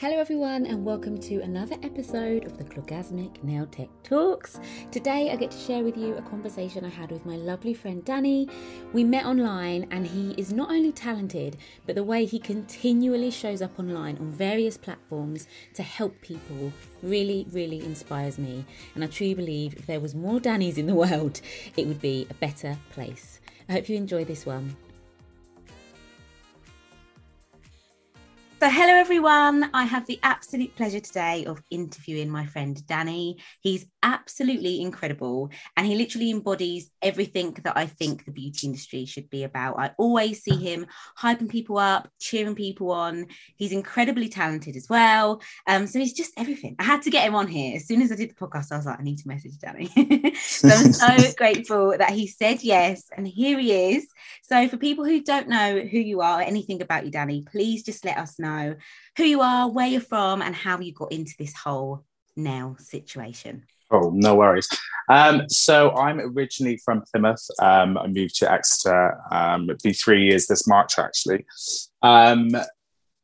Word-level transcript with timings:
Hello, 0.00 0.16
everyone, 0.20 0.64
and 0.64 0.84
welcome 0.84 1.18
to 1.18 1.40
another 1.40 1.74
episode 1.82 2.44
of 2.44 2.56
the 2.56 2.62
Clawgasmic 2.62 3.42
Nail 3.42 3.66
Tech 3.66 3.88
Talks. 4.04 4.60
Today, 4.92 5.32
I 5.32 5.34
get 5.34 5.50
to 5.50 5.58
share 5.58 5.82
with 5.82 5.96
you 5.96 6.14
a 6.14 6.22
conversation 6.22 6.84
I 6.84 6.88
had 6.88 7.10
with 7.10 7.26
my 7.26 7.34
lovely 7.34 7.74
friend 7.74 8.04
Danny. 8.04 8.48
We 8.92 9.02
met 9.02 9.26
online, 9.26 9.88
and 9.90 10.06
he 10.06 10.34
is 10.38 10.52
not 10.52 10.70
only 10.70 10.92
talented, 10.92 11.56
but 11.84 11.96
the 11.96 12.04
way 12.04 12.26
he 12.26 12.38
continually 12.38 13.32
shows 13.32 13.60
up 13.60 13.76
online 13.76 14.18
on 14.18 14.30
various 14.30 14.76
platforms 14.76 15.48
to 15.74 15.82
help 15.82 16.20
people 16.20 16.72
really, 17.02 17.48
really 17.50 17.84
inspires 17.84 18.38
me. 18.38 18.66
And 18.94 19.02
I 19.02 19.08
truly 19.08 19.34
believe 19.34 19.74
if 19.74 19.86
there 19.86 19.98
was 19.98 20.14
more 20.14 20.38
Dannys 20.38 20.78
in 20.78 20.86
the 20.86 20.94
world, 21.04 21.40
it 21.76 21.88
would 21.88 22.00
be 22.00 22.24
a 22.30 22.34
better 22.34 22.78
place. 22.90 23.40
I 23.68 23.72
hope 23.72 23.88
you 23.88 23.96
enjoy 23.96 24.24
this 24.24 24.46
one. 24.46 24.76
So, 28.60 28.68
hello 28.68 28.92
everyone. 28.92 29.70
I 29.72 29.84
have 29.84 30.04
the 30.06 30.18
absolute 30.24 30.74
pleasure 30.74 30.98
today 30.98 31.44
of 31.44 31.62
interviewing 31.70 32.28
my 32.28 32.44
friend 32.44 32.84
Danny. 32.88 33.38
He's 33.60 33.86
absolutely 34.02 34.80
incredible 34.80 35.50
and 35.76 35.86
he 35.86 35.94
literally 35.94 36.32
embodies 36.32 36.90
everything 37.00 37.56
that 37.62 37.76
I 37.76 37.86
think 37.86 38.24
the 38.24 38.32
beauty 38.32 38.66
industry 38.66 39.04
should 39.04 39.30
be 39.30 39.44
about. 39.44 39.78
I 39.78 39.92
always 39.96 40.42
see 40.42 40.56
him 40.56 40.86
hyping 41.16 41.48
people 41.48 41.78
up, 41.78 42.08
cheering 42.18 42.56
people 42.56 42.90
on. 42.90 43.26
He's 43.54 43.70
incredibly 43.70 44.28
talented 44.28 44.74
as 44.74 44.88
well. 44.88 45.40
Um, 45.68 45.86
so, 45.86 46.00
he's 46.00 46.12
just 46.12 46.32
everything. 46.36 46.74
I 46.80 46.82
had 46.82 47.02
to 47.02 47.10
get 47.10 47.28
him 47.28 47.36
on 47.36 47.46
here. 47.46 47.76
As 47.76 47.86
soon 47.86 48.02
as 48.02 48.10
I 48.10 48.16
did 48.16 48.30
the 48.30 48.34
podcast, 48.34 48.72
I 48.72 48.76
was 48.76 48.86
like, 48.86 48.98
I 48.98 49.04
need 49.04 49.18
to 49.18 49.28
message 49.28 49.56
Danny. 49.58 49.86
so, 50.34 50.68
I'm 50.68 50.92
so 50.92 51.32
grateful 51.36 51.94
that 51.96 52.10
he 52.10 52.26
said 52.26 52.64
yes. 52.64 53.04
And 53.16 53.28
here 53.28 53.56
he 53.60 53.92
is. 53.92 54.08
So, 54.42 54.66
for 54.66 54.78
people 54.78 55.04
who 55.04 55.22
don't 55.22 55.48
know 55.48 55.78
who 55.78 55.98
you 55.98 56.22
are, 56.22 56.40
anything 56.40 56.82
about 56.82 57.04
you, 57.04 57.12
Danny, 57.12 57.44
please 57.48 57.84
just 57.84 58.04
let 58.04 58.18
us 58.18 58.36
know 58.36 58.47
know 58.48 58.76
who 59.16 59.24
you 59.24 59.40
are, 59.40 59.70
where 59.70 59.86
you're 59.86 60.00
from, 60.00 60.42
and 60.42 60.54
how 60.54 60.78
you 60.78 60.92
got 60.92 61.12
into 61.12 61.34
this 61.38 61.54
whole 61.54 62.04
nail 62.36 62.76
situation. 62.78 63.64
Oh, 63.90 64.10
no 64.14 64.34
worries. 64.34 64.68
Um, 65.08 65.48
so 65.48 65.94
I'm 65.96 66.20
originally 66.20 66.76
from 66.84 67.02
Plymouth. 67.10 67.46
Um, 67.60 67.96
I 67.96 68.06
moved 68.06 68.36
to 68.36 68.50
Exeter. 68.50 69.18
Um, 69.30 69.64
it'd 69.64 69.82
be 69.82 69.92
three 69.92 70.24
years 70.24 70.46
this 70.46 70.68
March, 70.68 70.98
actually. 70.98 71.46
Um, 72.02 72.50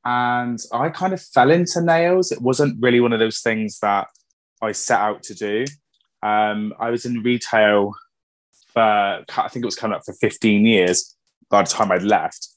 and 0.04 0.58
I 0.72 0.88
kind 0.88 1.12
of 1.12 1.22
fell 1.22 1.50
into 1.50 1.82
nails. 1.82 2.32
It 2.32 2.40
wasn't 2.40 2.82
really 2.82 3.00
one 3.00 3.12
of 3.12 3.20
those 3.20 3.40
things 3.40 3.78
that 3.80 4.08
I 4.62 4.72
set 4.72 5.00
out 5.00 5.22
to 5.24 5.34
do. 5.34 5.64
Um, 6.22 6.72
I 6.78 6.90
was 6.90 7.04
in 7.04 7.22
retail 7.22 7.92
for, 8.72 8.80
I 8.80 9.48
think 9.48 9.62
it 9.62 9.66
was 9.66 9.76
coming 9.76 9.96
up 9.96 10.04
for 10.04 10.14
15 10.14 10.64
years 10.64 11.14
by 11.50 11.62
the 11.62 11.68
time 11.68 11.92
I'd 11.92 12.02
left. 12.02 12.48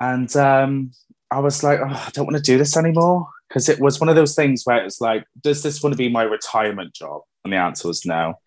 And 0.00 0.34
um, 0.36 0.92
I 1.36 1.40
was 1.40 1.62
like, 1.62 1.80
oh, 1.80 1.84
I 2.06 2.08
don't 2.14 2.24
want 2.24 2.38
to 2.38 2.42
do 2.42 2.56
this 2.56 2.78
anymore 2.78 3.28
because 3.46 3.68
it 3.68 3.78
was 3.78 4.00
one 4.00 4.08
of 4.08 4.16
those 4.16 4.34
things 4.34 4.62
where 4.64 4.80
it 4.80 4.84
was 4.84 5.02
like, 5.02 5.26
does 5.42 5.62
this 5.62 5.82
want 5.82 5.92
to 5.92 5.98
be 5.98 6.08
my 6.08 6.22
retirement 6.22 6.94
job? 6.94 7.20
And 7.44 7.52
the 7.52 7.58
answer 7.58 7.88
was 7.88 8.06
no. 8.06 8.40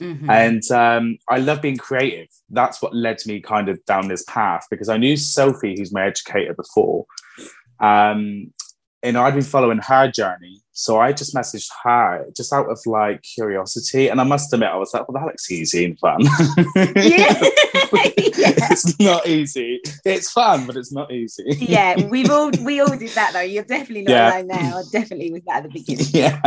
Mm-hmm. 0.00 0.30
And 0.30 0.70
um, 0.70 1.18
I 1.28 1.38
love 1.38 1.60
being 1.60 1.78
creative. 1.78 2.28
That's 2.48 2.80
what 2.80 2.94
led 2.94 3.18
me 3.26 3.40
kind 3.40 3.68
of 3.68 3.84
down 3.86 4.06
this 4.06 4.22
path 4.22 4.68
because 4.70 4.88
I 4.88 4.98
knew 4.98 5.16
Sophie, 5.16 5.74
who's 5.76 5.92
my 5.92 6.06
educator 6.06 6.54
before, 6.54 7.06
um, 7.80 8.52
and 9.02 9.18
I'd 9.18 9.34
been 9.34 9.42
following 9.42 9.78
her 9.78 10.08
journey. 10.08 10.60
So 10.78 11.00
I 11.00 11.12
just 11.12 11.34
messaged 11.34 11.70
her 11.82 12.26
just 12.36 12.52
out 12.52 12.70
of 12.70 12.78
like 12.86 13.22
curiosity. 13.22 14.06
And 14.06 14.20
I 14.20 14.24
must 14.24 14.52
admit, 14.52 14.68
I 14.68 14.76
was 14.76 14.94
like, 14.94 15.08
well, 15.08 15.20
that 15.20 15.26
looks 15.26 15.50
easy 15.50 15.84
and 15.84 15.98
fun. 15.98 16.20
yeah. 16.20 17.34
it's 17.96 19.00
not 19.00 19.26
easy. 19.26 19.80
It's 20.04 20.30
fun, 20.30 20.68
but 20.68 20.76
it's 20.76 20.92
not 20.92 21.10
easy. 21.10 21.42
yeah, 21.58 22.06
we've 22.06 22.30
all 22.30 22.52
we 22.62 22.78
all 22.78 22.96
did 22.96 23.10
that 23.10 23.32
though. 23.32 23.40
You're 23.40 23.64
definitely 23.64 24.02
not 24.02 24.12
yeah. 24.12 24.34
alone 24.34 24.46
now. 24.46 24.78
I 24.78 24.82
definitely 24.92 25.32
was 25.32 25.42
that 25.48 25.56
at 25.56 25.62
the 25.64 25.68
beginning. 25.70 26.06
Yeah. 26.12 26.40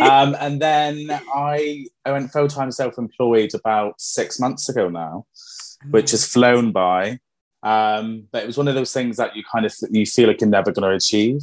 um, 0.10 0.34
and 0.40 0.58
then 0.58 1.10
I 1.34 1.88
I 2.06 2.12
went 2.12 2.32
full 2.32 2.48
time 2.48 2.72
self 2.72 2.96
employed 2.96 3.54
about 3.54 4.00
six 4.00 4.40
months 4.40 4.70
ago 4.70 4.88
now, 4.88 5.26
which 5.90 6.12
has 6.12 6.26
flown 6.26 6.72
by. 6.72 7.18
Um, 7.62 8.28
but 8.32 8.44
it 8.44 8.46
was 8.46 8.56
one 8.56 8.68
of 8.68 8.74
those 8.74 8.94
things 8.94 9.18
that 9.18 9.36
you 9.36 9.42
kind 9.52 9.66
of 9.66 9.74
you 9.90 10.06
feel 10.06 10.28
like 10.28 10.40
you're 10.40 10.48
never 10.48 10.72
going 10.72 10.88
to 10.88 10.96
achieve, 10.96 11.42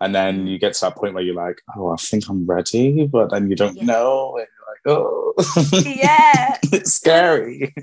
and 0.00 0.14
then 0.14 0.46
you 0.46 0.58
get 0.58 0.74
to 0.74 0.80
that 0.82 0.96
point 0.96 1.14
where 1.14 1.22
you're 1.22 1.34
like, 1.34 1.60
oh, 1.76 1.90
I 1.90 1.96
think 1.96 2.28
I'm 2.28 2.46
ready, 2.46 3.06
but 3.06 3.30
then 3.30 3.50
you 3.50 3.56
don't 3.56 3.76
yeah. 3.76 3.84
know. 3.84 4.38
And 4.38 4.46
you're 4.86 4.94
like, 4.94 4.98
oh, 4.98 5.34
yeah, 5.84 6.56
it's 6.72 6.94
scary. 6.94 7.74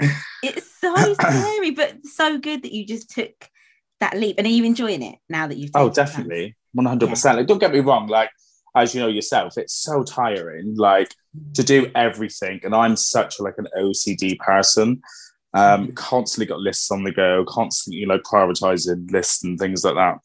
It's 0.41 0.69
so 0.79 1.13
scary, 1.13 1.71
but 1.71 2.05
so 2.05 2.37
good 2.37 2.63
that 2.63 2.71
you 2.71 2.85
just 2.85 3.09
took 3.09 3.49
that 3.99 4.17
leap. 4.17 4.35
And 4.37 4.47
are 4.47 4.51
you 4.51 4.63
enjoying 4.63 5.01
it 5.01 5.19
now 5.29 5.47
that 5.47 5.57
you've? 5.57 5.71
Oh, 5.75 5.89
definitely, 5.89 6.55
one 6.73 6.85
hundred 6.85 7.09
percent. 7.09 7.37
Like, 7.37 7.47
don't 7.47 7.59
get 7.59 7.73
me 7.73 7.79
wrong, 7.79 8.07
like 8.07 8.29
as 8.75 8.93
you 8.93 9.01
know 9.01 9.07
yourself, 9.07 9.57
it's 9.57 9.73
so 9.73 10.03
tiring, 10.03 10.75
like 10.75 11.15
to 11.53 11.63
do 11.63 11.89
everything. 11.95 12.59
And 12.63 12.75
I'm 12.75 12.95
such 12.95 13.39
like 13.39 13.55
an 13.57 13.67
OCD 13.77 14.37
person. 14.37 15.01
Um, 15.53 15.93
constantly 15.93 16.47
got 16.47 16.59
lists 16.59 16.91
on 16.91 17.03
the 17.03 17.13
go, 17.13 17.45
constantly, 17.47 18.01
you 18.01 18.07
know, 18.07 18.19
prioritizing 18.19 19.09
lists 19.09 19.41
and 19.45 19.57
things 19.57 19.85
like 19.85 19.95
that. 19.95 20.17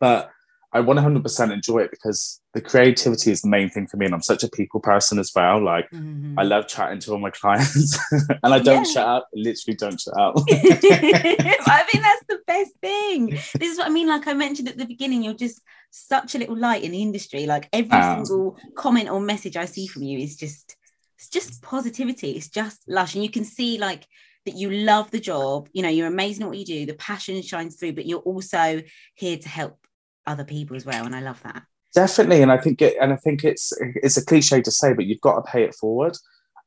But 0.00 0.30
I 0.70 0.80
100% 0.80 1.52
enjoy 1.52 1.78
it 1.78 1.90
because 1.90 2.42
the 2.52 2.60
creativity 2.60 3.30
is 3.30 3.40
the 3.40 3.48
main 3.48 3.70
thing 3.70 3.86
for 3.86 3.96
me. 3.96 4.04
And 4.04 4.14
I'm 4.14 4.22
such 4.22 4.44
a 4.44 4.48
people 4.48 4.80
person 4.80 5.18
as 5.18 5.32
well. 5.34 5.62
Like, 5.62 5.90
mm-hmm. 5.90 6.38
I 6.38 6.42
love 6.42 6.68
chatting 6.68 6.98
to 7.00 7.12
all 7.12 7.18
my 7.18 7.30
clients 7.30 7.98
and 8.10 8.52
I 8.54 8.58
don't 8.58 8.84
yeah. 8.84 8.92
shut 8.92 9.06
up, 9.06 9.28
literally 9.32 9.76
don't 9.76 9.98
shut 9.98 10.18
up. 10.18 10.34
I 10.50 11.84
think 11.90 12.04
that's 12.04 12.24
the 12.28 12.40
best 12.46 12.72
thing. 12.82 13.30
This 13.30 13.72
is 13.72 13.78
what 13.78 13.86
I 13.86 13.90
mean. 13.90 14.08
Like 14.08 14.26
I 14.26 14.34
mentioned 14.34 14.68
at 14.68 14.76
the 14.76 14.84
beginning, 14.84 15.22
you're 15.22 15.32
just 15.32 15.62
such 15.90 16.34
a 16.34 16.38
little 16.38 16.56
light 16.56 16.84
in 16.84 16.92
the 16.92 17.00
industry. 17.00 17.46
Like, 17.46 17.68
every 17.72 17.98
um, 17.98 18.26
single 18.26 18.58
comment 18.76 19.08
or 19.08 19.20
message 19.20 19.56
I 19.56 19.64
see 19.64 19.86
from 19.86 20.02
you 20.02 20.18
is 20.18 20.36
just, 20.36 20.76
it's 21.16 21.30
just 21.30 21.62
positivity. 21.62 22.32
It's 22.32 22.50
just 22.50 22.86
lush. 22.86 23.14
And 23.14 23.24
you 23.24 23.30
can 23.30 23.44
see, 23.44 23.78
like, 23.78 24.06
that 24.44 24.54
you 24.54 24.70
love 24.70 25.10
the 25.10 25.20
job, 25.20 25.68
you 25.72 25.82
know, 25.82 25.88
you're 25.88 26.06
amazing 26.06 26.42
at 26.42 26.48
what 26.48 26.58
you 26.58 26.64
do, 26.64 26.86
the 26.86 26.94
passion 26.94 27.40
shines 27.42 27.76
through, 27.76 27.92
but 27.92 28.06
you're 28.06 28.20
also 28.20 28.82
here 29.14 29.36
to 29.36 29.48
help 29.48 29.78
other 30.28 30.44
people 30.44 30.76
as 30.76 30.86
well. 30.86 31.04
And 31.04 31.16
I 31.16 31.20
love 31.20 31.42
that. 31.42 31.62
Definitely. 31.94 32.42
And 32.42 32.52
I 32.52 32.58
think 32.58 32.82
it, 32.82 32.96
and 33.00 33.12
I 33.12 33.16
think 33.16 33.44
it's 33.44 33.72
it's 33.80 34.16
a 34.16 34.24
cliche 34.24 34.60
to 34.62 34.70
say, 34.70 34.92
but 34.92 35.06
you've 35.06 35.20
got 35.20 35.36
to 35.36 35.50
pay 35.50 35.64
it 35.64 35.74
forward. 35.74 36.16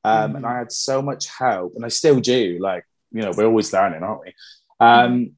Um, 0.04 0.34
mm. 0.34 0.38
and 0.38 0.46
I 0.46 0.58
had 0.58 0.72
so 0.72 1.02
much 1.02 1.28
help, 1.28 1.74
and 1.76 1.86
I 1.86 1.90
still 1.90 2.20
do. 2.20 2.58
Like, 2.60 2.86
you 3.12 3.22
know, 3.22 3.32
we're 3.36 3.46
always 3.46 3.72
learning, 3.72 4.04
aren't 4.04 4.22
we? 4.26 4.34
Um, 4.80 5.12
mm. 5.12 5.32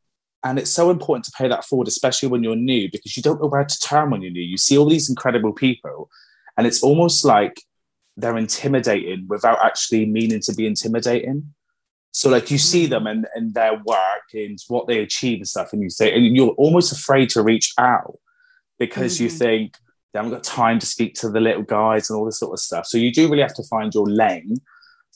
And 0.46 0.60
it's 0.60 0.72
so 0.72 0.90
important 0.90 1.26
to 1.26 1.32
pay 1.38 1.48
that 1.48 1.66
forward, 1.66 1.88
especially 1.88 2.30
when 2.30 2.44
you're 2.44 2.56
new, 2.56 2.90
because 2.92 3.16
you 3.16 3.24
don't 3.24 3.42
know 3.42 3.48
where 3.48 3.64
to 3.64 3.80
turn 3.80 4.10
when 4.10 4.22
you're 4.22 4.32
new. 4.32 4.42
You 4.42 4.58
see 4.58 4.78
all 4.78 4.90
these 4.90 5.10
incredible 5.10 5.54
people, 5.54 6.10
and 6.58 6.66
it's 6.66 6.82
almost 6.82 7.26
like 7.26 7.62
they're 8.16 8.38
intimidating 8.38 9.26
without 9.28 9.64
actually 9.66 10.06
meaning 10.06 10.40
to 10.42 10.54
be 10.54 10.66
intimidating. 10.68 11.54
So 12.14 12.30
like 12.30 12.52
you 12.52 12.60
see 12.60 12.86
them 12.86 13.08
and, 13.08 13.26
and 13.34 13.54
their 13.56 13.74
work 13.74 14.34
and 14.34 14.60
what 14.68 14.88
they 14.88 15.00
achieve 15.00 15.40
and 15.40 15.48
stuff, 15.48 15.74
and 15.74 15.82
you 15.82 15.90
say, 15.90 16.14
and 16.14 16.36
you're 16.36 16.52
almost 16.52 16.92
afraid 16.92 17.30
to 17.32 17.42
reach 17.42 17.74
out 17.78 18.20
because 18.78 19.16
mm-hmm. 19.16 19.24
you 19.24 19.30
think 19.32 19.78
they 20.14 20.20
haven't 20.20 20.32
got 20.32 20.44
time 20.44 20.78
to 20.78 20.86
speak 20.86 21.16
to 21.16 21.30
the 21.30 21.40
little 21.40 21.64
guys 21.64 22.10
and 22.10 22.18
all 22.18 22.26
this 22.26 22.38
sort 22.38 22.54
of 22.54 22.60
stuff. 22.60 22.86
So 22.86 23.00
you 23.00 23.12
do 23.12 23.30
really 23.30 23.42
have 23.42 23.56
to 23.56 23.64
find 23.64 23.94
your 23.94 24.08
lane. 24.08 24.58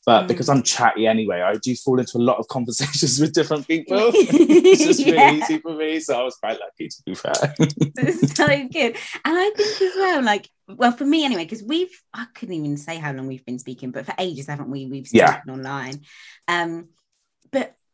But 0.08 0.24
mm. 0.24 0.28
because 0.30 0.50
I'm 0.50 0.64
chatty 0.64 1.06
anyway, 1.06 1.42
I 1.42 1.56
do 1.56 1.76
fall 1.76 2.00
into 2.00 2.18
a 2.18 2.20
lot 2.20 2.38
of 2.38 2.48
conversations 2.50 3.20
with 3.20 3.34
different 3.34 3.68
people. 3.68 3.98
it's 4.14 4.84
just 4.84 5.00
yeah. 5.02 5.26
really 5.26 5.38
easy 5.40 5.60
for 5.60 5.76
me. 5.76 6.00
So 6.00 6.20
I 6.20 6.24
was 6.24 6.36
quite 6.36 6.58
lucky 6.60 6.88
to 6.88 7.04
be 7.06 7.14
fair. 7.14 7.34
So 7.34 8.48
good. 8.70 8.96
And 9.24 9.38
I 9.38 9.52
think 9.56 9.82
as 9.82 9.96
well, 9.98 10.24
like, 10.24 10.50
well, 10.68 10.92
for 10.92 11.06
me 11.06 11.24
anyway, 11.24 11.44
because 11.44 11.64
we've, 11.64 12.02
I 12.14 12.26
couldn't 12.34 12.56
even 12.56 12.78
say 12.78 12.98
how 12.98 13.14
long 13.14 13.28
we've 13.28 13.46
been 13.46 13.60
speaking, 13.60 13.92
but 13.92 14.06
for 14.06 14.14
ages, 14.18 14.48
haven't 14.48 14.70
we? 14.70 14.86
We've 14.86 15.08
spoken 15.08 15.42
yeah. 15.46 15.54
online. 15.54 16.02
Um, 16.48 16.90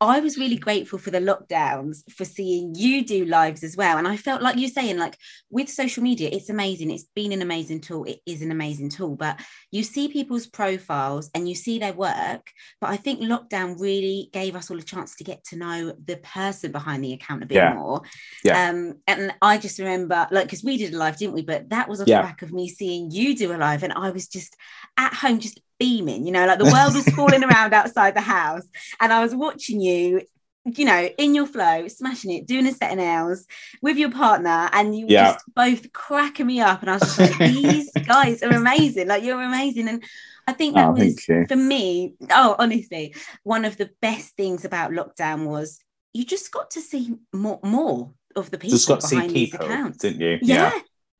I 0.07 0.19
was 0.19 0.37
really 0.37 0.57
grateful 0.57 0.99
for 0.99 1.11
the 1.11 1.19
lockdowns 1.19 2.09
for 2.11 2.25
seeing 2.25 2.75
you 2.75 3.05
do 3.05 3.25
lives 3.25 3.63
as 3.63 3.77
well. 3.77 3.97
And 3.97 4.07
I 4.07 4.17
felt 4.17 4.41
like 4.41 4.57
you're 4.57 4.69
saying, 4.69 4.97
like 4.97 5.17
with 5.49 5.69
social 5.69 6.03
media, 6.03 6.29
it's 6.31 6.49
amazing. 6.49 6.91
It's 6.91 7.07
been 7.15 7.31
an 7.31 7.41
amazing 7.41 7.81
tool. 7.81 8.05
It 8.05 8.19
is 8.25 8.41
an 8.41 8.51
amazing 8.51 8.89
tool. 8.89 9.15
But 9.15 9.39
you 9.71 9.83
see 9.83 10.07
people's 10.07 10.47
profiles 10.47 11.29
and 11.33 11.47
you 11.47 11.55
see 11.55 11.79
their 11.79 11.93
work. 11.93 12.49
But 12.81 12.89
I 12.89 12.97
think 12.97 13.21
lockdown 13.21 13.79
really 13.79 14.29
gave 14.33 14.55
us 14.55 14.69
all 14.71 14.79
a 14.79 14.83
chance 14.83 15.15
to 15.15 15.23
get 15.23 15.43
to 15.45 15.57
know 15.57 15.93
the 16.03 16.17
person 16.17 16.71
behind 16.71 17.03
the 17.03 17.13
account 17.13 17.43
a 17.43 17.47
bit 17.47 17.55
yeah. 17.55 17.73
more. 17.73 18.01
Yeah. 18.43 18.69
Um, 18.69 18.95
and 19.07 19.33
I 19.41 19.57
just 19.57 19.79
remember, 19.79 20.27
like, 20.31 20.45
because 20.45 20.63
we 20.63 20.77
did 20.77 20.93
a 20.93 20.97
live, 20.97 21.17
didn't 21.17 21.35
we? 21.35 21.43
But 21.43 21.69
that 21.69 21.87
was 21.89 22.01
off 22.01 22.07
yeah. 22.07 22.21
the 22.21 22.27
back 22.27 22.41
of 22.41 22.51
me 22.51 22.67
seeing 22.67 23.11
you 23.11 23.35
do 23.35 23.53
a 23.53 23.57
live. 23.57 23.83
And 23.83 23.93
I 23.93 24.11
was 24.11 24.27
just 24.27 24.55
at 24.97 25.13
home, 25.13 25.39
just 25.39 25.59
beaming, 25.83 26.25
you 26.25 26.31
know, 26.31 26.45
like 26.45 26.59
the 26.59 26.71
world 26.71 26.95
was 26.95 27.03
falling 27.09 27.43
around 27.43 27.73
outside 27.73 28.15
the 28.15 28.21
house. 28.21 28.65
And 29.01 29.11
I 29.11 29.21
was 29.21 29.35
watching 29.35 29.81
you, 29.81 30.21
you 30.63 30.85
know, 30.85 31.09
in 31.17 31.35
your 31.35 31.45
flow, 31.45 31.89
smashing 31.89 32.31
it, 32.31 32.47
doing 32.47 32.65
a 32.67 32.71
set 32.71 32.93
of 32.93 32.99
nails 32.99 33.45
with 33.81 33.97
your 33.97 34.09
partner, 34.09 34.69
and 34.71 34.97
you 34.97 35.07
yeah. 35.09 35.33
just 35.33 35.43
both 35.53 35.91
cracking 35.91 36.47
me 36.47 36.61
up. 36.61 36.79
And 36.79 36.89
I 36.89 36.93
was 36.93 37.01
just 37.01 37.19
like, 37.19 37.37
these 37.37 37.91
guys 38.07 38.41
are 38.43 38.53
amazing. 38.53 39.09
Like, 39.09 39.23
you're 39.23 39.41
amazing. 39.41 39.89
And 39.89 40.01
I 40.47 40.53
think 40.53 40.75
that 40.75 40.87
oh, 40.87 40.91
was 40.91 41.21
for 41.25 41.57
me, 41.57 42.13
oh, 42.31 42.55
honestly, 42.57 43.13
one 43.43 43.65
of 43.65 43.75
the 43.75 43.89
best 44.01 44.37
things 44.37 44.63
about 44.63 44.91
lockdown 44.91 45.47
was 45.47 45.79
you 46.13 46.23
just 46.23 46.49
got 46.49 46.71
to 46.71 46.79
see 46.79 47.13
more, 47.33 47.59
more 47.61 48.13
of 48.37 48.51
the 48.51 48.57
people 48.57 48.77
Just 48.77 48.87
got 48.87 49.01
to 49.01 49.07
see 49.07 49.27
people, 49.27 49.65
accounts. 49.65 49.97
didn't 49.97 50.21
you? 50.21 50.39
Yeah. 50.41 50.71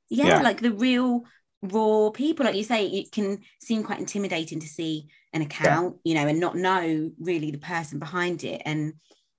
yeah. 0.10 0.28
Yeah. 0.28 0.42
like 0.42 0.62
the 0.62 0.72
real 0.72 1.26
raw 1.64 2.10
people. 2.12 2.46
Like 2.46 2.56
you 2.56 2.64
say, 2.64 2.86
it 2.88 3.12
can 3.12 3.40
seem 3.60 3.84
quite 3.84 4.00
intimidating 4.00 4.60
to 4.60 4.68
see 4.68 5.08
an 5.34 5.42
account, 5.42 5.96
you 6.04 6.14
know, 6.14 6.28
and 6.28 6.40
not 6.40 6.56
know 6.56 7.10
really 7.20 7.50
the 7.50 7.58
person 7.58 7.98
behind 7.98 8.44
it. 8.44 8.62
And 8.66 8.94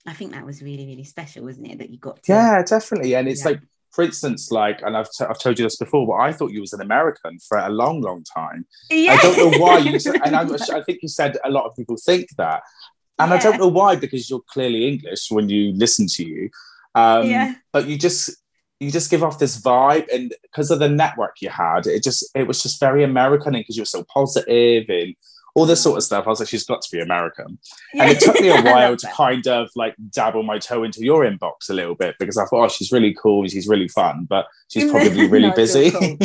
I 0.06 0.12
think 0.14 0.32
that 0.32 0.44
was 0.44 0.62
really, 0.62 0.86
really 0.86 1.04
special, 1.04 1.44
wasn't 1.44 1.68
it? 1.70 1.78
That 1.78 1.90
you 1.90 1.98
got 1.98 2.22
to 2.24 2.32
Yeah, 2.32 2.62
definitely. 2.62 3.14
And 3.14 3.28
it's 3.28 3.42
Yeah. 3.44 3.52
like, 3.52 3.60
for 3.92 4.02
instance, 4.02 4.50
like, 4.50 4.82
and 4.82 4.96
I've, 4.96 5.08
t- 5.10 5.24
I've 5.24 5.38
told 5.38 5.58
you 5.58 5.64
this 5.64 5.76
before, 5.76 6.04
but 6.06 6.14
I 6.14 6.32
thought 6.32 6.50
you 6.50 6.60
was 6.60 6.72
an 6.72 6.80
American 6.80 7.38
for 7.38 7.58
a 7.58 7.68
long, 7.68 8.00
long 8.00 8.24
time. 8.24 8.66
Yeah. 8.90 9.12
I 9.12 9.16
don't 9.18 9.36
know 9.52 9.58
why 9.58 9.78
you 9.78 9.98
said, 10.00 10.16
and 10.24 10.34
I, 10.34 10.42
I 10.74 10.82
think 10.82 10.98
you 11.02 11.08
said 11.08 11.36
a 11.44 11.50
lot 11.50 11.66
of 11.66 11.76
people 11.76 11.96
think 11.96 12.28
that. 12.38 12.62
And 13.20 13.32
I 13.32 13.38
don't 13.38 13.58
know 13.60 13.68
why, 13.68 13.94
because 13.94 14.28
you're 14.28 14.42
clearly 14.48 14.88
English 14.88 15.30
when 15.30 15.48
you 15.48 15.72
listen 15.74 16.08
to 16.08 16.26
you. 16.26 16.50
Um, 16.96 17.26
Yeah. 17.30 17.54
But 17.72 17.86
you 17.86 17.96
just, 17.96 18.30
you 18.84 18.92
just 18.92 19.10
give 19.10 19.22
off 19.22 19.38
this 19.38 19.60
vibe. 19.60 20.06
And 20.12 20.34
because 20.42 20.70
of 20.70 20.78
the 20.78 20.88
network 20.88 21.40
you 21.40 21.48
had, 21.48 21.86
it 21.86 22.02
just, 22.02 22.24
it 22.34 22.46
was 22.46 22.62
just 22.62 22.80
very 22.80 23.04
American. 23.04 23.54
And 23.54 23.62
because 23.62 23.76
you 23.76 23.82
were 23.82 23.86
so 23.86 24.04
positive 24.04 24.84
and 24.88 25.14
all 25.54 25.66
this 25.66 25.82
sort 25.82 25.96
of 25.96 26.02
stuff, 26.02 26.26
I 26.26 26.30
was 26.30 26.40
like, 26.40 26.48
she's 26.48 26.64
got 26.64 26.82
to 26.82 26.90
be 26.90 27.00
American. 27.00 27.58
And 27.94 28.10
it 28.10 28.20
took 28.20 28.40
me 28.40 28.48
a 28.48 28.60
while 28.62 28.96
to 28.96 29.06
kind 29.08 29.46
of 29.46 29.70
like 29.76 29.94
dabble 30.10 30.42
my 30.42 30.58
toe 30.58 30.82
into 30.82 31.04
your 31.04 31.24
inbox 31.24 31.70
a 31.70 31.74
little 31.74 31.94
bit 31.94 32.16
because 32.18 32.36
I 32.36 32.44
thought, 32.46 32.64
oh, 32.64 32.68
she's 32.68 32.90
really 32.90 33.14
cool. 33.14 33.46
She's 33.46 33.68
really 33.68 33.88
fun, 33.88 34.26
but 34.28 34.46
she's 34.68 34.90
probably 34.90 35.28
really 35.28 35.48
No, 35.50 35.54
busy. 35.54 35.90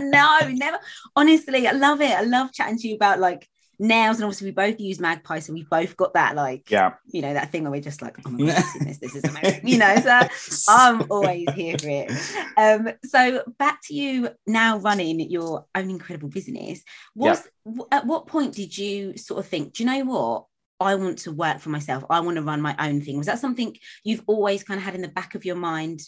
no, 0.00 0.38
never. 0.48 0.78
Honestly, 1.14 1.66
I 1.66 1.72
love 1.72 2.00
it. 2.00 2.12
I 2.12 2.22
love 2.22 2.52
chatting 2.52 2.78
to 2.78 2.88
you 2.88 2.96
about 2.96 3.20
like 3.20 3.48
nails, 3.78 4.16
and 4.16 4.24
obviously 4.24 4.46
we 4.46 4.52
both 4.52 4.80
use 4.80 5.00
Magpie, 5.00 5.38
so 5.38 5.52
we've 5.52 5.68
both 5.68 5.96
got 5.96 6.14
that 6.14 6.34
like 6.34 6.70
yeah. 6.70 6.94
you 7.06 7.22
know 7.22 7.34
that 7.34 7.50
thing 7.50 7.62
where 7.62 7.72
we're 7.72 7.80
just 7.80 8.02
like, 8.02 8.16
oh 8.26 8.30
my 8.30 8.46
god, 8.52 8.64
this, 8.80 8.98
this 8.98 9.14
is 9.14 9.24
amazing, 9.24 9.66
you 9.66 9.78
know. 9.78 9.96
So 9.96 10.20
I'm 10.68 11.10
always 11.10 11.50
here 11.52 11.78
for 11.78 11.88
it. 11.88 12.10
Um, 12.56 12.90
so 13.04 13.42
back 13.58 13.80
to 13.84 13.94
you 13.94 14.30
now 14.46 14.78
running 14.78 15.20
your 15.20 15.66
own 15.74 15.90
incredible 15.90 16.28
business. 16.28 16.82
Was 17.14 17.46
w- 17.64 17.86
at 17.92 18.06
what 18.06 18.26
point 18.26 18.54
did 18.54 18.76
you 18.76 19.16
sort 19.16 19.40
of 19.40 19.46
think, 19.46 19.74
do 19.74 19.82
you 19.82 19.90
know 19.90 20.04
what? 20.04 20.44
I 20.80 20.94
want 20.94 21.18
to 21.20 21.32
work 21.32 21.58
for 21.58 21.70
myself. 21.70 22.04
I 22.08 22.20
want 22.20 22.36
to 22.36 22.42
run 22.42 22.60
my 22.60 22.74
own 22.78 23.00
thing. 23.00 23.18
Was 23.18 23.26
that 23.26 23.40
something 23.40 23.76
you've 24.04 24.22
always 24.26 24.62
kind 24.62 24.78
of 24.78 24.84
had 24.84 24.94
in 24.94 25.02
the 25.02 25.08
back 25.08 25.34
of 25.34 25.44
your 25.44 25.56
mind, 25.56 26.00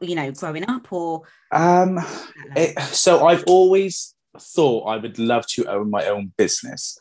you 0.00 0.14
know, 0.14 0.30
growing 0.30 0.68
up, 0.68 0.90
or 0.92 1.22
Um, 1.52 2.00
it, 2.56 2.78
so 2.80 3.26
I've 3.26 3.44
always 3.46 4.14
thought 4.40 4.86
I 4.86 4.96
would 4.96 5.18
love 5.18 5.46
to 5.48 5.66
own 5.66 5.90
my 5.90 6.06
own 6.06 6.32
business. 6.36 6.98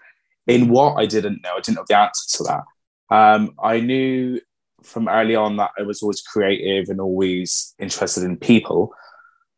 In 0.48 0.70
what 0.70 0.96
I 0.96 1.06
didn't 1.06 1.42
know, 1.44 1.52
I 1.56 1.60
didn't 1.62 1.76
know 1.78 1.86
the 1.88 1.98
answer 1.98 2.38
to 2.38 2.44
that. 2.44 3.16
Um, 3.16 3.56
I 3.62 3.80
knew 3.80 4.40
from 4.84 5.08
early 5.08 5.36
on 5.36 5.58
that 5.58 5.72
I 5.80 5.84
was 5.84 6.02
always 6.02 6.22
creative 6.22 6.90
and 6.90 7.00
always 7.00 7.74
interested 7.80 8.24
in 8.24 8.38
people. 8.38 8.94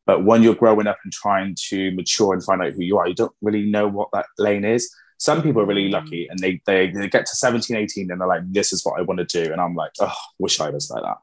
But 0.05 0.23
when 0.23 0.43
you're 0.43 0.53
growing 0.53 0.85
up 0.85 0.99
and 1.03 1.11
trying 1.11 1.55
to 1.69 1.89
mature 1.91 2.33
and 2.33 2.43
find 2.43 2.61
out 2.61 2.73
who 2.73 2.83
you 2.83 2.97
are, 2.99 3.07
you 3.07 3.15
don't 3.15 3.33
really 3.41 3.65
know 3.65 3.87
what 3.87 4.09
that 4.13 4.27
lane 4.37 4.63
is. 4.63 4.93
Some 5.17 5.41
people 5.41 5.61
are 5.61 5.65
really 5.65 5.89
lucky 5.89 6.27
and 6.29 6.37
they, 6.37 6.61
they, 6.67 6.91
they 6.91 7.07
get 7.09 7.25
to 7.25 7.35
17, 7.35 7.75
18 7.75 8.11
and 8.11 8.21
they're 8.21 8.27
like, 8.27 8.43
this 8.51 8.71
is 8.71 8.85
what 8.85 8.99
I 8.99 9.01
want 9.01 9.27
to 9.27 9.43
do. 9.43 9.51
And 9.51 9.59
I'm 9.59 9.73
like, 9.73 9.93
oh, 9.99 10.13
wish 10.37 10.59
I 10.59 10.69
was 10.69 10.91
like 10.91 11.01
that. 11.01 11.17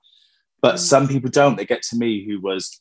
But 0.60 0.76
Mm. 0.76 0.78
some 0.78 1.08
people 1.08 1.30
don't. 1.30 1.56
They 1.56 1.64
get 1.66 1.82
to 1.82 1.96
me 1.96 2.24
who 2.26 2.40
was 2.40 2.80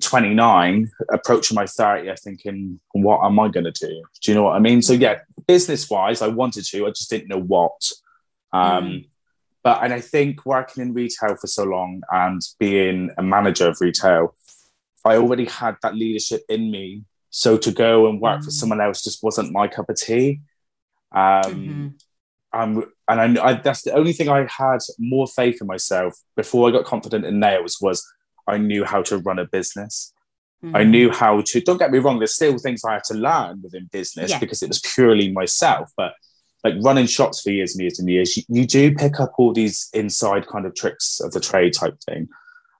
29, 0.00 0.90
approaching 1.12 1.54
my 1.54 1.66
30, 1.66 2.10
I 2.10 2.14
thinking, 2.16 2.80
what 2.92 3.24
am 3.24 3.38
I 3.38 3.48
going 3.48 3.64
to 3.64 3.72
do? 3.72 4.02
Do 4.22 4.30
you 4.30 4.34
know 4.34 4.44
what 4.44 4.56
I 4.56 4.58
mean? 4.58 4.82
So, 4.82 4.92
yeah, 4.92 5.20
business 5.46 5.88
wise, 5.88 6.22
I 6.22 6.28
wanted 6.28 6.64
to, 6.66 6.86
I 6.86 6.90
just 6.90 7.10
didn't 7.10 7.28
know 7.28 7.40
what. 7.40 7.80
Um, 8.52 8.84
Mm. 8.84 9.06
But, 9.62 9.82
and 9.84 9.92
I 9.92 10.00
think 10.00 10.46
working 10.46 10.82
in 10.82 10.94
retail 10.94 11.36
for 11.36 11.46
so 11.46 11.64
long 11.64 12.00
and 12.10 12.40
being 12.58 13.10
a 13.18 13.22
manager 13.22 13.68
of 13.68 13.76
retail, 13.80 14.34
I 15.04 15.16
already 15.16 15.44
had 15.44 15.76
that 15.82 15.94
leadership 15.94 16.42
in 16.48 16.70
me. 16.70 17.04
So 17.28 17.58
to 17.58 17.70
go 17.70 18.08
and 18.08 18.20
work 18.20 18.42
for 18.42 18.48
Mm. 18.48 18.52
someone 18.60 18.80
else 18.80 19.04
just 19.04 19.22
wasn't 19.22 19.52
my 19.52 19.68
cup 19.68 19.90
of 19.90 19.96
tea. 19.96 20.40
Um, 21.12 21.92
Mhm. 22.52 22.58
um, 22.58 22.92
and 23.06 23.38
I, 23.38 23.48
I, 23.48 23.52
that's 23.54 23.82
the 23.82 23.92
only 23.92 24.12
thing 24.14 24.28
I 24.30 24.46
had 24.46 24.78
more 24.98 25.26
faith 25.26 25.60
in 25.60 25.66
myself 25.66 26.14
before 26.36 26.68
I 26.68 26.72
got 26.72 26.84
confident 26.86 27.24
in 27.26 27.38
nails 27.38 27.78
was 27.80 28.02
I 28.50 28.58
knew 28.58 28.84
how 28.84 29.02
to 29.02 29.18
run 29.18 29.38
a 29.38 29.46
business. 29.46 30.12
I 30.62 30.82
Mhm. 30.84 30.90
knew 30.90 31.10
how 31.10 31.40
to. 31.40 31.60
Don't 31.62 31.78
get 31.78 31.90
me 31.90 31.98
wrong. 31.98 32.18
There's 32.18 32.34
still 32.34 32.58
things 32.58 32.84
I 32.84 32.92
had 32.94 33.04
to 33.04 33.14
learn 33.14 33.62
within 33.62 33.86
business 33.98 34.30
Yeah. 34.30 34.38
because 34.38 34.62
it 34.62 34.68
was 34.68 34.80
purely 34.94 35.32
myself. 35.32 35.90
But 35.96 36.12
like 36.62 36.74
running 36.82 37.06
shops 37.06 37.40
for 37.42 37.50
years 37.50 37.72
and 37.74 37.80
years 37.80 37.98
and 37.98 38.08
years, 38.10 38.36
you, 38.36 38.42
you 38.48 38.66
do 38.66 38.94
pick 38.94 39.18
up 39.20 39.32
all 39.38 39.52
these 39.54 39.88
inside 39.94 40.46
kind 40.46 40.66
of 40.66 40.74
tricks 40.74 41.18
of 41.20 41.32
the 41.32 41.40
trade 41.40 41.72
type 41.72 41.98
thing. 42.08 42.28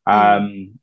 Um, 0.06 0.78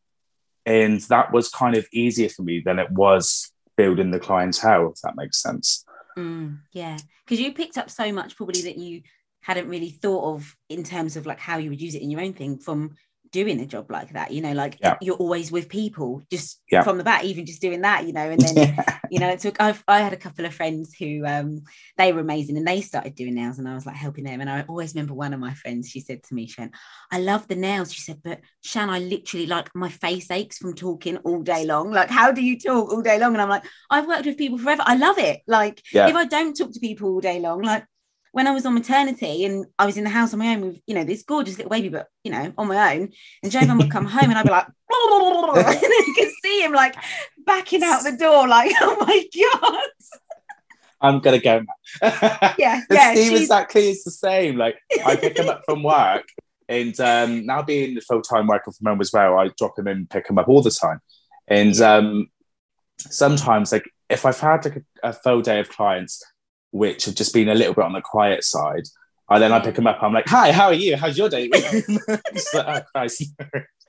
and 0.66 1.00
that 1.02 1.32
was 1.32 1.50
kind 1.50 1.76
of 1.76 1.88
easier 1.92 2.30
for 2.30 2.42
me 2.42 2.62
than 2.66 2.80
it 2.80 2.90
was 2.92 3.52
building 3.76 4.10
the 4.12 4.20
clientele, 4.20 4.92
if 4.92 5.00
that 5.02 5.16
makes 5.16 5.42
sense. 5.42 5.86
Mm, 6.18 6.62
yeah, 6.72 6.98
because 7.24 7.40
you 7.40 7.54
picked 7.54 7.78
up 7.78 7.90
so 7.92 8.12
much 8.12 8.36
probably 8.36 8.62
that 8.64 8.78
you 8.78 9.04
hadn't 9.42 9.70
really 9.70 9.92
thought 9.92 10.34
of 10.34 10.56
in 10.68 10.84
terms 10.84 11.16
of 11.16 11.26
like 11.28 11.40
how 11.40 11.58
you 11.58 11.70
would 11.70 11.80
use 11.82 11.94
it 11.94 12.02
in 12.02 12.10
your 12.10 12.22
own 12.22 12.34
thing 12.34 12.58
from 12.58 12.96
doing 13.32 13.60
a 13.60 13.66
job 13.66 13.90
like 13.92 14.14
that. 14.14 14.32
You 14.32 14.42
know, 14.42 14.54
like 14.54 14.78
Yeah. 14.82 14.98
you're 15.02 15.16
always 15.16 15.52
with 15.52 15.70
people 15.70 16.22
just 16.32 16.62
Yeah. 16.72 16.84
from 16.84 16.98
the 16.98 17.04
bat, 17.04 17.24
even 17.26 17.46
just 17.46 17.62
doing 17.62 17.82
that. 17.82 18.06
You 18.08 18.14
know, 18.14 18.30
and 18.30 18.40
then 18.42 18.56
you 19.12 19.20
know, 19.20 19.30
it 19.30 19.40
took. 19.40 19.60
I've 19.62 19.84
I 19.88 20.00
had 20.00 20.14
a 20.14 20.18
couple 20.18 20.46
of 20.46 20.54
friends 20.54 20.94
who 20.94 21.26
um 21.26 21.62
they 21.98 22.12
were 22.14 22.20
amazing 22.22 22.58
and 22.58 22.68
they 22.68 22.82
started 22.82 23.16
doing 23.16 23.36
nails 23.36 23.60
and 23.60 23.68
I 23.68 23.74
was 23.74 23.86
like 23.86 23.96
helping 23.96 24.24
them. 24.26 24.42
And 24.42 24.50
I 24.50 24.64
always 24.68 24.94
remember 24.94 25.14
one 25.14 25.34
of 25.34 25.40
my 25.40 25.54
friends. 25.54 25.90
She 25.90 26.00
said 26.02 26.24
to 26.24 26.34
me, 26.34 26.48
"Shan, 26.48 26.72
I 27.12 27.20
love 27.20 27.48
the 27.48 27.56
nails." 27.56 27.94
She 27.94 28.02
said, 28.02 28.22
"But 28.24 28.42
Shan, 28.64 28.90
I 28.90 29.00
literally 29.00 29.48
like 29.48 29.70
my 29.76 29.90
face 29.90 30.30
aches 30.32 30.58
from 30.58 30.74
talking 30.76 31.18
all 31.18 31.42
day 31.42 31.66
long. 31.66 31.92
Like, 31.92 32.10
how 32.10 32.32
do 32.32 32.42
you 32.44 32.60
talk 32.60 32.92
all 32.92 33.02
day 33.02 33.20
long?" 33.20 33.34
And 33.34 33.42
I'm 33.42 33.50
like, 33.50 33.66
"I've 33.90 34.08
worked 34.08 34.26
with 34.26 34.38
people 34.38 34.58
forever. 34.58 34.84
I 34.86 34.96
love 34.96 35.18
it. 35.18 35.42
Like, 35.48 35.82
Yeah. 35.94 36.08
if 36.10 36.16
I 36.16 36.26
don't 36.26 36.56
talk 36.56 36.72
to 36.74 36.80
people 36.80 37.10
all 37.10 37.22
day 37.22 37.40
long, 37.40 37.62
like." 37.62 37.86
When 38.38 38.46
I 38.46 38.52
was 38.52 38.68
on 38.68 38.76
maternity 38.76 39.46
and 39.46 39.66
I 39.80 39.88
was 39.88 39.98
in 39.98 40.04
the 40.04 40.12
house 40.12 40.32
on 40.32 40.38
my 40.38 40.50
own 40.50 40.62
with, 40.62 40.80
you 40.86 40.94
know, 40.94 41.04
this 41.04 41.24
gorgeous 41.24 41.58
little 41.58 41.72
baby, 41.72 41.90
but 41.90 42.06
you 42.24 42.32
know, 42.32 42.54
on 42.56 42.68
my 42.68 42.94
own, 42.94 43.10
and 43.42 43.52
Jovan 43.52 43.80
would 43.80 43.90
come 43.90 44.06
home 44.16 44.30
and 44.30 44.38
I'd 44.38 44.46
be 44.46 44.52
like, 44.52 44.68
and 44.68 45.82
you 45.82 46.14
could 46.16 46.30
see 46.44 46.62
him 46.64 46.72
like 46.72 46.96
backing 47.48 47.82
out 47.82 48.04
the 48.04 48.16
door, 48.16 48.48
like, 48.48 48.72
oh 48.82 48.96
my 49.00 49.26
god, 49.42 49.90
I'm 51.02 51.20
gonna 51.20 51.40
go 51.40 51.62
now. 51.62 52.54
yeah, 52.60 52.82
yeah. 52.92 53.14
Steve 53.14 53.30
she's- 53.30 53.42
exactly 53.42 53.90
is 53.90 54.04
the 54.04 54.12
same. 54.12 54.56
Like 54.56 54.78
I 55.04 55.16
pick 55.16 55.40
him 55.40 55.50
up 55.50 55.64
from 55.66 55.82
work, 55.82 56.28
and 56.70 56.98
um, 57.00 57.44
now 57.48 57.64
being 57.64 57.96
the 57.96 58.02
full 58.02 58.22
time 58.22 58.46
working 58.46 58.72
from 58.72 58.86
home 58.86 59.02
as 59.02 59.12
well, 59.12 59.40
I 59.40 59.50
drop 59.58 59.80
him 59.80 59.88
in, 59.88 60.06
pick 60.06 60.30
him 60.30 60.38
up 60.38 60.48
all 60.48 60.62
the 60.62 60.70
time. 60.70 61.00
And 61.48 61.82
um, 61.82 62.28
sometimes, 63.00 63.72
like 63.72 63.90
if 64.12 64.28
I've 64.28 64.40
had 64.40 64.64
like, 64.66 64.84
a, 65.02 65.10
a 65.10 65.14
full 65.14 65.42
day 65.42 65.60
of 65.60 65.70
clients 65.70 66.24
which 66.72 67.06
have 67.06 67.16
just 67.16 67.34
been 67.34 67.50
a 67.50 67.56
little 67.56 67.74
bit 67.74 67.86
on 67.86 67.94
the 67.94 68.02
quiet 68.02 68.44
side, 68.44 68.84
And 69.30 69.42
then 69.42 69.52
I 69.52 69.60
pick 69.60 69.78
him 69.78 69.88
up. 69.88 70.02
I'm 70.02 70.14
like, 70.14 70.28
"Hi, 70.28 70.52
how 70.52 70.68
are 70.68 70.74
you? 70.74 70.96
How's 70.98 71.18
your 71.18 71.30
day?" 71.30 71.50
It's 71.54 72.54
like, 72.54 72.68
oh, 72.68 72.82
Christ. 72.92 73.24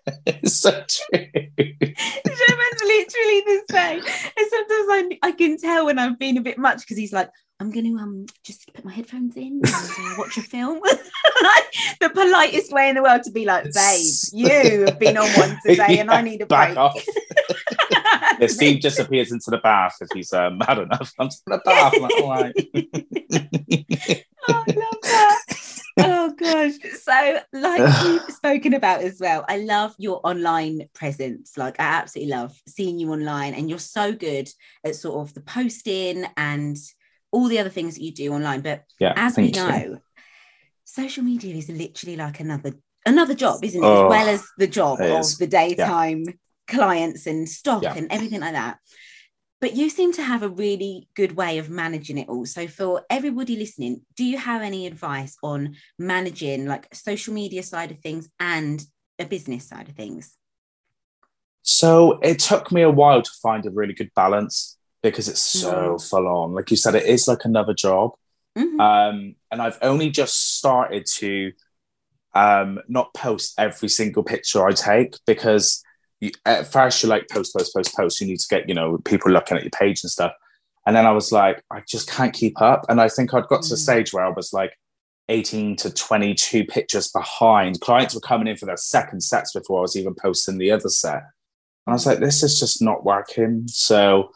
it's 0.27 0.55
so 0.55 0.71
true. 0.71 1.27
Jovan's 1.59 2.83
literally 2.83 3.41
the 3.45 3.63
same. 3.71 4.01
And 4.01 4.51
sometimes 4.51 4.89
I, 4.91 5.19
I 5.23 5.33
can 5.33 5.59
tell 5.59 5.87
when 5.87 5.99
I've 5.99 6.19
been 6.19 6.39
a 6.39 6.43
bit 6.43 6.59
much 6.59 6.81
because 6.81 6.97
he's 6.97 7.13
like, 7.13 7.31
I'm 7.61 7.71
going 7.73 7.87
to 7.87 8.01
um 8.01 8.27
just 8.45 8.73
put 8.73 8.85
my 8.85 8.93
headphones 8.93 9.37
in 9.37 9.61
and 9.65 9.67
uh, 9.67 10.15
watch 10.17 10.37
a 10.39 10.43
film. 10.43 10.81
like 11.43 11.75
the 12.01 12.11
politest 12.11 12.73
way 12.73 12.89
in 12.89 12.95
the 12.95 13.03
world 13.03 13.25
to 13.25 13.33
be 13.33 13.45
like, 13.45 13.65
babe, 13.65 14.07
you 14.33 14.87
have 14.87 14.99
been 14.99 15.17
on 15.17 15.29
one 15.31 15.59
today 15.67 15.99
and 15.99 16.11
I 16.11 16.23
need 16.23 16.43
a 16.43 16.47
Back 16.47 16.75
break. 16.75 17.05
Yeah, 18.41 18.47
Steve 18.47 18.81
disappears 18.81 19.33
into 19.33 19.51
the 19.51 19.59
bath 19.59 19.97
if 20.01 20.09
he's 20.15 20.33
um, 20.33 20.59
mad 20.59 20.79
enough. 20.79 21.13
I'm 21.19 21.27
just 21.27 21.43
in 21.47 21.53
the 21.53 21.61
bath. 21.65 21.95
I'm 21.95 22.03
like, 22.03 22.17
all 22.21 22.31
right. 22.31 22.55
oh, 24.49 24.65
I 24.67 24.73
love 24.77 24.99
that. 25.03 25.43
Oh 25.99 26.33
gosh. 26.37 26.75
So, 27.01 27.41
like 27.53 28.03
you've 28.05 28.31
spoken 28.31 28.75
about 28.75 29.03
as 29.03 29.19
well, 29.21 29.45
I 29.49 29.59
love 29.59 29.95
your 29.99 30.21
online 30.25 30.89
presence. 30.95 31.57
Like, 31.57 31.81
I 31.81 31.85
absolutely 31.85 32.33
love 32.33 32.57
seeing 32.69 32.99
you 32.99 33.13
online, 33.13 33.55
and 33.55 33.69
you're 33.69 33.79
so 33.79 34.13
good 34.13 34.49
at 34.85 34.95
sort 34.95 35.27
of 35.27 35.35
the 35.35 35.41
posting 35.41 36.25
and 36.37 36.77
all 37.33 37.49
the 37.49 37.59
other 37.59 37.71
things 37.71 37.97
that 37.97 38.05
you 38.05 38.13
do 38.13 38.33
online. 38.33 38.61
But 38.61 38.85
Yeah, 39.01 39.15
as 39.17 39.37
we 39.37 39.51
know, 39.51 39.99
social 40.85 41.25
media 41.25 41.55
is 41.55 41.69
literally 41.69 42.17
like 42.17 42.41
another 42.41 42.75
another 43.05 43.35
job, 43.35 43.65
isn't 43.65 43.83
it? 43.83 43.87
Oh, 43.87 44.07
as 44.07 44.11
well 44.11 44.29
as 44.29 44.45
the 44.59 44.67
job 44.69 45.01
of 45.01 45.39
the 45.39 45.47
daytime 45.49 46.25
clients 46.69 47.27
and 47.27 47.49
stock 47.49 47.83
Yeah. 47.83 47.95
and 47.95 48.07
everything 48.13 48.41
like 48.41 48.53
that. 48.53 48.79
But 49.61 49.75
you 49.75 49.91
seem 49.91 50.13
to 50.13 50.23
have 50.23 50.45
a 50.45 50.49
really 50.49 51.09
good 51.15 51.35
way 51.35 51.59
of 51.59 51.69
managing 51.69 52.19
it 52.19 52.29
all. 52.29 52.47
So 52.47 52.69
for 52.69 53.03
everybody 53.11 53.57
listening, 53.57 54.03
do 54.15 54.25
you 54.25 54.39
have 54.39 54.63
any 54.63 54.87
advice 54.87 55.37
on 55.43 55.75
managing 55.99 56.67
like 56.67 56.95
social 56.95 57.35
media 57.35 57.65
side 57.65 57.91
of 57.91 57.99
things 57.99 58.29
and 58.39 58.81
a 59.19 59.25
business 59.25 59.67
side 59.69 59.89
of 59.89 59.97
things? 59.97 60.37
So 61.63 62.19
it 62.23 62.39
took 62.39 62.71
me 62.73 62.83
a 62.83 62.91
while 62.91 63.21
to 63.23 63.31
find 63.43 63.67
a 63.67 63.71
really 63.71 63.95
good 63.95 64.11
balance 64.15 64.79
because 65.03 65.29
it's 65.29 65.41
so 65.41 65.95
Mm. 65.97 66.09
full 66.09 66.27
on. 66.29 66.53
Like 66.55 66.71
you 66.71 66.77
said, 66.77 66.95
it 66.95 67.07
is 67.07 67.29
like 67.29 67.45
another 67.45 67.75
job. 67.75 68.13
Mhm. 68.57 68.81
Um, 68.81 69.35
and 69.51 69.61
I've 69.61 69.79
only 69.83 70.11
just 70.11 70.57
started 70.57 71.07
to 71.17 71.53
um, 72.35 72.79
not 72.89 73.13
post 73.15 73.55
every 73.59 73.89
single 73.89 74.23
picture 74.23 74.65
I 74.67 74.73
take 74.73 75.15
because 75.27 75.83
at 76.45 76.71
first 76.71 77.03
you're 77.03 77.11
like 77.11 77.29
post, 77.29 77.55
post, 77.55 77.75
post, 77.75 77.97
post. 77.97 78.21
You 78.21 78.27
need 78.27 78.41
to 78.41 78.49
get 78.49 78.69
you 78.69 78.75
know 78.75 78.99
people 78.99 79.31
looking 79.31 79.57
at 79.57 79.65
your 79.65 79.71
page 79.71 80.03
and 80.03 80.11
stuff. 80.11 80.33
And 80.87 80.97
then 80.97 81.07
I 81.07 81.13
was 81.13 81.33
like, 81.33 81.63
I 81.71 81.83
just 81.87 82.11
can't 82.11 82.33
keep 82.33 82.61
up. 82.63 82.87
And 82.89 83.01
I 83.01 83.09
think 83.09 83.35
I'd 83.35 83.49
got 83.49 83.63
to 83.63 83.75
a 83.75 83.77
mm. 83.77 83.81
stage 83.81 84.13
where 84.13 84.25
I 84.25 84.31
was 84.31 84.55
like 84.55 84.73
18 85.29 85.77
to 85.77 85.93
22 85.93 86.65
pictures 86.65 87.09
behind. 87.09 87.81
Clients 87.81 88.15
were 88.15 88.21
coming 88.21 88.49
in 88.49 88.57
for 88.57 88.67
their 88.67 88.79
second 88.79 89.23
sets 89.23 89.53
before 89.53 89.81
I 89.81 89.83
was 89.83 89.97
even 89.97 90.15
posting 90.15 90.57
the 90.57 90.71
other 90.71 90.89
set. 90.89 91.17
And 91.17 91.93
I 91.93 91.93
was 91.93 92.07
like, 92.07 92.21
this 92.21 92.43
is 92.43 92.59
just 92.59 92.81
not 92.81 93.05
working. 93.05 93.65
So, 93.69 94.31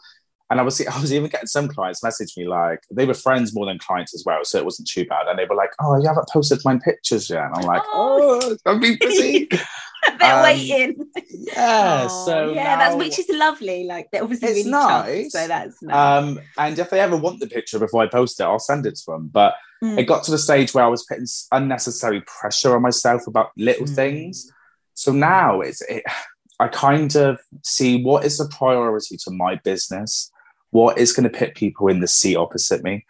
and 0.49 0.59
I 0.59 0.63
was 0.63 0.79
I 0.87 1.01
was 1.01 1.13
even 1.13 1.29
getting 1.29 1.47
some 1.47 1.67
clients 1.67 2.03
message 2.03 2.33
me 2.37 2.47
like 2.47 2.81
they 2.91 3.05
were 3.05 3.13
friends 3.13 3.55
more 3.55 3.65
than 3.65 3.79
clients 3.79 4.13
as 4.13 4.23
well, 4.25 4.43
so 4.43 4.59
it 4.59 4.65
wasn't 4.65 4.87
too 4.87 5.05
bad. 5.05 5.27
And 5.27 5.39
they 5.39 5.45
were 5.45 5.55
like, 5.55 5.71
"Oh, 5.79 5.97
you 5.99 6.07
haven't 6.07 6.29
posted 6.29 6.61
my 6.63 6.77
pictures 6.77 7.29
yet." 7.29 7.45
And 7.45 7.55
I'm 7.55 7.65
like, 7.65 7.81
"Oh, 7.87 8.39
oh 8.43 8.71
I've 8.71 8.81
been 8.81 8.97
busy." 8.99 9.49
they're 10.19 10.35
um, 10.35 10.43
waiting. 10.43 11.07
Yeah, 11.29 12.07
oh, 12.09 12.25
so 12.25 12.53
yeah, 12.53 12.63
now, 12.63 12.77
that's 12.77 12.95
which 12.95 13.19
is 13.19 13.29
lovely. 13.29 13.85
Like 13.85 14.09
they're 14.11 14.23
obviously 14.23 14.49
it's 14.49 14.57
really 14.59 14.71
nice. 14.71 15.31
so 15.31 15.47
that's 15.47 15.81
nice. 15.81 16.23
Um, 16.23 16.39
and 16.57 16.77
if 16.77 16.89
they 16.89 16.99
ever 16.99 17.17
want 17.17 17.39
the 17.39 17.47
picture 17.47 17.79
before 17.79 18.03
I 18.03 18.07
post 18.07 18.39
it, 18.39 18.43
I'll 18.43 18.59
send 18.59 18.85
it 18.85 18.95
to 18.95 19.11
them. 19.11 19.29
But 19.31 19.55
mm. 19.83 19.97
it 19.97 20.03
got 20.03 20.23
to 20.25 20.31
the 20.31 20.37
stage 20.37 20.73
where 20.73 20.83
I 20.83 20.87
was 20.87 21.05
putting 21.05 21.27
unnecessary 21.51 22.21
pressure 22.21 22.75
on 22.75 22.81
myself 22.81 23.27
about 23.27 23.51
little 23.57 23.85
mm. 23.85 23.95
things. 23.95 24.51
So 24.95 25.11
now 25.11 25.61
it's 25.61 25.81
it, 25.83 26.03
I 26.59 26.67
kind 26.67 27.15
of 27.15 27.39
see 27.63 28.03
what 28.03 28.25
is 28.25 28.37
the 28.37 28.47
priority 28.47 29.17
to 29.17 29.31
my 29.31 29.55
business, 29.63 30.31
what 30.69 30.97
is 30.97 31.11
going 31.11 31.29
to 31.29 31.37
put 31.37 31.55
people 31.55 31.87
in 31.87 31.99
the 31.99 32.07
seat 32.07 32.35
opposite 32.35 32.83
me, 32.83 33.05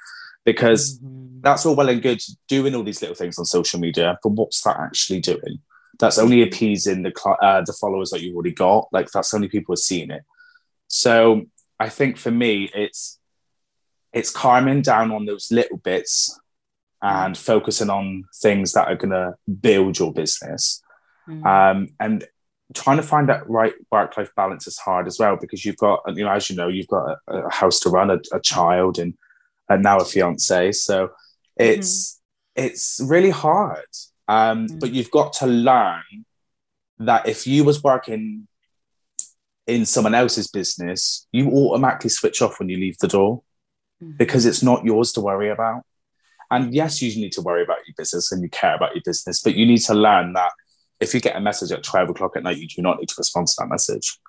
because 0.46 1.00
mm-hmm. 1.00 1.42
that's 1.42 1.66
all 1.66 1.76
well 1.76 1.90
and 1.90 2.02
good 2.02 2.22
doing 2.48 2.76
all 2.76 2.84
these 2.84 3.02
little 3.02 3.16
things 3.16 3.38
on 3.38 3.46
social 3.46 3.80
media, 3.80 4.18
but 4.24 4.30
what's 4.30 4.62
that 4.62 4.80
actually 4.80 5.20
doing? 5.20 5.60
That's 6.04 6.20
only 6.20 6.42
appeasing 6.44 7.02
the 7.02 7.14
uh, 7.42 7.62
the 7.62 7.72
followers 7.72 8.10
that 8.10 8.22
you've 8.22 8.36
already 8.36 8.52
got. 8.52 8.90
Like 8.92 9.10
that's 9.10 9.34
only 9.34 9.48
people 9.48 9.72
are 9.72 9.78
seeing 9.78 10.12
it. 10.12 10.24
So 10.88 11.44
I 11.80 11.88
think 11.88 12.18
for 12.18 12.30
me, 12.30 12.70
it's 12.76 13.20
it's 14.12 14.30
calming 14.30 14.82
down 14.82 15.14
on 15.14 15.26
those 15.26 15.50
little 15.50 15.78
bits 15.78 16.38
and 17.02 17.38
focusing 17.38 17.90
on 17.90 18.26
things 18.36 18.74
that 18.74 18.90
are 18.90 18.98
going 18.98 19.12
to 19.12 19.36
build 19.62 19.98
your 19.98 20.12
business. 20.12 20.82
Mm. 21.28 21.46
Um, 21.46 21.88
and 22.02 22.26
trying 22.74 22.98
to 22.98 23.04
find 23.04 23.30
that 23.30 23.50
right 23.50 23.74
work 23.90 24.18
life 24.18 24.32
balance 24.36 24.68
is 24.68 24.78
hard 24.78 25.08
as 25.08 25.20
well 25.20 25.38
because 25.40 25.64
you've 25.64 25.78
got 25.78 26.02
you 26.16 26.26
know 26.26 26.32
as 26.32 26.50
you 26.50 26.58
know 26.58 26.68
you've 26.68 26.88
got 26.88 27.18
a, 27.28 27.34
a 27.34 27.50
house 27.50 27.80
to 27.80 27.90
run, 27.90 28.12
a, 28.12 28.20
a, 28.34 28.42
child, 28.42 29.00
and 29.00 29.14
and 29.70 29.82
now 29.82 30.00
a 30.00 30.04
fiance. 30.04 30.74
So 30.74 31.12
it's 31.56 32.20
mm. 32.58 32.66
it's 32.66 33.00
really 33.02 33.30
hard. 33.30 33.88
Um, 34.28 34.68
mm. 34.68 34.80
But 34.80 34.92
you've 34.92 35.12
got 35.12 35.34
to 35.34 35.48
learn 35.48 36.26
that 37.00 37.28
if 37.28 37.48
you 37.48 37.64
was 37.64 37.84
working 37.84 38.48
in 39.68 39.86
someone 39.86 40.16
else's 40.16 40.48
business, 40.48 41.28
you 41.32 41.50
automatically 41.50 42.10
switch 42.10 42.42
off 42.42 42.60
when 42.60 42.70
you 42.70 42.78
leave 42.78 42.98
the 43.00 43.08
door 43.08 43.44
mm. 44.04 44.18
because 44.18 44.46
it's 44.46 44.64
not 44.64 44.86
yours 44.86 45.12
to 45.14 45.22
worry 45.22 45.50
about. 45.50 45.84
And 46.52 46.74
yes, 46.74 47.02
you 47.02 47.10
need 47.20 47.32
to 47.34 47.42
worry 47.42 47.64
about 47.64 47.80
your 47.88 47.96
business 47.98 48.32
and 48.32 48.44
you 48.44 48.50
care 48.50 48.76
about 48.76 48.94
your 48.94 49.02
business, 49.04 49.42
but 49.42 49.56
you 49.56 49.66
need 49.66 49.80
to 49.80 49.94
learn 49.94 50.34
that 50.34 50.52
if 51.00 51.14
you 51.14 51.20
get 51.20 51.36
a 51.36 51.42
message 51.42 51.72
at 51.72 51.84
12 51.84 52.12
o'clock 52.12 52.38
at 52.38 52.44
night, 52.44 52.58
you 52.58 52.68
do 52.68 52.82
not 52.82 53.00
need 53.00 53.10
to 53.10 53.16
respond 53.18 53.48
to 53.48 53.56
that 53.60 53.70
message. 53.70 54.20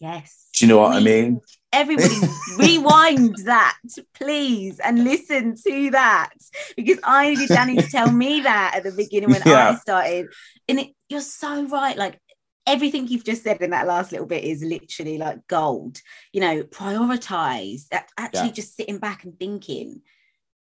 Yes. 0.00 0.48
Do 0.54 0.64
you 0.64 0.68
know 0.68 0.80
what 0.80 0.96
I 0.96 1.00
mean? 1.00 1.40
Everybody 1.74 2.14
rewind 2.58 3.36
that 3.44 3.76
please 4.14 4.78
and 4.78 5.02
listen 5.02 5.56
to 5.56 5.90
that 5.90 6.30
because 6.76 6.98
i 7.04 7.30
needed 7.30 7.48
danny 7.48 7.76
to 7.76 7.88
tell 7.88 8.10
me 8.10 8.40
that 8.40 8.74
at 8.76 8.84
the 8.84 8.92
beginning 8.92 9.30
when 9.30 9.42
yeah. 9.44 9.70
i 9.70 9.74
started 9.74 10.26
and 10.68 10.80
it, 10.80 10.88
you're 11.08 11.20
so 11.20 11.66
right 11.66 11.96
like 11.96 12.18
everything 12.66 13.06
you've 13.08 13.24
just 13.24 13.42
said 13.42 13.60
in 13.60 13.70
that 13.70 13.86
last 13.86 14.12
little 14.12 14.26
bit 14.26 14.44
is 14.44 14.62
literally 14.62 15.18
like 15.18 15.46
gold 15.48 16.00
you 16.32 16.40
know 16.40 16.62
prioritize 16.62 17.88
that 17.88 18.08
actually 18.16 18.46
yeah. 18.46 18.52
just 18.52 18.76
sitting 18.76 18.98
back 18.98 19.24
and 19.24 19.38
thinking 19.38 20.00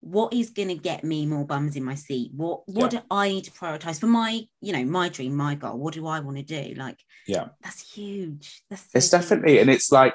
what 0.01 0.33
is 0.33 0.49
going 0.49 0.67
to 0.67 0.75
get 0.75 1.05
me 1.05 1.25
more 1.25 1.45
bums 1.45 1.77
in 1.77 1.83
my 1.83 1.95
seat 1.95 2.31
what 2.35 2.67
what 2.67 2.91
yeah. 2.91 2.99
do 2.99 3.05
i 3.09 3.29
need 3.29 3.45
to 3.45 3.51
prioritize 3.51 3.99
for 3.99 4.07
my 4.07 4.41
you 4.59 4.73
know 4.73 4.83
my 4.83 5.07
dream 5.07 5.33
my 5.33 5.55
goal 5.55 5.77
what 5.77 5.93
do 5.93 6.05
i 6.05 6.19
want 6.19 6.35
to 6.35 6.43
do 6.43 6.73
like 6.75 6.99
yeah 7.25 7.47
that's 7.61 7.93
huge 7.93 8.63
that's 8.69 8.81
so 8.81 8.89
it's 8.95 9.05
huge. 9.05 9.11
definitely 9.11 9.59
and 9.59 9.69
it's 9.69 9.91
like 9.93 10.13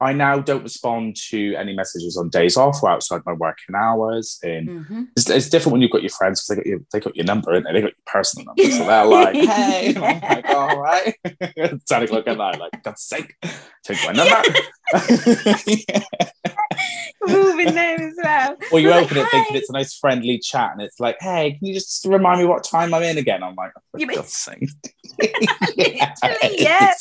I 0.00 0.12
now 0.12 0.40
don't 0.40 0.62
respond 0.64 1.16
to 1.30 1.54
any 1.54 1.72
messages 1.72 2.16
on 2.16 2.28
days 2.28 2.56
off 2.56 2.82
or 2.82 2.90
outside 2.90 3.22
my 3.24 3.32
working 3.32 3.76
hours. 3.76 4.38
And 4.42 4.68
mm-hmm. 4.68 5.02
it's, 5.16 5.30
it's, 5.30 5.48
different 5.48 5.72
when 5.72 5.82
you've 5.82 5.92
got 5.92 6.02
your 6.02 6.10
friends 6.10 6.42
because 6.42 6.48
they 6.48 6.56
got 6.56 6.66
your 6.66 6.78
they 6.92 7.00
got 7.00 7.16
your 7.16 7.24
number 7.24 7.52
and 7.52 7.64
they? 7.64 7.72
they 7.72 7.80
got 7.80 7.92
your 7.92 8.04
personal 8.06 8.46
number, 8.46 8.70
so 8.70 8.84
they're 8.86 9.04
like, 9.06 9.34
"Hey," 9.36 9.94
and 9.94 10.04
I'm 10.04 10.20
like, 10.20 10.48
"All 10.48 10.80
right." 10.80 11.14
Ten 11.86 12.02
o'clock 12.02 12.26
at 12.26 12.36
night, 12.36 12.58
like, 12.58 12.82
God's 12.82 13.02
sake, 13.02 13.34
take 13.84 13.98
my 14.04 14.12
number. 14.12 14.42
yeah. 15.66 16.02
Moving 17.26 17.74
there 17.74 18.00
as 18.00 18.14
well. 18.22 18.56
Or 18.72 18.80
you 18.80 18.92
open 18.92 19.16
like, 19.16 19.26
it 19.26 19.30
thinking 19.30 19.56
it's 19.56 19.70
a 19.70 19.72
nice 19.72 19.96
friendly 19.96 20.38
chat, 20.38 20.72
and 20.72 20.82
it's 20.82 20.98
like, 20.98 21.16
"Hey, 21.20 21.52
can 21.52 21.66
you 21.66 21.74
just 21.74 22.04
remind 22.04 22.40
me 22.40 22.46
what 22.46 22.64
time 22.64 22.92
I'm 22.92 23.02
in 23.04 23.16
again?" 23.16 23.42
I'm 23.42 23.54
like, 23.54 23.70
oh, 23.76 23.98
"For 23.98 24.06
God's 24.06 24.34
sake." 24.34 24.68
yeah, 25.76 26.12
yeah. 26.58 26.92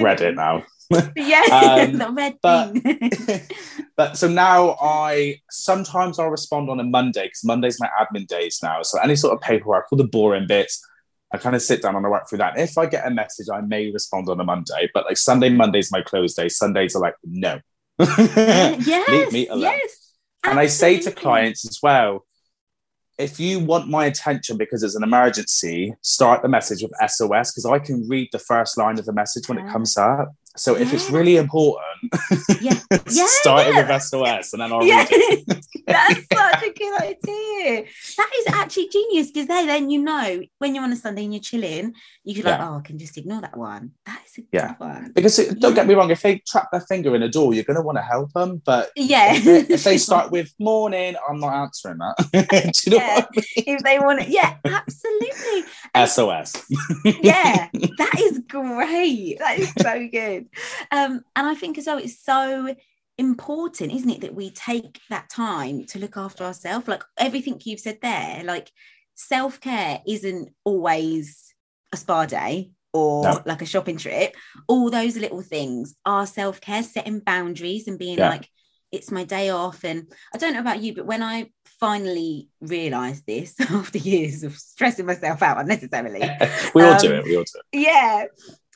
Reddit 0.00 0.36
now 0.36 0.62
yeah, 1.16 1.86
um, 1.90 1.98
the 1.98 2.10
red 2.10 2.38
but, 2.42 2.74
but 3.96 4.16
so 4.16 4.28
now 4.28 4.76
I 4.80 5.40
sometimes 5.50 6.18
I'll 6.18 6.30
respond 6.30 6.70
on 6.70 6.80
a 6.80 6.84
Monday 6.84 7.26
because 7.26 7.44
Monday's 7.44 7.78
my 7.80 7.88
admin 8.00 8.26
days 8.26 8.60
now. 8.62 8.82
So 8.82 8.98
any 9.00 9.16
sort 9.16 9.34
of 9.34 9.40
paperwork, 9.40 9.86
all 9.90 9.98
the 9.98 10.04
boring 10.04 10.46
bits, 10.46 10.84
I 11.32 11.38
kind 11.38 11.54
of 11.54 11.62
sit 11.62 11.82
down 11.82 11.96
and 11.96 12.06
I 12.06 12.08
work 12.08 12.28
through 12.28 12.38
that. 12.38 12.58
If 12.58 12.78
I 12.78 12.86
get 12.86 13.06
a 13.06 13.10
message, 13.10 13.48
I 13.52 13.60
may 13.60 13.90
respond 13.90 14.28
on 14.28 14.40
a 14.40 14.44
Monday, 14.44 14.88
but 14.94 15.04
like 15.04 15.18
Sunday, 15.18 15.50
Monday's 15.50 15.92
my 15.92 16.00
close 16.00 16.34
day. 16.34 16.48
Sundays 16.48 16.96
are 16.96 17.02
like, 17.02 17.14
no. 17.24 17.60
yes, 17.98 19.08
Leave 19.08 19.32
me 19.32 19.48
alone. 19.48 19.62
Yes, 19.62 20.14
and 20.44 20.58
I 20.58 20.66
say 20.66 21.00
to 21.00 21.10
clients 21.10 21.68
as 21.68 21.80
well, 21.82 22.24
if 23.18 23.40
you 23.40 23.58
want 23.58 23.88
my 23.88 24.06
attention 24.06 24.56
because 24.56 24.82
it's 24.84 24.94
an 24.94 25.02
emergency, 25.02 25.92
start 26.02 26.40
the 26.42 26.48
message 26.48 26.82
with 26.82 26.92
SOS 27.10 27.50
because 27.50 27.66
I 27.66 27.80
can 27.80 28.08
read 28.08 28.28
the 28.30 28.38
first 28.38 28.78
line 28.78 28.98
of 28.98 29.04
the 29.04 29.12
message 29.12 29.48
when 29.48 29.58
it 29.58 29.68
comes 29.68 29.96
up. 29.96 30.32
So 30.58 30.76
if 30.76 30.92
it's 30.92 31.10
really 31.10 31.36
important, 31.36 31.84
yeah, 32.60 32.78
yeah 32.90 33.26
start 33.26 33.66
yeah. 33.66 33.80
it 33.80 33.88
with 33.88 34.02
SOS 34.02 34.52
and 34.52 34.62
then 34.62 34.72
I'll 34.72 34.84
yeah. 34.84 34.98
read 34.98 35.08
it. 35.10 35.66
That's 35.86 36.20
such 36.32 36.62
a 36.62 36.72
good 36.72 37.00
idea. 37.00 37.84
That 38.16 38.30
is 38.38 38.54
actually 38.54 38.88
genius 38.88 39.30
because 39.30 39.46
then 39.46 39.90
you 39.90 40.02
know 40.02 40.40
when 40.58 40.74
you're 40.74 40.84
on 40.84 40.92
a 40.92 40.96
Sunday 40.96 41.24
and 41.24 41.34
you're 41.34 41.42
chilling, 41.42 41.94
you 42.24 42.34
can 42.34 42.44
yeah. 42.44 42.58
like, 42.58 42.68
oh, 42.68 42.78
I 42.78 42.80
can 42.82 42.98
just 42.98 43.16
ignore 43.16 43.40
that 43.40 43.56
one. 43.56 43.92
That 44.06 44.20
is 44.26 44.38
a 44.38 44.46
yeah. 44.52 44.68
good 44.68 44.80
one. 44.80 45.12
Because 45.14 45.38
it, 45.38 45.58
don't 45.60 45.74
get 45.74 45.86
me 45.86 45.94
wrong, 45.94 46.10
if 46.10 46.22
they 46.22 46.42
trap 46.46 46.68
their 46.70 46.80
finger 46.82 47.14
in 47.14 47.22
a 47.22 47.28
door, 47.28 47.54
you're 47.54 47.64
going 47.64 47.76
to 47.76 47.82
want 47.82 47.98
to 47.98 48.02
help 48.02 48.32
them. 48.32 48.60
But 48.64 48.90
yeah, 48.96 49.34
if 49.34 49.44
they, 49.44 49.74
if 49.74 49.84
they, 49.84 49.98
start 50.08 50.30
with 50.30 50.52
morning, 50.58 51.16
I'm 51.28 51.40
not 51.40 51.54
answering 51.54 51.98
that. 51.98 52.16
Do 52.84 52.90
you 52.90 52.98
know 52.98 53.04
yeah. 53.04 53.24
I 53.24 53.26
mean? 53.34 53.76
If 53.76 53.82
they 53.82 53.98
want 53.98 54.20
it, 54.20 54.28
yeah, 54.28 54.56
absolutely. 54.64 55.64
SOS. 56.06 56.66
yeah, 57.22 57.68
that 57.72 58.14
is 58.18 58.40
great. 58.48 59.38
That 59.38 59.58
is 59.58 59.72
so 59.78 60.08
good. 60.10 60.47
Um, 60.90 61.22
and 61.36 61.46
I 61.46 61.54
think 61.54 61.76
as 61.76 61.86
well, 61.86 61.98
it's 61.98 62.22
so 62.22 62.74
important, 63.18 63.92
isn't 63.92 64.10
it, 64.10 64.20
that 64.22 64.34
we 64.34 64.50
take 64.50 65.00
that 65.10 65.28
time 65.28 65.84
to 65.86 65.98
look 65.98 66.16
after 66.16 66.44
ourselves? 66.44 66.88
Like 66.88 67.02
everything 67.18 67.60
you've 67.64 67.80
said 67.80 67.98
there, 68.00 68.42
like 68.44 68.70
self 69.14 69.60
care 69.60 70.00
isn't 70.06 70.50
always 70.64 71.54
a 71.92 71.96
spa 71.96 72.26
day 72.26 72.70
or 72.92 73.24
no. 73.24 73.42
like 73.44 73.62
a 73.62 73.66
shopping 73.66 73.98
trip. 73.98 74.34
All 74.66 74.90
those 74.90 75.16
little 75.16 75.42
things 75.42 75.96
are 76.06 76.26
self 76.26 76.60
care, 76.60 76.82
setting 76.82 77.20
boundaries 77.20 77.88
and 77.88 77.98
being 77.98 78.18
yeah. 78.18 78.30
like, 78.30 78.48
it's 78.90 79.10
my 79.10 79.24
day 79.24 79.50
off. 79.50 79.84
And 79.84 80.10
I 80.34 80.38
don't 80.38 80.54
know 80.54 80.60
about 80.60 80.82
you, 80.82 80.94
but 80.94 81.06
when 81.06 81.22
I 81.22 81.50
finally 81.80 82.48
realized 82.60 83.26
this 83.26 83.54
after 83.70 83.98
years 83.98 84.42
of 84.42 84.56
stressing 84.56 85.06
myself 85.06 85.42
out 85.42 85.60
unnecessarily, 85.60 86.20
we 86.74 86.82
all 86.82 86.92
um, 86.92 86.98
do 86.98 87.12
it. 87.14 87.24
We 87.24 87.36
all 87.36 87.44
do 87.44 87.60
it. 87.72 87.80
Yeah. 87.80 88.24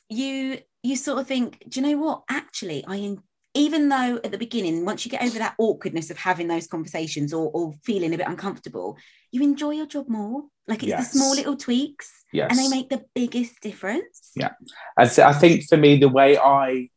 You 0.09 0.59
you 0.83 0.97
sort 0.97 1.19
of 1.19 1.27
think, 1.27 1.63
do 1.69 1.81
you 1.81 1.87
know 1.87 2.03
what? 2.03 2.23
Actually, 2.29 2.85
I 2.87 3.17
even 3.55 3.89
though 3.91 4.19
at 4.25 4.31
the 4.31 4.39
beginning, 4.39 4.85
once 4.85 5.05
you 5.05 5.11
get 5.11 5.23
over 5.23 5.39
that 5.39 5.55
awkwardness 5.59 6.11
of 6.11 6.17
having 6.17 6.49
those 6.49 6.67
conversations 6.67 7.35
or, 7.35 7.51
or 7.53 7.75
feeling 7.85 8.15
a 8.15 8.17
bit 8.17 8.27
uncomfortable, 8.27 8.97
you 9.31 9.43
enjoy 9.43 9.73
your 9.73 9.87
job 9.87 10.09
more. 10.09 10.45
Like 10.67 10.83
it's 10.83 10.91
yes. 10.91 11.13
the 11.13 11.19
small 11.19 11.35
little 11.35 11.57
tweaks, 11.57 12.11
yes. 12.33 12.51
and 12.51 12.59
they 12.59 12.69
make 12.69 12.89
the 12.89 13.05
biggest 13.15 13.61
difference. 13.61 14.31
Yeah, 14.35 14.53
I, 14.97 15.07
th- 15.07 15.27
I 15.27 15.33
think 15.33 15.65
for 15.69 15.77
me, 15.77 15.99
the 15.99 16.09
way 16.09 16.39
I 16.39 16.89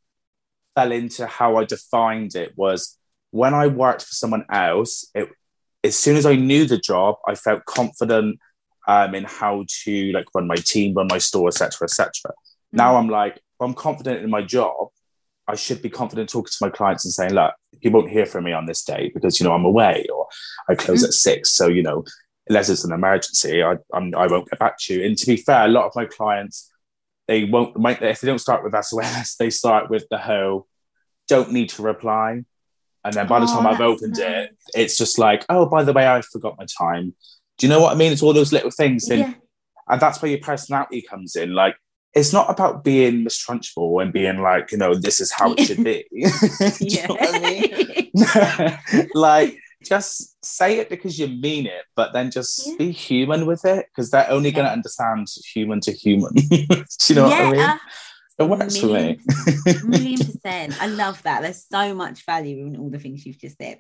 fell 0.75 0.91
into 0.91 1.25
how 1.25 1.57
I 1.57 1.65
defined 1.65 2.35
it 2.35 2.53
was 2.55 2.97
when 3.31 3.53
I 3.53 3.67
worked 3.67 4.03
for 4.03 4.13
someone 4.13 4.45
else. 4.49 5.09
It 5.13 5.29
as 5.83 5.95
soon 5.95 6.17
as 6.17 6.25
I 6.25 6.35
knew 6.35 6.65
the 6.65 6.79
job, 6.79 7.17
I 7.27 7.35
felt 7.35 7.65
confident 7.65 8.39
um, 8.87 9.13
in 9.13 9.23
how 9.23 9.65
to 9.83 10.11
like 10.11 10.25
run 10.33 10.47
my 10.47 10.55
team, 10.55 10.95
run 10.95 11.07
my 11.07 11.19
store, 11.19 11.47
etc., 11.49 11.85
etc. 11.85 12.09
Mm. 12.25 12.31
Now 12.73 12.97
I'm 12.97 13.09
like, 13.09 13.39
I'm 13.59 13.73
confident 13.73 14.23
in 14.23 14.29
my 14.29 14.41
job, 14.41 14.89
I 15.47 15.55
should 15.55 15.81
be 15.81 15.89
confident 15.89 16.29
talking 16.29 16.51
to 16.51 16.65
my 16.65 16.69
clients 16.69 17.05
and 17.05 17.13
saying, 17.13 17.33
look, 17.33 17.53
you 17.81 17.91
won't 17.91 18.09
hear 18.09 18.25
from 18.25 18.45
me 18.45 18.51
on 18.51 18.65
this 18.65 18.83
day 18.83 19.11
because, 19.13 19.39
you 19.39 19.45
know, 19.45 19.53
I'm 19.53 19.65
away 19.65 20.05
or 20.13 20.27
I 20.67 20.75
close 20.75 20.99
mm-hmm. 20.99 21.07
at 21.07 21.13
six. 21.13 21.51
So, 21.51 21.67
you 21.67 21.83
know, 21.83 22.03
unless 22.47 22.69
it's 22.69 22.83
an 22.83 22.91
emergency, 22.91 23.63
I 23.63 23.77
I'm, 23.93 24.13
I 24.15 24.27
will 24.27 24.39
not 24.39 24.49
get 24.49 24.59
back 24.59 24.77
to 24.79 24.93
you. 24.93 25.05
And 25.05 25.17
to 25.17 25.25
be 25.25 25.37
fair, 25.37 25.65
a 25.65 25.69
lot 25.69 25.85
of 25.85 25.95
my 25.95 26.05
clients 26.05 26.71
they 27.27 27.43
won't 27.43 27.77
might 27.77 28.01
if 28.01 28.21
they 28.21 28.27
don't 28.27 28.39
start 28.39 28.63
with 28.63 28.75
SOS, 28.85 29.35
they 29.35 29.49
start 29.49 29.89
with 29.89 30.05
the 30.09 30.17
whole 30.17 30.67
don't 31.27 31.51
need 31.51 31.69
to 31.69 31.81
reply. 31.81 32.43
And 33.03 33.13
then 33.13 33.27
by 33.27 33.39
the 33.39 33.45
oh, 33.45 33.55
time 33.55 33.67
I've 33.67 33.81
opened 33.81 34.17
nice. 34.17 34.47
it, 34.47 34.57
it's 34.73 34.97
just 34.97 35.19
like, 35.19 35.45
oh, 35.49 35.67
by 35.67 35.83
the 35.83 35.93
way, 35.93 36.07
I 36.07 36.21
forgot 36.21 36.55
my 36.57 36.65
time. 36.65 37.15
Do 37.57 37.67
you 37.67 37.69
know 37.69 37.79
what 37.79 37.93
I 37.93 37.95
mean? 37.95 38.11
It's 38.11 38.23
all 38.23 38.33
those 38.33 38.51
little 38.51 38.71
things. 38.71 39.09
And, 39.09 39.19
yeah. 39.19 39.33
and 39.87 40.01
that's 40.01 40.21
where 40.21 40.31
your 40.31 40.39
personality 40.39 41.03
comes 41.03 41.35
in. 41.35 41.53
Like, 41.53 41.75
it's 42.15 42.31
not 42.31 42.49
about 42.49 42.83
being 42.83 43.23
mistrustful 43.23 43.99
and 43.99 44.13
being 44.13 44.41
like, 44.41 44.71
you 44.71 44.77
know, 44.77 44.95
this 44.95 45.19
is 45.19 45.31
how 45.31 45.53
it 45.53 45.65
should 45.65 45.83
be. 45.83 46.05
yeah. 46.79 47.07
I 47.09 47.39
mean? 47.39 49.09
like, 49.13 49.59
just 49.83 50.37
say 50.43 50.79
it 50.79 50.89
because 50.89 51.19
you 51.19 51.27
mean 51.27 51.65
it, 51.67 51.83
but 51.95 52.13
then 52.13 52.31
just 52.31 52.65
yeah. 52.65 52.75
be 52.77 52.91
human 52.91 53.45
with 53.45 53.65
it 53.65 53.87
because 53.91 54.09
they're 54.09 54.31
only 54.31 54.49
yeah. 54.49 54.55
going 54.55 54.65
to 54.65 54.71
understand 54.71 55.27
human 55.53 55.81
to 55.81 55.91
human. 55.91 56.33
Do 56.33 56.65
you 57.09 57.15
know 57.15 57.27
yeah, 57.27 57.45
what 57.45 57.47
I 57.47 57.51
mean? 57.51 57.59
Uh, 57.59 57.77
it 58.37 58.43
works 58.43 58.81
million, 58.81 59.19
for 59.19 59.71
me. 59.71 59.79
million 59.85 60.19
percent. 60.19 60.81
I 60.81 60.87
love 60.87 61.21
that. 61.23 61.41
There's 61.41 61.65
so 61.69 61.93
much 61.93 62.25
value 62.25 62.65
in 62.65 62.77
all 62.77 62.89
the 62.89 62.99
things 62.99 63.25
you've 63.25 63.39
just 63.39 63.57
said. 63.57 63.79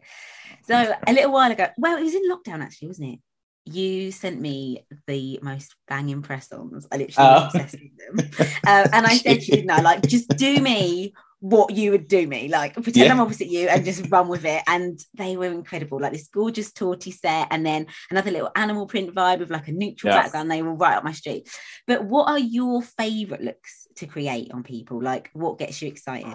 So 0.63 0.93
a 1.07 1.13
little 1.13 1.31
while 1.31 1.51
ago, 1.51 1.67
well, 1.77 1.97
it 1.97 2.03
was 2.03 2.15
in 2.15 2.29
lockdown 2.29 2.61
actually, 2.61 2.89
wasn't 2.89 3.13
it? 3.13 3.19
You 3.65 4.11
sent 4.11 4.39
me 4.39 4.85
the 5.07 5.39
most 5.41 5.75
banging 5.87 6.21
press-ons. 6.21 6.87
I 6.91 6.97
literally 6.97 7.29
oh. 7.29 7.45
obsessed 7.45 7.77
with 7.81 7.97
them, 7.97 8.47
uh, 8.67 8.87
and 8.93 9.05
I 9.05 9.17
said 9.17 9.41
to 9.41 9.57
you, 9.57 9.65
"No, 9.65 9.77
like 9.77 10.03
just 10.03 10.29
do 10.29 10.61
me 10.61 11.13
what 11.45 11.75
you 11.75 11.91
would 11.91 12.07
do 12.07 12.25
me. 12.25 12.47
Like 12.47 12.73
pretend 12.73 13.05
yeah. 13.05 13.11
i'm 13.11 13.19
opposite 13.19 13.47
you 13.47 13.67
and 13.67 13.85
just 13.85 14.09
run 14.09 14.27
with 14.27 14.45
it. 14.45 14.63
And 14.67 14.99
they 15.13 15.37
were 15.37 15.45
incredible. 15.45 15.99
Like 15.99 16.13
this 16.13 16.27
gorgeous 16.27 16.71
torty 16.71 17.13
set 17.13 17.49
and 17.51 17.63
then 17.63 17.85
another 18.09 18.31
little 18.31 18.49
animal 18.55 18.87
print 18.87 19.13
vibe 19.13 19.39
with 19.39 19.51
like 19.51 19.67
a 19.67 19.71
neutral 19.71 20.11
yeah. 20.11 20.23
background. 20.23 20.49
They 20.49 20.63
were 20.63 20.73
right 20.73 20.97
up 20.97 21.03
my 21.03 21.11
street. 21.11 21.47
But 21.85 22.05
what 22.05 22.29
are 22.29 22.39
your 22.39 22.81
favorite 22.81 23.41
looks 23.41 23.87
to 23.97 24.07
create 24.07 24.51
on 24.51 24.63
people? 24.63 25.01
Like 25.01 25.29
what 25.33 25.59
gets 25.59 25.81
you 25.83 25.87
excited? 25.87 26.33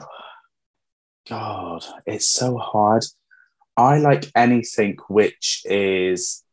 God 1.28 1.84
it's 2.06 2.28
so 2.28 2.56
hard. 2.56 3.04
I 3.76 3.98
like 3.98 4.30
anything 4.36 4.96
which 5.08 5.62
is 5.64 6.44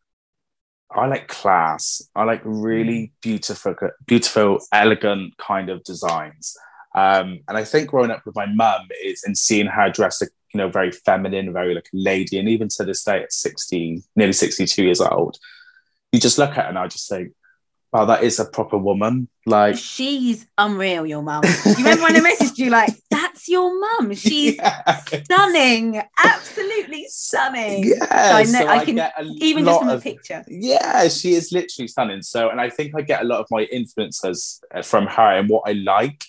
I 0.92 1.08
like 1.08 1.28
class. 1.28 2.02
I 2.16 2.24
like 2.24 2.42
really 2.44 3.08
mm. 3.08 3.12
beautiful, 3.22 3.76
beautiful, 4.06 4.60
elegant 4.72 5.38
kind 5.38 5.70
of 5.70 5.84
designs. 5.84 6.56
Um, 6.96 7.40
and 7.48 7.58
I 7.58 7.64
think 7.64 7.90
growing 7.90 8.12
up 8.12 8.26
with 8.26 8.36
my 8.36 8.46
mum 8.46 8.88
is 9.04 9.24
and 9.24 9.38
seeing 9.38 9.68
her 9.68 9.90
dressed, 9.90 10.24
you 10.54 10.58
know, 10.58 10.70
very 10.70 10.92
feminine, 10.92 11.54
very 11.54 11.76
like 11.76 11.90
a 11.94 11.98
lady, 11.98 12.40
and 12.40 12.50
even 12.50 12.70
to 12.70 12.86
this 12.86 13.04
day 13.04 13.24
at 13.24 13.34
60, 13.34 14.02
nearly 14.16 14.34
62 14.34 14.84
years 14.84 15.02
old, 15.02 15.38
you 16.12 16.20
just 16.20 16.38
look 16.38 16.52
at 16.52 16.56
her 16.56 16.62
and 16.64 16.80
I 16.80 16.88
just 16.88 17.10
think, 17.10 17.34
wow, 17.98 18.06
that 18.06 18.24
is 18.24 18.40
a 18.40 18.46
proper 18.46 18.78
woman. 18.78 19.28
Like 19.46 19.76
she's 19.78 20.46
unreal, 20.58 21.06
your 21.06 21.22
mum. 21.22 21.44
You 21.66 21.76
remember 21.78 22.04
when 22.04 22.16
I 22.16 22.20
messaged 22.20 22.58
you 22.58 22.70
like, 22.70 22.94
that's 23.10 23.48
your 23.50 23.80
mum. 23.80 24.14
She's 24.28 24.56
yeah. 24.58 24.98
stunning, 24.98 26.02
absolutely 26.24 27.06
stunning. 27.10 27.86
Yeah, 27.86 28.30
so 28.30 28.36
I 28.36 28.44
know 28.44 28.60
so 28.60 28.68
I, 28.68 28.78
I 28.78 28.86
can 28.86 29.12
even 29.38 29.66
just 29.66 29.80
from 29.80 29.90
a 29.90 30.00
picture. 30.00 30.44
Yeah, 30.48 31.08
she 31.08 31.34
is 31.34 31.52
literally 31.52 31.88
stunning. 31.88 32.22
So, 32.22 32.50
and 32.50 32.60
I 32.60 32.70
think 32.70 32.94
I 32.96 33.02
get 33.02 33.22
a 33.22 33.26
lot 33.26 33.40
of 33.40 33.48
my 33.50 33.64
influences 33.64 34.62
uh, 34.74 34.82
from 34.82 35.08
her 35.08 35.38
and 35.38 35.50
what 35.50 35.64
I 35.66 35.74
like 35.74 36.26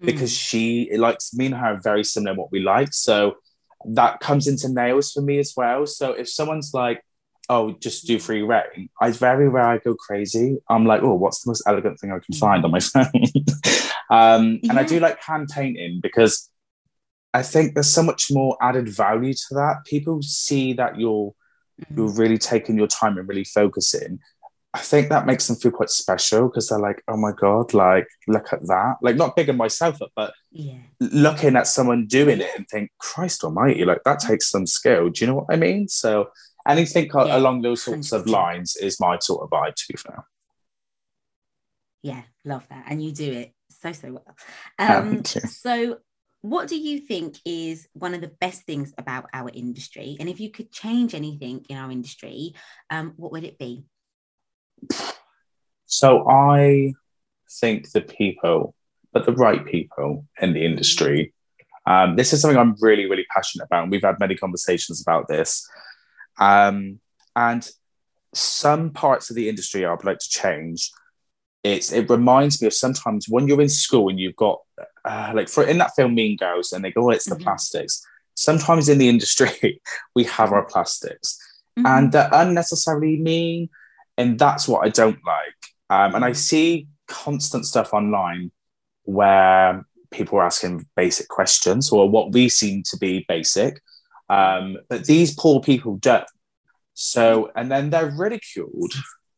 because 0.00 0.32
mm. 0.32 0.38
she 0.38 0.96
likes 0.96 1.32
me 1.34 1.46
and 1.46 1.54
her 1.54 1.74
are 1.74 1.80
very 1.80 2.04
similar 2.04 2.32
in 2.32 2.36
what 2.36 2.52
we 2.52 2.60
like. 2.60 2.92
So 2.92 3.36
that 3.86 4.20
comes 4.20 4.48
into 4.48 4.68
nails 4.68 5.12
for 5.12 5.22
me 5.22 5.38
as 5.38 5.54
well. 5.56 5.86
So 5.86 6.12
if 6.12 6.28
someone's 6.28 6.72
like, 6.74 7.02
oh, 7.48 7.76
just 7.80 8.06
do 8.06 8.18
free 8.18 8.42
reign, 8.42 8.88
I 9.00 9.10
very 9.10 9.48
rare 9.48 9.66
I 9.66 9.78
go 9.78 9.94
crazy. 9.94 10.58
I'm 10.68 10.86
like, 10.86 11.02
oh, 11.02 11.14
what's 11.14 11.42
the 11.42 11.50
most 11.50 11.62
elegant 11.66 12.00
thing 12.00 12.12
I 12.12 12.18
can 12.18 12.34
find 12.38 12.64
on 12.64 12.70
my 12.70 12.80
phone? 12.80 13.04
um, 14.10 14.60
yeah. 14.62 14.70
And 14.70 14.78
I 14.78 14.84
do 14.84 15.00
like 15.00 15.22
hand 15.22 15.48
painting 15.52 16.00
because 16.02 16.50
I 17.34 17.42
think 17.42 17.74
there's 17.74 17.90
so 17.90 18.02
much 18.02 18.28
more 18.30 18.56
added 18.60 18.88
value 18.88 19.34
to 19.34 19.54
that. 19.54 19.84
People 19.86 20.22
see 20.22 20.72
that 20.74 20.98
you're 20.98 21.34
mm. 21.80 21.96
you're 21.96 22.14
really 22.14 22.38
taking 22.38 22.76
your 22.76 22.86
time 22.86 23.18
and 23.18 23.28
really 23.28 23.44
focusing. 23.44 24.18
I 24.76 24.80
think 24.80 25.08
that 25.08 25.24
makes 25.24 25.46
them 25.46 25.56
feel 25.56 25.72
quite 25.72 25.88
special 25.88 26.48
because 26.48 26.68
they're 26.68 26.78
like, 26.78 27.02
oh 27.08 27.16
my 27.16 27.32
God, 27.32 27.72
like, 27.72 28.06
look 28.28 28.52
at 28.52 28.60
that. 28.66 28.96
Like, 29.00 29.16
not 29.16 29.34
bigging 29.34 29.56
myself 29.56 30.02
up, 30.02 30.10
but 30.14 30.34
yeah. 30.50 30.76
looking 31.00 31.56
at 31.56 31.66
someone 31.66 32.06
doing 32.06 32.42
it 32.42 32.50
and 32.54 32.68
think, 32.68 32.90
Christ 32.98 33.42
almighty, 33.42 33.86
like, 33.86 34.02
that 34.04 34.20
takes 34.20 34.50
some 34.50 34.66
skill. 34.66 35.08
Do 35.08 35.24
you 35.24 35.28
know 35.28 35.36
what 35.36 35.46
I 35.48 35.56
mean? 35.56 35.88
So, 35.88 36.28
anything 36.68 37.10
yeah. 37.14 37.36
along 37.36 37.62
those 37.62 37.82
sorts 37.82 38.10
100%. 38.10 38.20
of 38.20 38.26
lines 38.26 38.76
is 38.76 39.00
my 39.00 39.18
sort 39.18 39.42
of 39.42 39.50
vibe, 39.50 39.74
to 39.74 39.84
be 39.88 39.96
fair. 39.96 40.24
Yeah, 42.02 42.22
love 42.44 42.66
that. 42.68 42.84
And 42.88 43.02
you 43.02 43.12
do 43.12 43.32
it 43.32 43.52
so, 43.70 43.92
so 43.92 44.12
well. 44.12 44.36
Um, 44.78 45.24
so, 45.24 45.98
what 46.42 46.68
do 46.68 46.78
you 46.78 47.00
think 47.00 47.38
is 47.44 47.88
one 47.92 48.14
of 48.14 48.20
the 48.20 48.30
best 48.40 48.62
things 48.62 48.94
about 48.98 49.28
our 49.32 49.50
industry? 49.52 50.16
And 50.20 50.28
if 50.28 50.38
you 50.38 50.50
could 50.50 50.70
change 50.70 51.14
anything 51.14 51.64
in 51.68 51.76
our 51.76 51.90
industry, 51.90 52.54
um, 52.90 53.14
what 53.16 53.32
would 53.32 53.42
it 53.42 53.58
be? 53.58 53.84
So 55.86 56.28
I 56.28 56.94
think 57.60 57.90
the 57.90 58.00
people, 58.00 58.74
but 59.12 59.26
the 59.26 59.32
right 59.32 59.64
people 59.64 60.26
in 60.40 60.52
the 60.52 60.64
industry. 60.64 61.32
Um, 61.86 62.16
this 62.16 62.32
is 62.32 62.40
something 62.40 62.58
I'm 62.58 62.76
really, 62.80 63.06
really 63.06 63.26
passionate 63.34 63.64
about. 63.64 63.84
And 63.84 63.90
we've 63.90 64.02
had 64.02 64.20
many 64.20 64.36
conversations 64.36 65.00
about 65.00 65.28
this. 65.28 65.68
Um, 66.38 67.00
and 67.34 67.68
some 68.34 68.90
parts 68.90 69.30
of 69.30 69.36
the 69.36 69.48
industry 69.48 69.84
I'd 69.84 70.04
like 70.04 70.18
to 70.18 70.28
change. 70.28 70.90
It's, 71.64 71.92
it 71.92 72.08
reminds 72.08 72.60
me 72.60 72.68
of 72.68 72.74
sometimes 72.74 73.28
when 73.28 73.48
you're 73.48 73.60
in 73.60 73.68
school 73.68 74.08
and 74.08 74.20
you've 74.20 74.36
got, 74.36 74.60
uh, 75.04 75.32
like, 75.34 75.48
for 75.48 75.64
in 75.64 75.78
that 75.78 75.94
film 75.96 76.14
Mean 76.14 76.36
Girls, 76.36 76.72
and 76.72 76.84
they 76.84 76.92
go, 76.92 77.06
oh, 77.06 77.10
it's 77.10 77.24
the 77.24 77.34
mm-hmm. 77.34 77.44
plastics. 77.44 78.06
Sometimes 78.34 78.88
in 78.88 78.98
the 78.98 79.08
industry, 79.08 79.80
we 80.14 80.24
have 80.24 80.52
our 80.52 80.64
plastics. 80.64 81.38
Mm-hmm. 81.78 81.86
And 81.86 82.12
they're 82.12 82.30
unnecessarily 82.32 83.16
mean 83.16 83.68
and 84.16 84.38
that's 84.38 84.66
what 84.66 84.84
I 84.84 84.88
don't 84.88 85.18
like. 85.26 85.74
Um, 85.90 86.14
and 86.14 86.24
I 86.24 86.30
mm. 86.30 86.36
see 86.36 86.88
constant 87.06 87.66
stuff 87.66 87.92
online 87.92 88.50
where 89.04 89.84
people 90.10 90.38
are 90.38 90.46
asking 90.46 90.86
basic 90.96 91.28
questions 91.28 91.90
or 91.90 92.08
what 92.08 92.32
we 92.32 92.48
seem 92.48 92.82
to 92.90 92.96
be 92.96 93.24
basic, 93.28 93.80
um, 94.28 94.76
but 94.88 95.04
these 95.04 95.34
poor 95.34 95.60
people 95.60 95.96
don't. 95.96 96.24
So, 96.94 97.50
and 97.54 97.70
then 97.70 97.90
they're 97.90 98.10
ridiculed 98.10 98.92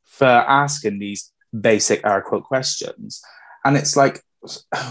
for 0.05 0.27
asking 0.27 0.99
these 0.99 1.33
basic 1.59 2.05
air 2.07 2.23
quote 2.23 2.45
questions. 2.45 3.21
And 3.65 3.77
it's 3.77 3.97
like, 3.97 4.23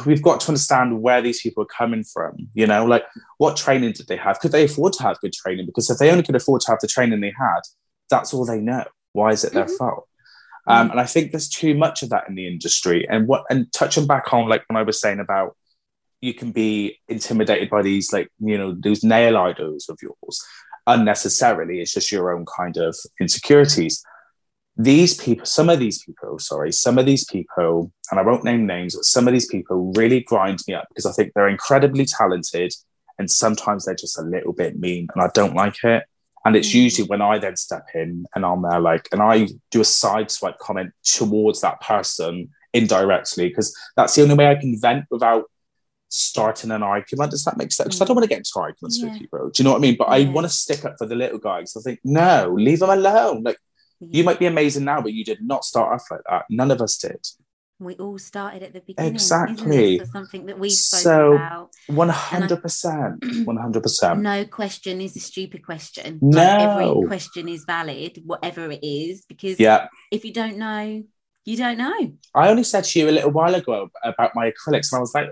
we've 0.06 0.22
got 0.22 0.42
to 0.42 0.50
understand 0.50 1.02
where 1.02 1.22
these 1.22 1.42
people 1.42 1.64
are 1.64 1.68
coming 1.68 2.04
from. 2.04 2.36
You 2.54 2.68
know, 2.68 2.86
like 2.86 3.06
what 3.38 3.58
training 3.58 3.94
did 3.94 4.08
they 4.08 4.18
have? 4.18 4.40
Could 4.40 4.52
they 4.52 4.66
afford 4.66 4.94
to 4.94 5.04
have 5.04 5.20
good 5.20 5.34
training? 5.34 5.66
Because 5.66 5.90
if 5.90 5.98
they 5.98 6.12
only 6.12 6.24
could 6.24 6.36
afford 6.36 6.62
to 6.62 6.72
have 6.72 6.80
the 6.82 6.88
training 6.88 7.22
they 7.22 7.34
had, 7.38 7.62
that's 8.10 8.34
all 8.34 8.46
they 8.46 8.60
know. 8.60 8.86
Why 9.14 9.32
is 9.32 9.44
it 9.44 9.54
their 9.54 9.66
mm-hmm. 9.66 9.76
fault? 9.76 10.08
Um, 10.68 10.92
and 10.92 11.00
I 11.00 11.06
think 11.06 11.32
there's 11.32 11.48
too 11.48 11.76
much 11.76 12.04
of 12.04 12.10
that 12.10 12.28
in 12.28 12.36
the 12.36 12.46
industry. 12.46 13.08
And 13.08 13.26
what 13.26 13.46
and 13.50 13.72
touching 13.72 14.06
back 14.06 14.34
on 14.34 14.50
like 14.50 14.64
when 14.68 14.76
I 14.76 14.84
was 14.84 15.00
saying 15.00 15.20
about 15.20 15.56
you 16.28 16.34
can 16.34 16.52
be 16.52 17.00
intimidated 17.08 17.70
by 17.70 17.82
these 17.82 18.12
like 18.12 18.30
you 18.40 18.58
know 18.58 18.76
those 18.86 19.04
nail 19.04 19.38
idols 19.38 19.88
of 19.90 19.98
yours 20.02 20.36
unnecessarily. 20.88 21.82
It's 21.82 21.94
just 21.94 22.12
your 22.12 22.36
own 22.36 22.46
kind 22.46 22.78
of 22.78 22.96
insecurities. 23.20 24.04
These 24.78 25.16
people, 25.16 25.46
some 25.46 25.70
of 25.70 25.80
these 25.80 26.04
people, 26.04 26.40
sorry, 26.40 26.72
some 26.72 26.98
of 26.98 27.06
these 27.06 27.26
people, 27.26 27.92
and 28.10 28.20
I 28.20 28.24
won't 28.24 28.44
name 28.44 28.66
names, 28.66 28.96
but 28.96 29.06
some 29.06 29.28
of 29.28 29.34
these 29.34 29.48
people 29.48 29.92
really 29.96 30.22
grind 30.22 30.60
me 30.68 30.76
up 30.76 30.86
because 30.90 31.06
I 31.06 31.12
think 31.12 31.34
they're 31.34 31.48
incredibly 31.48 32.06
talented 32.06 32.74
and 33.18 33.30
sometimes 33.30 33.86
they're 33.86 33.96
just 33.96 34.20
a 34.20 34.22
little 34.22 34.54
bit 34.54 34.80
mean 34.80 35.08
and 35.14 35.24
I 35.24 35.30
don't 35.34 35.56
like 35.56 35.84
it. 35.84 36.04
And 36.46 36.56
it's 36.56 36.70
mm. 36.70 36.76
usually 36.76 37.08
when 37.08 37.22
I 37.22 37.40
then 37.40 37.58
step 37.58 37.88
in 37.96 38.26
and 38.36 38.46
I'm 38.46 38.62
there, 38.62 38.80
like, 38.80 39.10
and 39.12 39.22
I 39.22 39.48
do 39.72 39.82
a 39.82 39.86
side 39.86 40.30
swipe 40.32 40.60
comment 40.60 40.94
towards 41.04 41.62
that 41.62 41.82
person 41.82 42.50
indirectly, 42.72 43.50
because 43.50 43.76
that's 43.96 44.16
the 44.16 44.22
only 44.22 44.36
way 44.36 44.48
I 44.48 44.56
can 44.56 44.80
vent 44.80 45.06
without 45.10 45.46
starting 46.10 46.72
an 46.72 46.84
argument. 46.84 47.32
Does 47.32 47.44
that 47.46 47.58
make 47.58 47.72
sense? 47.72 47.88
Because 47.88 48.02
I 48.02 48.06
mm. 48.06 48.08
don't 48.08 48.16
want 48.18 48.24
to 48.24 48.30
get 48.30 48.40
into 48.40 48.52
arguments 48.56 49.00
yeah. 49.00 49.12
with 49.12 49.22
you, 49.22 49.28
bro. 49.28 49.50
Do 49.50 49.54
you 49.58 49.64
know 49.64 49.72
what 49.72 49.78
I 49.78 49.82
mean? 49.82 49.96
But 49.98 50.08
yeah. 50.10 50.28
I 50.28 50.32
want 50.32 50.46
to 50.46 50.54
stick 50.54 50.86
up 50.86 50.96
for 50.98 51.06
the 51.06 51.16
little 51.16 51.40
guys. 51.40 51.76
I 51.76 51.82
think, 51.82 52.00
no, 52.04 52.54
leave 52.58 52.80
them 52.80 52.90
alone. 52.90 53.44
Like, 53.44 53.58
yeah. 54.00 54.10
you 54.12 54.24
might 54.24 54.40
be 54.40 54.46
amazing 54.46 54.86
now, 54.86 55.02
but 55.02 55.14
you 55.14 55.24
did 55.24 55.42
not 55.42 55.66
start 55.66 55.94
off 55.94 56.06
like 56.12 56.22
that. 56.30 56.46
None 56.50 56.72
of 56.72 56.82
us 56.82 56.98
did 56.98 57.26
we 57.80 57.96
all 57.96 58.18
started 58.18 58.64
at 58.64 58.74
the 58.74 58.82
beginning. 58.82 59.14
Exactly. 59.14 60.00
So 60.00 60.06
something 60.06 60.48
that 60.48 60.58
we've 60.58 60.72
so, 60.72 61.34
about. 61.34 61.70
One 61.88 62.10
hundred 62.10 62.62
percent. 62.62 63.24
One 63.46 63.58
hundred 63.58 63.84
percent. 63.84 64.22
No 64.22 64.46
question 64.46 65.00
is 65.00 65.16
a 65.16 65.20
stupid 65.20 65.64
question. 65.64 66.20
No. 66.22 66.40
Like 66.40 66.60
every 66.60 67.08
question 67.08 67.48
is 67.48 67.66
valid, 67.66 68.22
whatever 68.26 68.72
it 68.72 68.80
is, 68.82 69.26
because 69.26 69.60
yeah. 69.60 69.88
if 70.12 70.26
you 70.26 70.34
don't 70.34 70.58
know, 70.58 71.04
you 71.48 71.56
don't 71.56 71.78
know. 71.78 72.12
I 72.36 72.50
only 72.50 72.66
said 72.66 72.84
to 72.84 73.00
you 73.00 73.10
a 73.10 73.12
little 73.12 73.32
while 73.32 73.56
ago 73.56 73.90
about 74.04 74.36
my 74.36 74.52
acrylics, 74.52 74.92
and 74.92 74.98
I 74.98 75.00
was 75.00 75.16
like, 75.16 75.30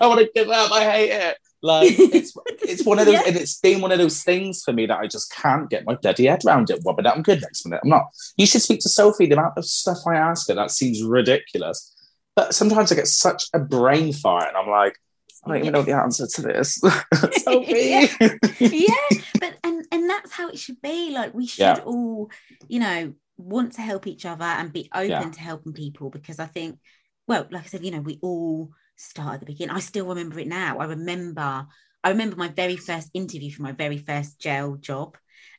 I 0.00 0.06
want 0.06 0.20
to 0.20 0.30
give 0.34 0.48
up. 0.48 0.72
I 0.72 0.90
hate 0.90 1.10
it. 1.10 1.36
Like 1.60 1.92
it's 1.98 2.34
it's 2.62 2.86
one 2.86 2.98
of 2.98 3.04
those, 3.04 3.16
yeah. 3.16 3.24
and 3.26 3.36
it's 3.36 3.60
been 3.60 3.82
one 3.82 3.92
of 3.92 3.98
those 3.98 4.22
things 4.22 4.62
for 4.62 4.72
me 4.72 4.86
that 4.86 4.98
I 4.98 5.06
just 5.06 5.30
can't 5.30 5.68
get 5.68 5.84
my 5.84 5.94
bloody 5.94 6.24
head 6.24 6.42
around 6.46 6.70
it. 6.70 6.80
One 6.84 6.96
minute 6.96 7.12
I'm 7.14 7.22
good, 7.22 7.42
next 7.42 7.66
minute 7.66 7.82
I'm 7.84 7.90
not. 7.90 8.06
You 8.38 8.46
should 8.46 8.62
speak 8.62 8.80
to 8.80 8.88
Sophie. 8.88 9.26
The 9.26 9.36
amount 9.36 9.58
of 9.58 9.66
stuff 9.66 9.98
I 10.06 10.16
ask 10.16 10.48
her 10.48 10.54
that 10.54 10.70
seems 10.70 11.02
ridiculous, 11.02 11.94
but 12.34 12.54
sometimes 12.54 12.90
I 12.90 12.94
get 12.94 13.06
such 13.06 13.44
a 13.52 13.58
brain 13.58 14.14
fire, 14.14 14.48
and 14.48 14.56
I'm 14.56 14.70
like, 14.70 14.98
I 15.44 15.50
don't 15.50 15.58
even 15.58 15.72
know 15.74 15.82
the 15.82 15.92
answer 15.92 16.26
to 16.26 16.42
this. 16.42 16.76
Sophie. 17.42 18.08
yeah. 18.18 18.38
yeah, 18.58 19.18
but 19.38 19.58
and 19.62 19.84
and 19.92 20.08
that's 20.08 20.32
how 20.32 20.48
it 20.48 20.58
should 20.58 20.80
be. 20.80 21.10
Like 21.10 21.34
we 21.34 21.46
should 21.46 21.60
yeah. 21.60 21.80
all, 21.84 22.30
you 22.68 22.80
know, 22.80 23.12
want 23.42 23.74
to 23.74 23.82
help 23.82 24.06
each 24.06 24.24
other 24.24 24.44
and 24.44 24.72
be 24.72 24.88
open 24.94 25.10
yeah. 25.10 25.30
to 25.30 25.40
helping 25.40 25.72
people 25.72 26.10
because 26.10 26.38
I 26.38 26.46
think, 26.46 26.78
well, 27.26 27.46
like 27.50 27.64
I 27.64 27.66
said, 27.66 27.84
you 27.84 27.90
know, 27.90 28.00
we 28.00 28.18
all 28.22 28.70
start 28.96 29.34
at 29.34 29.40
the 29.40 29.46
beginning. 29.46 29.74
I 29.74 29.80
still 29.80 30.06
remember 30.06 30.38
it 30.38 30.48
now. 30.48 30.78
I 30.78 30.84
remember, 30.84 31.66
I 32.04 32.08
remember 32.08 32.36
my 32.36 32.48
very 32.48 32.76
first 32.76 33.10
interview 33.14 33.50
for 33.50 33.62
my 33.62 33.72
very 33.72 33.98
first 33.98 34.38
gel 34.38 34.76
job. 34.76 35.16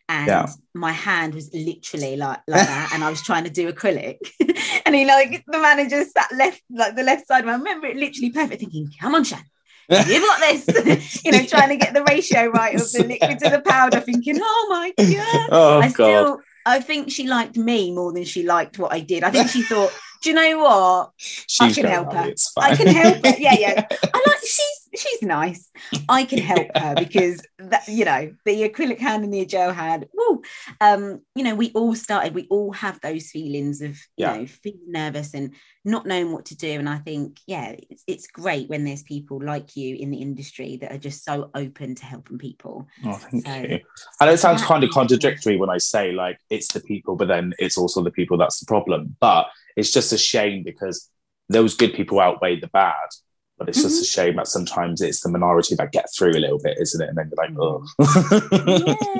And 0.10 0.28
yeah. 0.28 0.48
my 0.74 0.92
hand 0.92 1.34
was 1.34 1.50
literally 1.54 2.18
like 2.18 2.40
like 2.46 2.68
that, 2.68 2.92
and 2.94 3.06
I 3.06 3.10
was 3.10 3.22
trying 3.22 3.46
to 3.46 3.50
do 3.50 3.72
acrylic, 3.72 4.18
and 4.86 4.94
he 4.94 5.06
like 5.06 5.46
the 5.48 5.58
manager 5.58 6.04
sat 6.04 6.30
left 6.36 6.62
like 6.70 6.98
the 6.98 7.04
left 7.04 7.26
side. 7.26 7.48
I 7.48 7.54
remember 7.54 7.88
it 7.88 7.96
literally 7.96 8.30
perfect, 8.30 8.60
thinking, 8.60 8.90
"Come 9.00 9.16
on, 9.16 9.24
Shan, 9.24 9.46
you've 9.90 10.24
got 10.24 10.40
this, 10.40 11.22
you 11.26 11.32
know, 11.32 11.46
trying 11.48 11.70
to 11.70 11.78
get 11.78 11.94
the 11.94 12.04
ratio 12.04 12.48
right 12.48 12.76
of 12.76 12.92
the 12.92 13.06
liquid 13.08 13.40
to 13.40 13.50
the 13.50 13.62
powder, 13.62 14.00
thinking, 14.00 14.40
oh 14.42 14.68
my 14.70 14.94
God. 14.98 15.50
Oh, 15.52 15.80
I 15.80 15.92
God. 15.92 16.40
I 16.66 16.80
think 16.80 17.12
she 17.12 17.28
liked 17.28 17.58
me 17.58 17.92
more 17.92 18.14
than 18.14 18.24
she 18.24 18.44
liked 18.44 18.80
what 18.80 18.94
I 18.94 19.00
did. 19.00 19.24
I 19.24 19.32
think 19.32 19.50
she 19.50 19.64
thought, 19.64 19.92
do 20.22 20.30
you 20.30 20.36
know 20.36 20.60
what? 20.60 21.12
She's 21.18 21.78
I 21.78 21.82
can 21.82 21.92
help 21.92 22.14
her. 22.14 22.34
I 22.58 22.76
can 22.76 22.88
help 22.88 23.26
her. 23.26 23.36
Yeah, 23.38 23.56
yeah. 23.60 23.88
I 24.14 24.24
like 24.26 24.40
she's 24.40 24.83
she's 24.96 25.22
nice. 25.22 25.70
I 26.10 26.26
can 26.26 26.40
help 26.40 26.68
her 26.76 26.96
because 26.98 27.42
that 27.60 27.88
you 27.88 28.06
know 28.06 28.34
the 28.46 28.70
acrylic 28.70 29.00
hand 29.00 29.24
and 29.24 29.34
the 29.34 29.46
gel 29.46 29.74
hand. 29.74 30.06
Woo, 30.14 30.42
um, 30.82 31.22
you 31.36 31.44
know 31.44 31.56
we 31.56 31.72
all 31.72 31.96
started. 31.96 32.34
We 32.34 32.48
all 32.50 32.72
have 32.74 33.00
those 33.02 33.30
feelings 33.32 33.82
of 33.82 33.92
you 33.92 34.26
yeah. 34.26 34.38
know 34.38 34.46
feeling 34.46 34.92
nervous 34.92 35.34
and 35.34 35.54
not 35.86 36.06
knowing 36.06 36.32
what 36.32 36.46
to 36.46 36.56
do. 36.56 36.80
And 36.80 36.88
I 36.88 36.98
think 36.98 37.40
yeah, 37.48 37.76
it's, 37.90 38.04
it's 38.08 38.28
great 38.28 38.70
when 38.70 38.84
there's 38.84 39.04
people 39.04 39.42
like 39.44 39.76
you 39.76 39.96
in 39.96 40.12
the 40.12 40.22
industry 40.22 40.78
that 40.78 40.92
are 40.92 40.98
just 40.98 41.24
so 41.24 41.50
open 41.56 41.96
to 41.96 42.06
helping 42.06 42.38
people. 42.38 42.88
Oh, 43.06 43.14
thank 43.14 43.46
so, 43.46 43.56
you. 43.56 43.80
And 44.20 44.30
it 44.30 44.40
sounds 44.40 44.64
kind 44.64 44.84
of 44.84 44.92
contradictory 44.92 45.58
when 45.58 45.70
I 45.70 45.78
say 45.78 46.12
like 46.12 46.40
it's 46.50 46.72
the 46.74 46.80
people, 46.80 47.16
but 47.16 47.28
then 47.28 47.54
it's 47.60 47.78
also 47.78 48.04
the 48.04 48.12
people 48.12 48.38
that's 48.38 48.60
the 48.60 48.66
problem. 48.66 49.16
But 49.20 49.48
it's 49.76 49.92
just 49.92 50.14
a 50.14 50.18
shame 50.18 50.64
because 50.64 51.10
those 51.50 51.76
good 51.76 51.94
people 51.94 52.20
outweigh 52.20 52.60
the 52.60 52.68
bad 52.68 53.10
but 53.58 53.70
it's 53.70 53.82
just 53.82 53.96
mm-hmm. 53.96 54.02
a 54.02 54.06
shame 54.06 54.36
that 54.38 54.48
sometimes 54.48 55.02
it's 55.02 55.22
the 55.22 55.30
minority 55.30 55.76
that 55.76 55.92
get 55.92 56.08
through 56.16 56.32
a 56.32 56.40
little 56.40 56.60
bit, 56.60 56.78
isn't 56.80 57.02
it? 57.02 57.10
And 57.10 57.18
then 57.18 57.32
you're 57.32 57.46
like, 57.46 57.56
oh. 57.60 57.86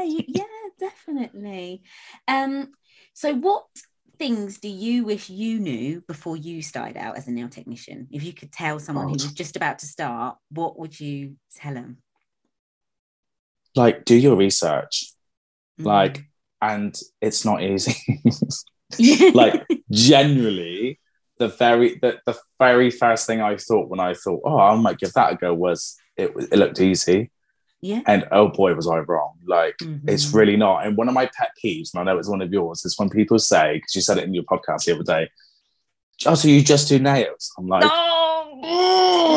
yeah, 0.04 0.24
yeah, 0.28 0.44
definitely. 0.80 1.84
Um, 2.28 2.72
so 3.14 3.34
what 3.36 3.66
things 4.18 4.60
do 4.60 4.70
you 4.70 5.06
wish 5.06 5.30
you 5.30 5.60
knew 5.60 6.02
before 6.08 6.38
you 6.38 6.62
started 6.62 6.98
out 6.98 7.18
as 7.18 7.28
a 7.28 7.32
nail 7.32 7.50
technician? 7.50 8.08
If 8.12 8.24
you 8.24 8.34
could 8.34 8.52
tell 8.52 8.80
someone 8.80 9.06
God. 9.06 9.22
who 9.22 9.26
was 9.26 9.34
just 9.34 9.56
about 9.56 9.80
to 9.80 9.86
start, 9.86 10.38
what 10.50 10.80
would 10.80 11.00
you 11.00 11.36
tell 11.56 11.74
them? 11.74 11.98
Like, 13.76 14.06
do 14.06 14.16
your 14.16 14.36
research. 14.36 15.12
Mm. 15.80 15.86
Like, 15.86 16.26
and 16.62 17.00
it's 17.22 17.46
not 17.46 17.62
easy. 17.62 18.22
like, 19.34 19.66
generally, 19.92 21.00
the 21.44 21.50
very 21.50 21.96
the, 21.96 22.20
the 22.26 22.38
very 22.58 22.90
first 22.90 23.28
thing 23.28 23.42
I 23.42 23.58
thought 23.58 23.90
when 23.90 24.00
I 24.00 24.14
thought, 24.14 24.42
oh, 24.46 24.58
I 24.58 24.76
might 24.76 24.98
give 24.98 25.12
that 25.14 25.34
a 25.34 25.36
go 25.36 25.54
was 25.54 25.98
it 26.16 26.32
it 26.38 26.58
looked 26.58 26.80
easy. 26.80 27.32
Yeah. 27.82 28.02
And 28.08 28.26
oh 28.32 28.48
boy, 28.48 28.74
was 28.76 28.88
I 28.88 29.00
wrong. 29.00 29.34
Like 29.46 29.76
mm-hmm. 29.82 30.08
it's 30.08 30.34
really 30.34 30.56
not. 30.56 30.86
And 30.86 30.96
one 30.96 31.10
of 31.10 31.14
my 31.14 31.30
pet 31.38 31.52
peeves, 31.62 31.94
and 31.94 32.00
I 32.00 32.04
know 32.06 32.18
it's 32.18 32.30
one 32.30 32.42
of 32.42 32.54
yours, 32.54 32.86
is 32.86 32.98
when 32.98 33.10
people 33.10 33.40
say, 33.40 33.74
because 33.76 33.94
you 33.94 34.02
said 34.02 34.18
it 34.18 34.24
in 34.24 34.34
your 34.34 34.44
podcast 34.44 34.86
the 34.86 34.94
other 34.94 35.04
day, 35.04 35.30
oh, 36.26 36.36
so 36.36 36.48
you 36.48 36.64
just 36.64 36.88
do 36.88 36.98
nails. 36.98 37.52
I'm 37.58 37.68
like, 37.68 37.84
no, 37.84 38.60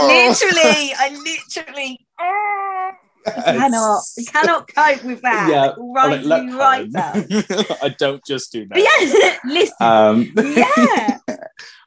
literally, 0.07 0.93
I 0.99 1.11
literally, 1.25 2.07
oh. 2.21 2.91
I 3.27 3.33
cannot, 3.33 4.03
cannot 4.29 4.73
cope 4.73 5.05
with 5.05 5.23
that. 5.23 5.49
Yeah, 5.51 5.75
right, 5.79 6.23
like, 6.23 6.53
right 6.55 6.89
I 7.83 7.95
don't 7.99 8.25
just 8.25 8.53
do 8.53 8.67
nails. 8.67 8.87
Yeah, 8.87 9.39
listen. 9.45 9.75
Um, 9.81 10.33
yeah, 10.37 11.19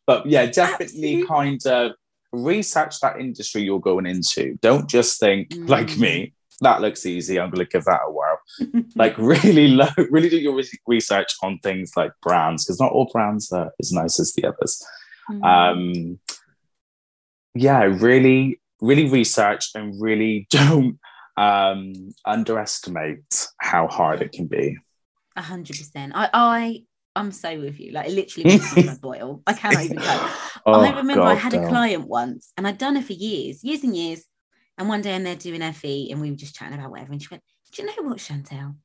but 0.10 0.26
yeah, 0.26 0.48
definitely 0.48 1.22
Absolutely. 1.22 1.28
kind 1.28 1.68
of 1.68 1.92
research 2.32 3.00
that 3.02 3.20
industry 3.20 3.62
you're 3.62 3.80
going 3.80 4.08
into. 4.08 4.58
Don't 4.60 4.90
just 4.90 5.20
think 5.20 5.50
mm. 5.50 5.70
like 5.70 6.00
me. 6.00 6.34
That 6.62 6.82
looks 6.82 7.06
easy. 7.06 7.40
I'm 7.40 7.52
going 7.52 7.64
to 7.64 7.72
give 7.72 7.86
that 7.86 8.02
a 8.08 8.12
whirl. 8.12 8.40
like 8.96 9.16
really, 9.20 9.68
low, 9.68 9.88
really 10.10 10.30
do 10.30 10.40
your 10.40 10.60
research 10.88 11.32
on 11.44 11.60
things 11.60 11.92
like 11.96 12.12
brands 12.24 12.66
because 12.66 12.80
not 12.80 12.92
all 12.92 13.08
brands 13.14 13.52
are 13.52 13.72
as 13.80 13.92
nice 13.92 14.20
as 14.20 14.34
the 14.34 14.48
others. 14.48 14.84
Mm. 15.30 15.46
Um, 15.46 16.20
yeah, 17.54 17.84
really, 17.84 18.60
really 18.82 19.08
research 19.12 19.70
and 19.76 19.94
really 20.02 20.48
don't 20.50 21.00
um, 21.38 21.94
underestimate 22.26 23.48
how 23.60 23.88
hard 23.88 24.24
it 24.24 24.32
can 24.32 24.48
be. 24.48 24.76
A 25.36 25.44
hundred 25.44 25.78
percent. 25.78 26.14
I, 26.16 26.30
I 26.34 26.84
I'm 27.16 27.32
so 27.32 27.60
with 27.60 27.80
you. 27.80 27.92
Like 27.92 28.08
it 28.08 28.14
literally 28.14 28.50
makes 28.50 28.76
my 28.76 28.96
boil. 29.02 29.42
I 29.48 29.54
cannot 29.54 29.84
even 29.84 29.98
cope. 29.98 30.32
oh, 30.66 30.82
I 30.82 30.90
remember 30.90 31.16
God, 31.16 31.28
I 31.28 31.36
had 31.36 31.54
a 31.54 31.68
client 31.68 32.08
once 32.08 32.54
and 32.58 32.68
I'd 32.68 32.78
done 32.78 32.98
it 32.98 33.06
for 33.06 33.14
years, 33.14 33.64
years 33.64 33.84
and 33.84 33.96
years. 33.96 34.24
And 34.78 34.88
one 34.88 35.02
day 35.02 35.14
I'm 35.14 35.24
there 35.24 35.36
doing 35.36 35.62
her 35.62 35.74
feet 35.74 36.12
and 36.12 36.22
we 36.22 36.30
were 36.30 36.38
just 36.38 36.56
chatting 36.56 36.78
about 36.78 36.92
whatever. 36.92 37.12
And 37.12 37.22
she 37.22 37.28
went, 37.30 37.44
Do 37.74 37.82
you 37.82 37.88
know 37.88 38.10
what, 38.10 38.20
Chantel? 38.20 38.76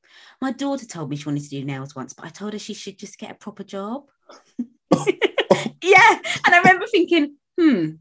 My 0.41 0.51
daughter 0.51 0.85
told 0.85 1.09
me 1.09 1.15
she 1.15 1.25
wanted 1.25 1.43
to 1.43 1.49
do 1.49 1.63
nails 1.63 1.95
once, 1.95 2.13
but 2.13 2.25
I 2.25 2.29
told 2.29 2.53
her 2.53 2.59
she 2.59 2.73
should 2.73 2.97
just 2.97 3.17
get 3.17 3.31
a 3.31 3.35
proper 3.35 3.63
job. 3.63 4.03
yeah. 4.91 6.19
And 6.45 6.53
I 6.53 6.57
remember 6.57 6.87
thinking, 6.87 7.35
hmm. 7.57 7.91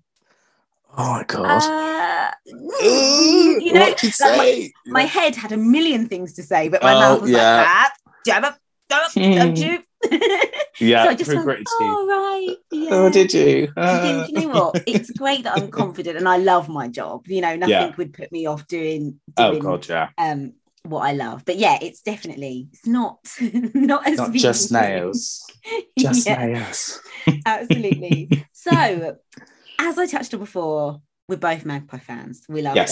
Oh 0.97 1.11
my 1.11 1.25
god! 1.27 1.61
Uh, 1.61 2.31
you 2.47 3.73
know, 3.73 3.95
say? 3.97 4.73
My, 4.87 5.01
my, 5.01 5.03
head 5.03 5.35
had 5.35 5.51
a 5.51 5.57
million 5.57 6.07
things 6.07 6.35
to 6.35 6.45
say, 6.45 6.69
but 6.69 6.85
my 6.85 6.95
oh, 6.95 7.01
mouth 7.01 7.23
was 7.23 7.31
yeah. 7.33 7.57
like 7.57 7.67
that. 7.67 7.95
Jab 8.25 8.45
up, 8.45 8.59
don't, 8.89 9.15
don't 9.15 9.57
you? 9.57 9.83
Yeah, 10.81 11.05
so 11.05 11.11
I 11.11 11.15
just 11.15 11.35
went, 11.35 11.67
oh, 11.81 12.07
right. 12.09 12.57
Yeah. 12.71 12.91
Oh, 12.93 13.11
did 13.11 13.33
you? 13.33 13.73
Uh. 13.77 14.27
you 14.29 14.41
know 14.41 14.49
what? 14.49 14.83
It's 14.87 15.11
great 15.11 15.45
that 15.45 15.57
I'm 15.57 15.71
confident 15.71 16.17
and 16.17 16.29
I 16.29 16.37
love 16.39 16.69
my 16.69 16.89
job. 16.89 17.27
You 17.27 17.41
know, 17.41 17.57
nothing 17.57 17.71
yeah. 17.71 17.95
would 17.97 18.13
put 18.13 18.31
me 18.33 18.47
off 18.47 18.67
doing, 18.67 19.21
oh, 19.37 19.51
doing. 19.51 19.63
Oh 19.63 19.65
God, 19.65 19.89
yeah. 19.89 20.09
Um, 20.19 20.55
what 20.85 21.01
I 21.01 21.13
love, 21.13 21.45
but 21.45 21.57
yeah, 21.57 21.79
it's 21.81 22.03
definitely 22.03 22.69
it's 22.73 22.87
not 22.87 23.19
not 23.75 24.07
as 24.07 24.19
not 24.19 24.33
just 24.33 24.71
nails, 24.71 25.47
just 25.99 26.27
nails. 26.27 27.01
Absolutely. 27.47 28.47
So, 28.53 29.17
as 29.79 29.99
I 29.99 30.07
touched 30.07 30.35
on 30.35 30.41
before, 30.41 31.01
we're 31.29 31.37
both 31.37 31.65
Magpie 31.65 31.99
fans. 31.99 32.45
We 32.49 32.63
love 32.63 32.77
yes. 32.77 32.91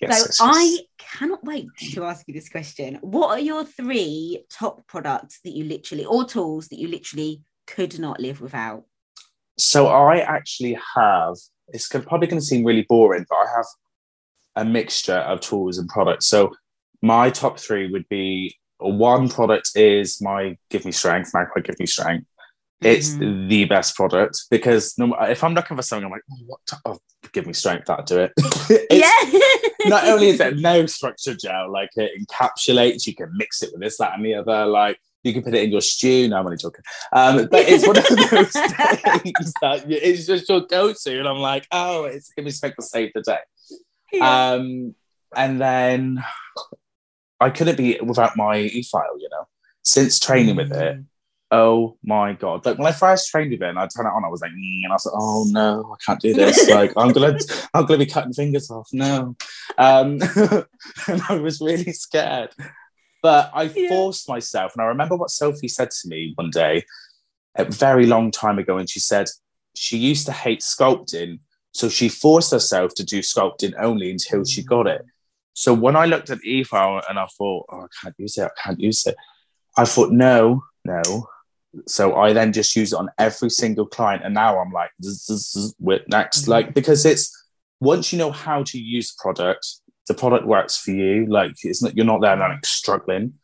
Yes, 0.00 0.36
so 0.36 0.46
yes, 0.46 0.56
I 0.56 0.78
cannot 0.98 1.44
wait 1.44 1.66
to 1.92 2.04
ask 2.04 2.26
you 2.28 2.34
this 2.34 2.48
question. 2.48 2.98
What 3.00 3.30
are 3.30 3.40
your 3.40 3.64
three 3.64 4.44
top 4.50 4.86
products 4.86 5.40
that 5.44 5.54
you 5.54 5.64
literally, 5.64 6.04
or 6.04 6.24
tools 6.24 6.68
that 6.68 6.78
you 6.78 6.88
literally 6.88 7.42
could 7.66 7.98
not 7.98 8.20
live 8.20 8.40
without? 8.40 8.84
So 9.58 9.86
I 9.88 10.18
actually 10.18 10.78
have. 10.94 11.34
It's 11.68 11.88
probably 11.88 12.28
going 12.28 12.40
to 12.40 12.46
seem 12.46 12.64
really 12.64 12.86
boring, 12.88 13.26
but 13.28 13.36
I 13.36 13.46
have 13.56 13.66
a 14.56 14.64
mixture 14.64 15.14
of 15.14 15.40
tools 15.40 15.78
and 15.78 15.88
products. 15.88 16.26
So 16.26 16.54
my 17.02 17.30
top 17.30 17.58
three 17.58 17.90
would 17.90 18.08
be 18.08 18.56
one 18.78 19.28
product 19.28 19.70
is 19.74 20.20
my 20.20 20.56
Give 20.70 20.84
Me 20.84 20.92
Strength, 20.92 21.32
Magpie 21.34 21.60
Give 21.60 21.78
Me 21.78 21.86
Strength. 21.86 22.26
It's 22.82 23.10
mm-hmm. 23.10 23.48
the 23.48 23.64
best 23.64 23.96
product 23.96 24.44
because 24.50 24.98
no, 24.98 25.14
if 25.14 25.42
I'm 25.42 25.54
looking 25.54 25.76
for 25.76 25.82
something, 25.82 26.04
I'm 26.04 26.10
like, 26.12 26.22
oh, 26.30 26.44
what? 26.46 26.60
Oh, 26.84 26.98
give 27.36 27.46
me 27.46 27.52
strength. 27.52 27.86
That 27.86 28.06
do 28.06 28.18
it. 28.18 28.32
yeah. 28.90 29.88
not 29.88 30.08
only 30.08 30.28
is 30.28 30.40
it 30.40 30.56
no 30.56 30.86
structure 30.86 31.34
gel, 31.34 31.70
like 31.70 31.90
it 31.96 32.10
encapsulates. 32.18 33.06
You 33.06 33.14
can 33.14 33.30
mix 33.36 33.62
it 33.62 33.70
with 33.72 33.82
this, 33.82 33.98
that, 33.98 34.14
and 34.14 34.24
the 34.24 34.34
other. 34.34 34.64
Like 34.64 34.98
you 35.22 35.34
can 35.34 35.42
put 35.42 35.54
it 35.54 35.62
in 35.62 35.70
your 35.70 35.82
stew. 35.82 36.28
No, 36.28 36.38
I'm 36.38 36.46
only 36.46 36.56
joking. 36.56 36.82
Um, 37.12 37.46
but 37.50 37.68
it's 37.68 37.86
one 37.86 37.98
of 37.98 38.04
those 38.04 38.50
things 39.22 39.52
that 39.60 39.84
it's 39.86 40.26
just 40.26 40.48
your 40.48 40.62
go-to, 40.62 41.18
and 41.18 41.28
I'm 41.28 41.38
like, 41.38 41.66
oh, 41.70 42.04
it's 42.04 42.32
give 42.32 42.44
me 42.44 42.50
strength 42.50 42.76
to 42.76 42.82
save 42.82 43.12
the 43.14 43.20
day. 43.20 43.38
Yeah. 44.12 44.52
Um, 44.52 44.94
and 45.36 45.60
then 45.60 46.24
I 47.38 47.50
couldn't 47.50 47.76
be 47.76 48.00
without 48.02 48.36
my 48.36 48.58
e-file. 48.58 49.20
You 49.20 49.28
know, 49.30 49.46
since 49.84 50.18
training 50.18 50.56
with 50.56 50.72
it 50.72 50.96
mm 50.96 51.04
oh 51.52 51.96
my 52.02 52.32
god 52.32 52.64
like 52.66 52.76
when 52.76 52.86
i 52.86 52.92
first 52.92 53.28
trained 53.30 53.52
with 53.52 53.62
it 53.62 53.68
and 53.68 53.78
i 53.78 53.86
turned 53.86 54.08
it 54.08 54.12
on 54.12 54.24
i 54.24 54.28
was 54.28 54.40
like 54.40 54.50
mm, 54.50 54.80
and 54.82 54.90
i 54.90 54.94
was 54.94 55.06
like 55.06 55.14
oh 55.16 55.46
no 55.50 55.94
i 55.94 55.96
can't 56.04 56.20
do 56.20 56.34
this 56.34 56.68
like 56.70 56.92
i'm 56.96 57.12
gonna 57.12 57.38
i'm 57.72 57.86
gonna 57.86 57.98
be 57.98 58.06
cutting 58.06 58.32
fingers 58.32 58.68
off 58.68 58.88
no 58.92 59.36
um 59.78 60.18
and 61.06 61.22
i 61.28 61.34
was 61.34 61.60
really 61.60 61.92
scared 61.92 62.50
but 63.22 63.50
i 63.54 63.64
yeah. 63.64 63.88
forced 63.88 64.28
myself 64.28 64.72
and 64.74 64.82
i 64.82 64.86
remember 64.86 65.14
what 65.14 65.30
sophie 65.30 65.68
said 65.68 65.90
to 65.90 66.08
me 66.08 66.32
one 66.34 66.50
day 66.50 66.84
a 67.54 67.64
very 67.64 68.06
long 68.06 68.32
time 68.32 68.58
ago 68.58 68.76
and 68.76 68.90
she 68.90 68.98
said 68.98 69.28
she 69.76 69.98
used 69.98 70.26
to 70.26 70.32
hate 70.32 70.60
sculpting 70.60 71.38
So 71.72 71.88
she 71.90 72.08
forced 72.08 72.52
herself 72.52 72.94
to 72.94 73.04
do 73.04 73.20
sculpting 73.20 73.74
only 73.78 74.10
until 74.10 74.44
she 74.44 74.62
got 74.62 74.86
it. 74.86 75.04
So 75.52 75.74
when 75.74 75.94
I 75.94 76.06
looked 76.06 76.30
at 76.30 76.38
eFile 76.40 77.02
and 77.08 77.18
I 77.18 77.26
thought, 77.36 77.66
oh, 77.70 77.82
I 77.82 77.86
can't 78.02 78.14
use 78.18 78.38
it, 78.38 78.44
I 78.44 78.62
can't 78.62 78.80
use 78.80 79.06
it. 79.06 79.14
I 79.76 79.84
thought, 79.84 80.10
no, 80.10 80.64
no. 80.84 81.28
So 81.86 82.16
I 82.16 82.32
then 82.32 82.52
just 82.52 82.74
use 82.76 82.92
it 82.92 82.98
on 82.98 83.08
every 83.18 83.50
single 83.50 83.86
client. 83.86 84.22
And 84.24 84.34
now 84.34 84.58
I'm 84.58 84.72
like, 84.72 84.90
zzz, 85.02 85.74
next. 86.08 86.42
Mm-hmm. 86.42 86.50
Like, 86.50 86.74
because 86.74 87.04
it's 87.04 87.32
once 87.80 88.12
you 88.12 88.18
know 88.18 88.30
how 88.30 88.62
to 88.64 88.78
use 88.78 89.14
the 89.14 89.22
product, 89.22 89.66
the 90.08 90.14
product 90.14 90.46
works 90.46 90.76
for 90.76 90.92
you. 90.92 91.26
Like 91.26 91.52
it's 91.62 91.82
not 91.82 91.96
you're 91.96 92.06
not 92.06 92.20
there 92.20 92.36
like 92.36 92.64
struggling. 92.64 93.34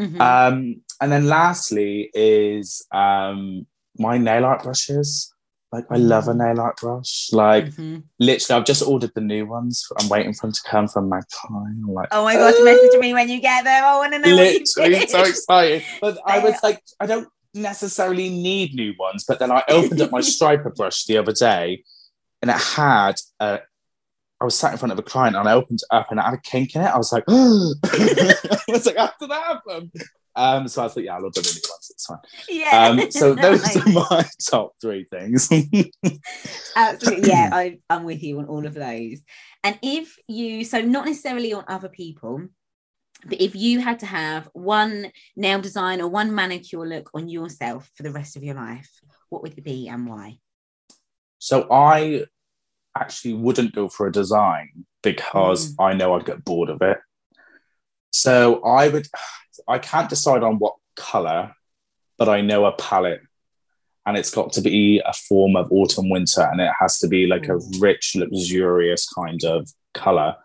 Mm-hmm. 0.00 0.20
Um, 0.20 0.82
and 1.00 1.12
then 1.12 1.26
lastly 1.26 2.10
is 2.14 2.86
um, 2.92 3.66
my 3.98 4.18
nail 4.18 4.44
art 4.44 4.62
brushes. 4.62 5.32
Like 5.70 5.84
I 5.90 5.96
love 5.96 6.28
a 6.28 6.30
mm-hmm. 6.30 6.38
nail 6.38 6.60
art 6.60 6.78
brush. 6.78 7.28
Like 7.32 7.66
mm-hmm. 7.66 7.98
literally, 8.18 8.58
I've 8.58 8.66
just 8.66 8.82
ordered 8.82 9.12
the 9.14 9.20
new 9.20 9.44
ones. 9.44 9.86
I'm 10.00 10.08
waiting 10.08 10.32
for 10.32 10.46
them 10.46 10.52
to 10.52 10.62
come 10.66 10.88
from 10.88 11.10
Magpie. 11.10 11.48
I'm 11.50 11.82
like, 11.82 12.08
oh 12.10 12.24
my 12.24 12.34
gosh, 12.34 12.54
oh. 12.56 12.64
message 12.64 12.98
me 12.98 13.12
when 13.12 13.28
you 13.28 13.40
get 13.40 13.64
them. 13.64 13.84
I 13.84 13.96
want 13.96 14.14
to 14.14 14.18
know. 14.18 14.34
Literally, 14.34 15.06
so 15.06 15.22
excited. 15.22 15.84
But 16.00 16.18
I 16.24 16.38
was 16.38 16.54
like, 16.62 16.82
I 17.00 17.06
don't 17.06 17.28
necessarily 17.54 18.28
need 18.28 18.74
new 18.74 18.94
ones. 18.98 19.24
But 19.26 19.38
then 19.38 19.50
I 19.50 19.62
opened 19.68 20.00
up 20.00 20.10
my 20.10 20.20
striper 20.22 20.70
brush 20.70 21.04
the 21.04 21.18
other 21.18 21.32
day, 21.32 21.84
and 22.42 22.50
it 22.50 22.56
had 22.56 23.14
a 23.40 23.60
I 24.40 24.44
was 24.44 24.56
sat 24.56 24.72
in 24.72 24.78
front 24.78 24.92
of 24.92 24.98
a 24.98 25.02
client 25.02 25.34
and 25.34 25.48
I 25.48 25.52
opened 25.52 25.80
it 25.82 25.94
up 25.94 26.10
and 26.10 26.20
I 26.20 26.26
had 26.26 26.34
a 26.34 26.40
kink 26.40 26.76
in 26.76 26.82
it. 26.82 26.86
I 26.86 26.96
was 26.96 27.12
like, 27.12 27.24
I 27.28 27.72
was 28.68 28.86
like, 28.86 28.96
how 28.96 29.12
did 29.18 29.30
that 29.30 29.42
happen? 29.42 29.90
Um, 30.36 30.68
so 30.68 30.84
I 30.84 30.88
thought, 30.88 31.02
yeah, 31.02 31.16
I'll 31.16 31.24
order 31.24 31.40
the 31.40 31.48
new 31.48 31.68
ones. 31.68 31.90
It's 31.90 32.06
fine. 32.06 32.18
Yeah. 32.48 32.88
Um, 32.88 33.10
so 33.10 33.34
those 33.42 33.62
nice. 33.62 33.76
are 33.76 33.88
my 33.88 34.24
top 34.48 34.72
three 34.80 35.04
things. 35.04 35.50
Absolutely. 36.76 37.28
Yeah, 37.28 37.50
I, 37.52 37.78
I'm 37.90 38.04
with 38.04 38.22
you 38.22 38.38
on 38.38 38.46
all 38.46 38.64
of 38.64 38.74
those. 38.74 39.22
And 39.64 39.76
if 39.82 40.16
you, 40.28 40.64
so 40.64 40.80
not 40.80 41.06
necessarily 41.06 41.52
on 41.52 41.64
other 41.66 41.88
people, 41.88 42.46
but 43.26 43.40
if 43.40 43.54
you 43.56 43.80
had 43.80 43.98
to 44.00 44.06
have 44.06 44.48
one 44.52 45.10
nail 45.36 45.60
design 45.60 46.00
or 46.00 46.08
one 46.08 46.34
manicure 46.34 46.86
look 46.86 47.10
on 47.14 47.28
yourself 47.28 47.90
for 47.94 48.02
the 48.02 48.12
rest 48.12 48.36
of 48.36 48.44
your 48.44 48.54
life, 48.54 48.88
what 49.28 49.42
would 49.42 49.58
it 49.58 49.64
be 49.64 49.88
and 49.88 50.06
why? 50.06 50.38
So 51.38 51.66
I 51.70 52.24
actually 52.96 53.34
wouldn't 53.34 53.74
go 53.74 53.88
for 53.88 54.06
a 54.06 54.12
design 54.12 54.86
because 55.02 55.72
mm. 55.72 55.84
I 55.84 55.94
know 55.94 56.14
I'd 56.14 56.26
get 56.26 56.44
bored 56.44 56.68
of 56.68 56.82
it. 56.82 56.98
So 58.10 58.62
I 58.64 58.88
would, 58.88 59.06
I 59.66 59.78
can't 59.78 60.08
decide 60.08 60.42
on 60.42 60.56
what 60.56 60.74
color, 60.96 61.52
but 62.18 62.28
I 62.28 62.40
know 62.40 62.66
a 62.66 62.72
palette 62.72 63.20
and 64.06 64.16
it's 64.16 64.30
got 64.30 64.52
to 64.52 64.60
be 64.60 65.02
a 65.04 65.12
form 65.12 65.56
of 65.56 65.70
autumn 65.70 66.08
winter 66.08 66.42
and 66.42 66.60
it 66.60 66.72
has 66.80 66.98
to 67.00 67.08
be 67.08 67.26
like 67.26 67.42
mm. 67.42 67.50
a 67.50 67.78
rich, 67.80 68.16
luxurious 68.16 69.08
kind 69.08 69.44
of 69.44 69.68
color. 69.92 70.36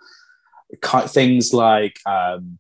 Things 1.08 1.54
like 1.54 2.00
um, 2.06 2.58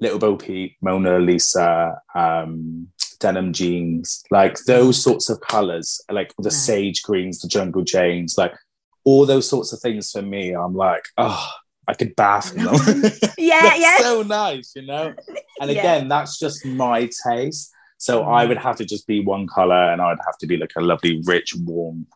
Little 0.00 0.18
Bo 0.18 0.36
Peep, 0.36 0.76
Mona 0.80 1.18
Lisa, 1.18 2.00
um, 2.14 2.88
denim 3.18 3.52
jeans, 3.52 4.22
like 4.30 4.58
those 4.66 5.02
sorts 5.02 5.30
of 5.30 5.40
colors, 5.40 6.00
like 6.10 6.32
the 6.38 6.50
sage 6.50 7.02
greens, 7.02 7.40
the 7.40 7.48
jungle 7.48 7.82
janes, 7.82 8.36
like 8.36 8.54
all 9.04 9.24
those 9.24 9.48
sorts 9.48 9.72
of 9.72 9.80
things 9.80 10.10
for 10.10 10.22
me, 10.22 10.52
I'm 10.52 10.74
like, 10.74 11.04
oh, 11.16 11.48
I 11.88 11.94
could 11.94 12.16
bath 12.16 12.54
in 12.54 12.64
them. 12.64 12.74
yeah, 13.38 13.74
yeah. 13.76 13.98
So 13.98 14.22
nice, 14.22 14.72
you 14.74 14.82
know? 14.82 15.14
And 15.60 15.70
again, 15.70 16.02
yeah. 16.02 16.08
that's 16.08 16.38
just 16.38 16.64
my 16.66 17.08
taste. 17.26 17.72
So 17.98 18.22
mm. 18.22 18.28
I 18.28 18.44
would 18.44 18.58
have 18.58 18.76
to 18.76 18.84
just 18.84 19.06
be 19.06 19.20
one 19.20 19.46
color 19.46 19.92
and 19.92 20.02
I'd 20.02 20.18
have 20.26 20.36
to 20.38 20.46
be 20.46 20.56
like 20.56 20.72
a 20.76 20.82
lovely, 20.82 21.22
rich, 21.24 21.54
warm 21.56 22.06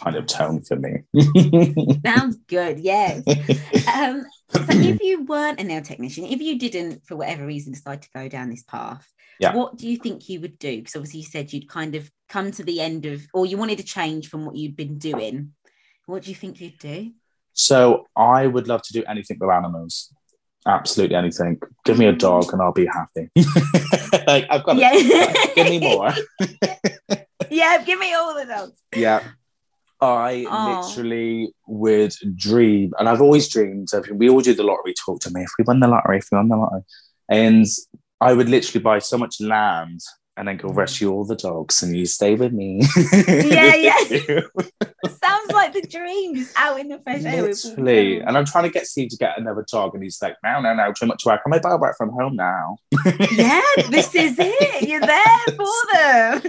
kind 0.00 0.16
of 0.16 0.26
tone 0.26 0.62
for 0.62 0.76
me. 0.76 1.02
Sounds 2.04 2.36
good, 2.48 2.80
yes. 2.80 3.22
Um, 3.92 4.26
so 4.50 4.64
if 4.68 5.02
you 5.02 5.24
weren't 5.24 5.60
a 5.60 5.64
nail 5.64 5.82
technician, 5.82 6.24
if 6.24 6.40
you 6.40 6.58
didn't, 6.58 7.06
for 7.06 7.16
whatever 7.16 7.46
reason, 7.46 7.72
decide 7.72 8.02
to 8.02 8.08
go 8.14 8.28
down 8.28 8.50
this 8.50 8.62
path, 8.62 9.06
yeah. 9.40 9.54
what 9.54 9.76
do 9.76 9.88
you 9.88 9.96
think 9.96 10.28
you 10.28 10.40
would 10.40 10.58
do? 10.58 10.78
Because 10.78 10.96
obviously 10.96 11.20
you 11.20 11.26
said 11.26 11.52
you'd 11.52 11.68
kind 11.68 11.94
of 11.94 12.10
come 12.28 12.50
to 12.52 12.62
the 12.62 12.80
end 12.80 13.06
of, 13.06 13.22
or 13.34 13.46
you 13.46 13.56
wanted 13.56 13.78
to 13.78 13.84
change 13.84 14.28
from 14.28 14.44
what 14.44 14.56
you'd 14.56 14.76
been 14.76 14.98
doing. 14.98 15.52
What 16.06 16.22
do 16.22 16.30
you 16.30 16.36
think 16.36 16.60
you'd 16.60 16.78
do? 16.78 17.12
So 17.52 18.06
I 18.14 18.46
would 18.46 18.68
love 18.68 18.82
to 18.82 18.92
do 18.92 19.02
anything 19.08 19.38
with 19.40 19.50
animals. 19.50 20.12
Absolutely 20.66 21.16
anything. 21.16 21.60
Give 21.84 21.98
me 21.98 22.06
a 22.06 22.12
dog 22.12 22.52
and 22.52 22.60
I'll 22.60 22.72
be 22.72 22.86
happy. 22.86 23.30
like 24.26 24.46
I've 24.50 24.64
got 24.64 24.76
yeah. 24.76 24.92
A, 24.92 25.54
give 25.54 25.68
me 25.68 25.78
more. 25.80 26.12
yeah, 27.50 27.82
give 27.84 27.98
me 27.98 28.12
all 28.14 28.34
the 28.34 28.46
dogs. 28.46 28.78
Yeah. 28.94 29.22
I 30.00 30.46
literally 30.86 31.52
would 31.66 32.14
dream, 32.36 32.92
and 32.98 33.08
I've 33.08 33.22
always 33.22 33.48
dreamed 33.48 33.88
of 33.94 34.08
we 34.10 34.28
all 34.28 34.40
do 34.40 34.54
the 34.54 34.62
lottery 34.62 34.94
talk 34.94 35.20
to 35.22 35.30
me. 35.30 35.42
If 35.42 35.50
we 35.58 35.64
won 35.66 35.80
the 35.80 35.88
lottery, 35.88 36.18
if 36.18 36.28
we 36.30 36.36
won 36.36 36.48
the 36.48 36.56
lottery. 36.56 36.82
And 37.28 37.66
I 38.20 38.32
would 38.32 38.48
literally 38.48 38.82
buy 38.82 38.98
so 38.98 39.18
much 39.18 39.40
land 39.40 40.00
and 40.36 40.46
then 40.46 40.56
go 40.56 40.68
mm. 40.68 40.76
rescue 40.76 41.10
all 41.10 41.24
the 41.24 41.36
dogs 41.36 41.82
and 41.82 41.96
you 41.96 42.06
stay 42.06 42.34
with 42.34 42.52
me. 42.52 42.82
Yeah, 43.26 43.74
yeah. 43.74 43.96
Sounds 45.06 45.52
like 45.52 45.72
the 45.72 45.86
dream, 45.88 46.34
just 46.34 46.52
out 46.56 46.78
in 46.78 46.88
the 46.88 46.98
fresh 46.98 47.24
air. 47.24 47.42
Literally. 47.42 48.20
And 48.20 48.36
I'm 48.36 48.44
trying 48.44 48.64
to 48.64 48.70
get 48.70 48.86
Steve 48.86 49.10
to 49.10 49.16
get 49.16 49.38
another 49.38 49.64
dog, 49.70 49.94
and 49.94 50.02
he's 50.02 50.20
like, 50.20 50.36
no, 50.44 50.60
no, 50.60 50.74
no, 50.74 50.92
too 50.92 51.06
much 51.06 51.24
work. 51.24 51.40
I'm 51.44 51.52
like, 51.52 51.64
I'll 51.64 51.78
work 51.78 51.96
from 51.96 52.10
home 52.10 52.36
now. 52.36 52.76
yeah, 53.32 53.62
this 53.90 54.14
is 54.14 54.36
it. 54.38 54.88
You're 54.88 55.00
there 55.00 55.38
for 55.56 55.66
them. 55.92 56.42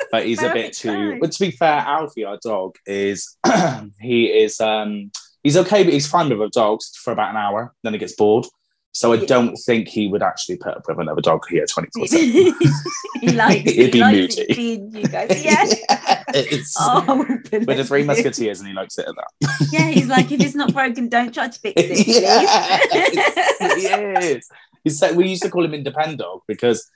but 0.10 0.26
he's 0.26 0.42
a 0.42 0.52
bit 0.52 0.72
too. 0.72 1.18
But 1.20 1.32
to 1.32 1.40
be 1.40 1.50
fair, 1.50 1.78
Alfie, 1.78 2.24
our 2.24 2.38
dog, 2.42 2.76
is 2.86 3.36
he 4.00 4.26
is 4.26 4.60
um 4.60 5.10
he's 5.42 5.56
okay, 5.56 5.84
but 5.84 5.92
he's 5.92 6.06
fine 6.06 6.36
with 6.36 6.52
dogs 6.52 6.90
for 6.96 7.12
about 7.12 7.30
an 7.30 7.36
hour. 7.36 7.74
Then 7.82 7.92
he 7.92 7.98
gets 7.98 8.16
bored. 8.16 8.46
So 8.94 9.12
I 9.12 9.16
don't 9.16 9.56
think 9.56 9.88
he 9.88 10.06
would 10.06 10.22
actually 10.22 10.56
put 10.56 10.76
up 10.76 10.84
with 10.86 11.00
another 11.00 11.20
dog 11.20 11.42
here 11.50 11.66
24 11.66 12.06
7. 12.06 12.54
he 13.20 13.28
likes, 13.32 13.70
It'd 13.70 13.90
be 13.90 14.00
moody. 14.00 14.46
you 14.48 15.08
guys. 15.08 15.30
Yeah. 15.44 15.64
yeah 16.32 16.62
oh, 16.78 17.26
with 17.50 17.50
the 17.50 17.84
Three 17.84 18.04
Musketeers 18.04 18.60
and 18.60 18.68
he 18.68 18.74
likes 18.74 18.96
it 18.98 19.08
at 19.08 19.14
that. 19.16 19.68
yeah, 19.72 19.88
he's 19.90 20.06
like, 20.06 20.30
if 20.30 20.40
it's 20.40 20.54
not 20.54 20.72
broken, 20.72 21.08
don't 21.08 21.34
try 21.34 21.48
to 21.48 21.58
fix 21.58 21.74
it. 21.76 22.06
yeah, 23.82 24.20
he 24.20 24.26
is. 24.26 24.48
He's 24.84 25.02
like, 25.02 25.16
we 25.16 25.28
used 25.28 25.42
to 25.42 25.50
call 25.50 25.64
him 25.64 25.74
Independent 25.74 26.20
Dog 26.20 26.42
because 26.46 26.88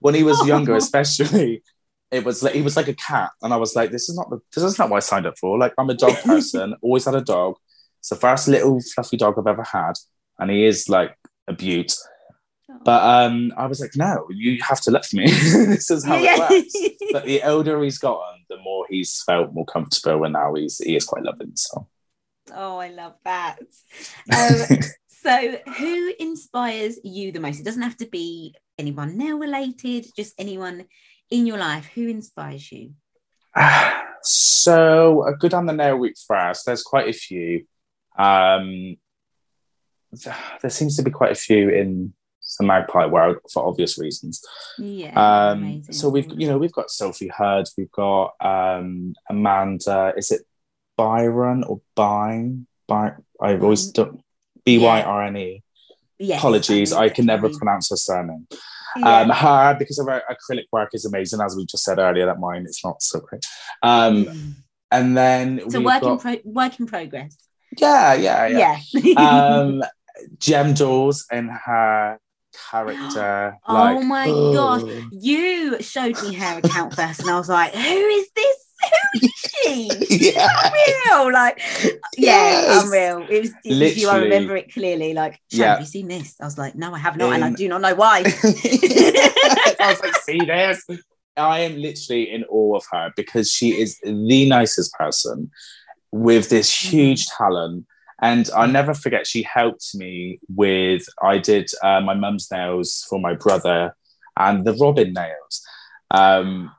when 0.00 0.14
he 0.14 0.22
was 0.22 0.40
oh. 0.40 0.46
younger, 0.46 0.74
especially, 0.74 1.62
it 2.10 2.24
was 2.24 2.42
like 2.42 2.54
he 2.54 2.62
was 2.62 2.76
like 2.76 2.88
a 2.88 2.94
cat. 2.94 3.30
And 3.42 3.52
I 3.52 3.56
was 3.56 3.76
like, 3.76 3.90
this 3.90 4.08
is 4.08 4.16
not 4.16 4.30
the, 4.30 4.40
this 4.54 4.64
is 4.64 4.78
not 4.78 4.88
what 4.88 4.96
I 4.98 5.00
signed 5.00 5.26
up 5.26 5.38
for. 5.38 5.58
Like, 5.58 5.74
I'm 5.76 5.90
a 5.90 5.94
dog 5.94 6.16
person, 6.22 6.74
always 6.80 7.04
had 7.04 7.14
a 7.14 7.20
dog. 7.20 7.56
It's 8.00 8.08
the 8.08 8.16
first 8.16 8.48
little 8.48 8.80
fluffy 8.80 9.18
dog 9.18 9.34
I've 9.38 9.46
ever 9.46 9.64
had. 9.64 9.94
And 10.38 10.50
he 10.50 10.64
is 10.64 10.88
like 10.88 11.14
a 11.48 11.52
beaut. 11.52 11.94
But 12.84 13.02
um, 13.02 13.52
I 13.56 13.66
was 13.66 13.80
like, 13.80 13.96
no, 13.96 14.26
you 14.30 14.58
have 14.62 14.80
to 14.82 14.90
love 14.90 15.06
me. 15.12 15.26
this 15.30 15.90
is 15.90 16.04
how 16.04 16.16
it 16.18 16.38
works. 16.38 17.04
but 17.12 17.24
the 17.24 17.42
older 17.42 17.82
he's 17.82 17.98
gotten, 17.98 18.44
the 18.48 18.56
more 18.58 18.86
he's 18.88 19.22
felt 19.24 19.52
more 19.52 19.66
comfortable, 19.66 20.24
and 20.24 20.32
now 20.32 20.54
he's 20.54 20.78
he 20.78 20.96
is 20.96 21.04
quite 21.04 21.22
loving. 21.22 21.52
So, 21.54 21.88
oh, 22.52 22.78
I 22.78 22.88
love 22.88 23.14
that. 23.24 23.58
Um, 24.32 24.78
so, 25.06 25.58
who 25.78 26.12
inspires 26.18 26.98
you 27.04 27.30
the 27.30 27.40
most? 27.40 27.60
It 27.60 27.64
doesn't 27.64 27.82
have 27.82 27.96
to 27.98 28.06
be 28.06 28.54
anyone 28.78 29.16
nail 29.16 29.38
related, 29.38 30.06
just 30.16 30.34
anyone 30.38 30.86
in 31.30 31.46
your 31.46 31.58
life. 31.58 31.86
Who 31.94 32.08
inspires 32.08 32.70
you? 32.72 32.94
so, 34.22 35.24
a 35.26 35.34
good 35.36 35.54
on 35.54 35.66
the 35.66 35.72
nail 35.72 35.98
week 35.98 36.16
for 36.26 36.36
us. 36.36 36.64
There's 36.64 36.82
quite 36.82 37.08
a 37.08 37.12
few. 37.12 37.66
Um, 38.18 38.96
there 40.62 40.70
seems 40.70 40.96
to 40.96 41.02
be 41.02 41.10
quite 41.10 41.32
a 41.32 41.36
few 41.36 41.68
in 41.68 42.12
the 42.58 42.66
Magpie 42.66 43.06
world 43.06 43.38
for 43.52 43.66
obvious 43.66 43.98
reasons. 43.98 44.42
Yeah. 44.78 45.12
Um, 45.14 45.82
so 45.90 46.08
we've 46.08 46.28
you 46.38 46.48
know 46.48 46.58
we've 46.58 46.72
got 46.72 46.90
Sophie 46.90 47.28
Hurd, 47.34 47.68
we've 47.76 47.90
got 47.90 48.34
um, 48.40 49.14
Amanda. 49.28 50.12
Is 50.16 50.30
it 50.30 50.42
Byron 50.96 51.64
or 51.64 51.80
Byne? 51.96 52.66
By 52.86 53.12
I've 53.40 53.62
always 53.62 53.86
done 53.86 54.22
B 54.64 54.78
Y 54.78 55.02
R 55.02 55.22
N 55.24 55.36
E. 55.36 55.62
Yes, 56.18 56.38
Apologies, 56.38 56.92
I, 56.92 57.08
can 57.08 57.26
never 57.26 57.48
pronounce 57.48 57.90
her 57.90 57.96
surname. 57.96 58.46
Yeah. 58.96 59.22
Um, 59.22 59.30
her 59.30 59.76
because 59.76 59.98
of 59.98 60.06
her 60.06 60.22
acrylic 60.30 60.66
work 60.70 60.90
is 60.92 61.04
amazing, 61.04 61.40
as 61.40 61.56
we 61.56 61.66
just 61.66 61.82
said 61.82 61.98
earlier. 61.98 62.26
That 62.26 62.38
mine 62.38 62.64
is 62.64 62.80
not 62.84 63.02
so 63.02 63.20
great. 63.20 63.44
Um, 63.82 64.26
mm. 64.26 64.52
And 64.92 65.16
then 65.16 65.70
so 65.70 65.80
work 65.80 66.02
got, 66.02 66.12
in 66.12 66.18
pro- 66.18 66.52
work 66.52 66.78
in 66.78 66.86
progress. 66.86 67.36
Yeah, 67.76 68.14
yeah, 68.14 68.46
yeah. 68.46 68.78
yeah. 68.92 69.14
um, 69.60 69.82
Jem 70.38 70.74
Dawes 70.74 71.26
and 71.30 71.50
her 71.50 72.18
character. 72.70 73.56
Oh 73.66 73.74
like, 73.74 73.96
oh 73.96 74.02
my 74.02 74.26
oh. 74.28 74.52
gosh. 74.52 75.04
You 75.10 75.82
showed 75.82 76.22
me 76.22 76.34
her 76.34 76.58
account 76.58 76.94
first, 76.94 77.20
and 77.20 77.30
I 77.30 77.38
was 77.38 77.48
like, 77.48 77.74
who 77.74 77.80
is 77.80 78.28
this? 78.34 78.56
Who 78.82 79.18
is 79.26 79.32
she? 79.36 80.32
yeah. 80.32 80.48
Unreal. 80.64 81.32
Like, 81.32 81.60
yeah, 82.16 82.50
yes. 82.50 82.84
unreal. 82.84 83.26
It 83.28 83.40
was, 83.40 83.52
it 83.64 83.96
you. 83.96 84.08
I 84.08 84.18
remember 84.18 84.56
it 84.56 84.72
clearly. 84.72 85.14
Like, 85.14 85.40
yeah. 85.50 85.72
have 85.72 85.80
you 85.80 85.86
seen 85.86 86.08
this? 86.08 86.36
I 86.40 86.44
was 86.44 86.58
like, 86.58 86.74
no, 86.74 86.92
I 86.94 86.98
have 86.98 87.16
not, 87.16 87.28
In... 87.28 87.34
and 87.34 87.44
I 87.44 87.52
do 87.52 87.68
not 87.68 87.80
know 87.80 87.94
why. 87.94 88.18
I 88.24 89.74
was 89.80 90.00
like, 90.00 90.16
see 90.22 90.38
this? 90.38 90.84
I 91.36 91.60
am 91.60 91.76
literally 91.76 92.30
in 92.30 92.44
awe 92.44 92.76
of 92.76 92.84
her 92.92 93.12
because 93.16 93.50
she 93.50 93.80
is 93.80 93.98
the 94.00 94.46
nicest 94.46 94.92
person 94.94 95.50
with 96.10 96.50
this 96.50 96.70
mm. 96.70 96.90
huge 96.90 97.26
talent. 97.26 97.86
And 98.22 98.48
I 98.56 98.66
never 98.66 98.94
forget, 98.94 99.26
she 99.26 99.42
helped 99.42 99.94
me 99.94 100.38
with, 100.48 101.04
I 101.20 101.38
did 101.38 101.70
uh, 101.82 102.00
my 102.00 102.14
mum's 102.14 102.50
nails 102.52 103.04
for 103.10 103.18
my 103.20 103.34
brother 103.34 103.96
and 104.38 104.64
the 104.64 104.74
Robin 104.74 105.12
nails. 105.12 105.66
Um, 106.12 106.70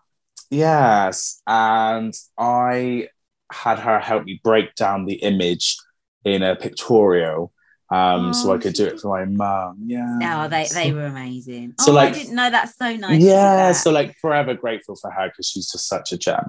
yes. 0.49 1.41
And 1.45 2.13
I 2.37 3.09
had 3.51 3.79
her 3.79 3.99
help 3.99 4.23
me 4.23 4.39
break 4.41 4.73
down 4.75 5.05
the 5.05 5.15
image 5.15 5.77
in 6.23 6.43
a 6.43 6.55
pictorial 6.55 7.51
um, 7.93 8.29
oh, 8.29 8.31
so 8.31 8.53
I 8.53 8.57
could 8.57 8.73
do 8.73 8.87
it 8.87 8.99
for 8.99 9.09
my 9.09 9.25
mum. 9.25 9.77
Yeah. 9.85 10.45
Oh, 10.45 10.47
they, 10.47 10.65
they 10.73 10.91
were 10.91 11.05
amazing. 11.05 11.75
So 11.79 11.91
oh, 11.91 11.95
like, 11.95 12.15
I 12.15 12.17
didn't 12.17 12.35
know 12.35 12.49
that's 12.49 12.75
so 12.75 12.95
nice. 12.95 13.21
Yeah. 13.21 13.71
So 13.73 13.91
like 13.91 14.15
forever 14.19 14.55
grateful 14.55 14.95
for 14.95 15.11
her 15.11 15.27
because 15.27 15.47
she's 15.47 15.71
just 15.71 15.87
such 15.87 16.11
a 16.11 16.17
gem. 16.17 16.45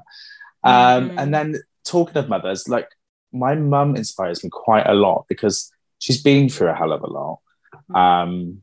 Um, 0.63 1.11
mm. 1.11 1.15
and 1.19 1.35
then 1.35 1.57
talking 1.85 2.17
of 2.17 2.31
mothers, 2.31 2.67
like 2.67 2.89
my 3.35 3.55
mum 3.55 3.97
inspires 3.97 4.43
me 4.43 4.51
quite 4.51 4.87
a 4.87 4.95
lot 4.95 5.27
because 5.29 5.71
she's 5.99 6.23
been 6.23 6.49
through 6.49 6.69
a 6.69 6.75
hell 6.75 6.93
of 6.93 7.03
a 7.03 7.07
lot. 7.07 7.41
Mm. 7.91 7.97
Um, 7.97 8.63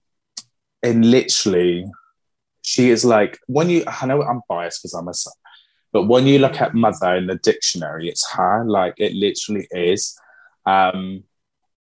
and 0.81 1.05
literally, 1.12 1.86
she 2.63 2.89
is 2.89 3.05
like 3.05 3.39
when 3.47 3.69
you. 3.69 3.84
I 3.86 4.05
know 4.05 4.23
I'm 4.23 4.41
biased 4.47 4.81
because 4.81 4.93
I'm 4.93 5.07
a 5.07 5.13
son, 5.13 5.34
but 5.91 6.03
when 6.03 6.25
you 6.25 6.39
look 6.39 6.60
at 6.62 6.73
mother 6.73 7.15
in 7.15 7.27
the 7.27 7.36
dictionary, 7.36 8.10
it's 8.10 8.29
her. 8.31 8.63
Like 8.65 8.95
it 8.97 9.13
literally 9.13 9.67
is. 9.71 10.17
Um, 10.65 11.23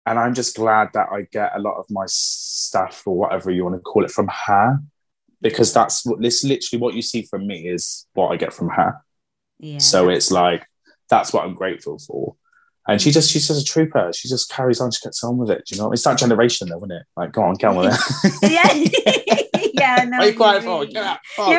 and 0.07 0.19
I'm 0.19 0.35
just 0.35 0.57
glad 0.57 0.89
that 0.95 1.09
I 1.13 1.27
get 1.31 1.53
a 1.55 1.61
lot 1.61 1.79
of 1.79 1.87
my 1.91 2.05
stuff 2.07 3.03
or 3.07 3.17
whatever 3.17 3.51
you 3.51 3.65
want 3.65 3.77
to 3.77 3.81
call 3.81 4.05
it 4.05 4.11
from 4.11 4.29
her, 4.47 4.79
because 5.41 5.73
that's 5.73 6.05
what 6.05 6.21
this 6.21 6.43
literally 6.43 6.81
what 6.81 6.95
you 6.95 7.03
see 7.03 7.23
from 7.23 7.47
me 7.47 7.69
is 7.69 8.07
what 8.15 8.29
I 8.29 8.37
get 8.37 8.53
from 8.53 8.71
her. 8.71 9.05
Yeah. 9.59 9.79
So 9.79 10.09
it's 10.09 10.31
like 10.31 10.67
that's 11.09 11.33
what 11.33 11.45
I'm 11.45 11.55
grateful 11.55 11.99
for. 11.99 12.37
And 12.89 13.01
she 13.01 13.11
just 13.11 13.31
she's 13.31 13.47
just 13.47 13.61
a 13.61 13.65
trooper. 13.65 14.11
She 14.13 14.29
just 14.29 14.51
carries 14.51 14.81
on, 14.81 14.91
she 14.91 15.05
gets 15.05 15.23
on 15.23 15.37
with 15.37 15.51
it. 15.51 15.71
you 15.71 15.77
know? 15.77 15.93
It's 15.93 16.03
that 16.05 16.19
generation 16.19 16.69
though, 16.69 16.79
isn't 16.79 16.93
it? 16.93 17.03
Like, 17.17 17.33
go 17.33 17.43
on, 17.43 17.55
get 17.55 17.69
on 17.69 17.77
with 17.77 17.95
it. 17.95 18.43
yeah. 18.51 19.71
yeah, 19.75 20.05
no. 20.05 20.19
Are 20.19 20.27
you 20.27 20.37
quiet 20.37 20.63
for? 20.63 20.87
Get 20.87 21.05
out. 21.05 21.19
oh, 21.39 21.57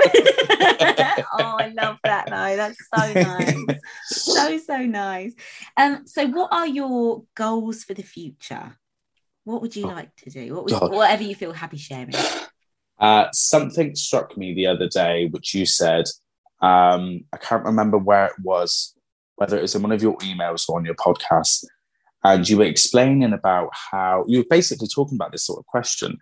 I 1.39 1.71
love 1.75 1.97
that 2.03 2.25
though. 2.27 2.55
That's 2.55 2.77
so 2.93 3.13
nice. 3.13 3.79
so, 4.05 4.57
so 4.57 4.77
nice. 4.77 5.33
Um, 5.77 6.05
so 6.05 6.27
what 6.27 6.51
are 6.51 6.67
your 6.67 7.23
goals 7.35 7.83
for 7.83 7.93
the 7.93 8.03
future? 8.03 8.77
What 9.43 9.61
would 9.61 9.75
you 9.75 9.85
oh, 9.85 9.89
like 9.89 10.15
to 10.17 10.29
do? 10.29 10.53
What 10.55 10.65
would, 10.65 10.91
whatever 10.91 11.23
you 11.23 11.35
feel 11.35 11.53
happy 11.53 11.77
sharing. 11.77 12.13
Uh, 12.99 13.27
something 13.33 13.95
struck 13.95 14.37
me 14.37 14.53
the 14.53 14.67
other 14.67 14.87
day, 14.87 15.25
which 15.25 15.55
you 15.55 15.65
said. 15.65 16.05
Um, 16.61 17.21
I 17.33 17.37
can't 17.37 17.65
remember 17.65 17.97
where 17.97 18.27
it 18.27 18.33
was, 18.43 18.93
whether 19.41 19.57
it 19.57 19.63
was 19.63 19.73
in 19.73 19.81
one 19.81 19.91
of 19.91 20.03
your 20.03 20.15
emails 20.17 20.69
or 20.69 20.77
on 20.77 20.85
your 20.85 20.93
podcast, 20.93 21.65
and 22.23 22.47
you 22.47 22.59
were 22.59 22.65
explaining 22.65 23.33
about 23.33 23.71
how 23.73 24.23
you 24.27 24.37
were 24.37 24.45
basically 24.47 24.87
talking 24.87 25.15
about 25.15 25.31
this 25.31 25.43
sort 25.43 25.57
of 25.57 25.65
question. 25.65 26.19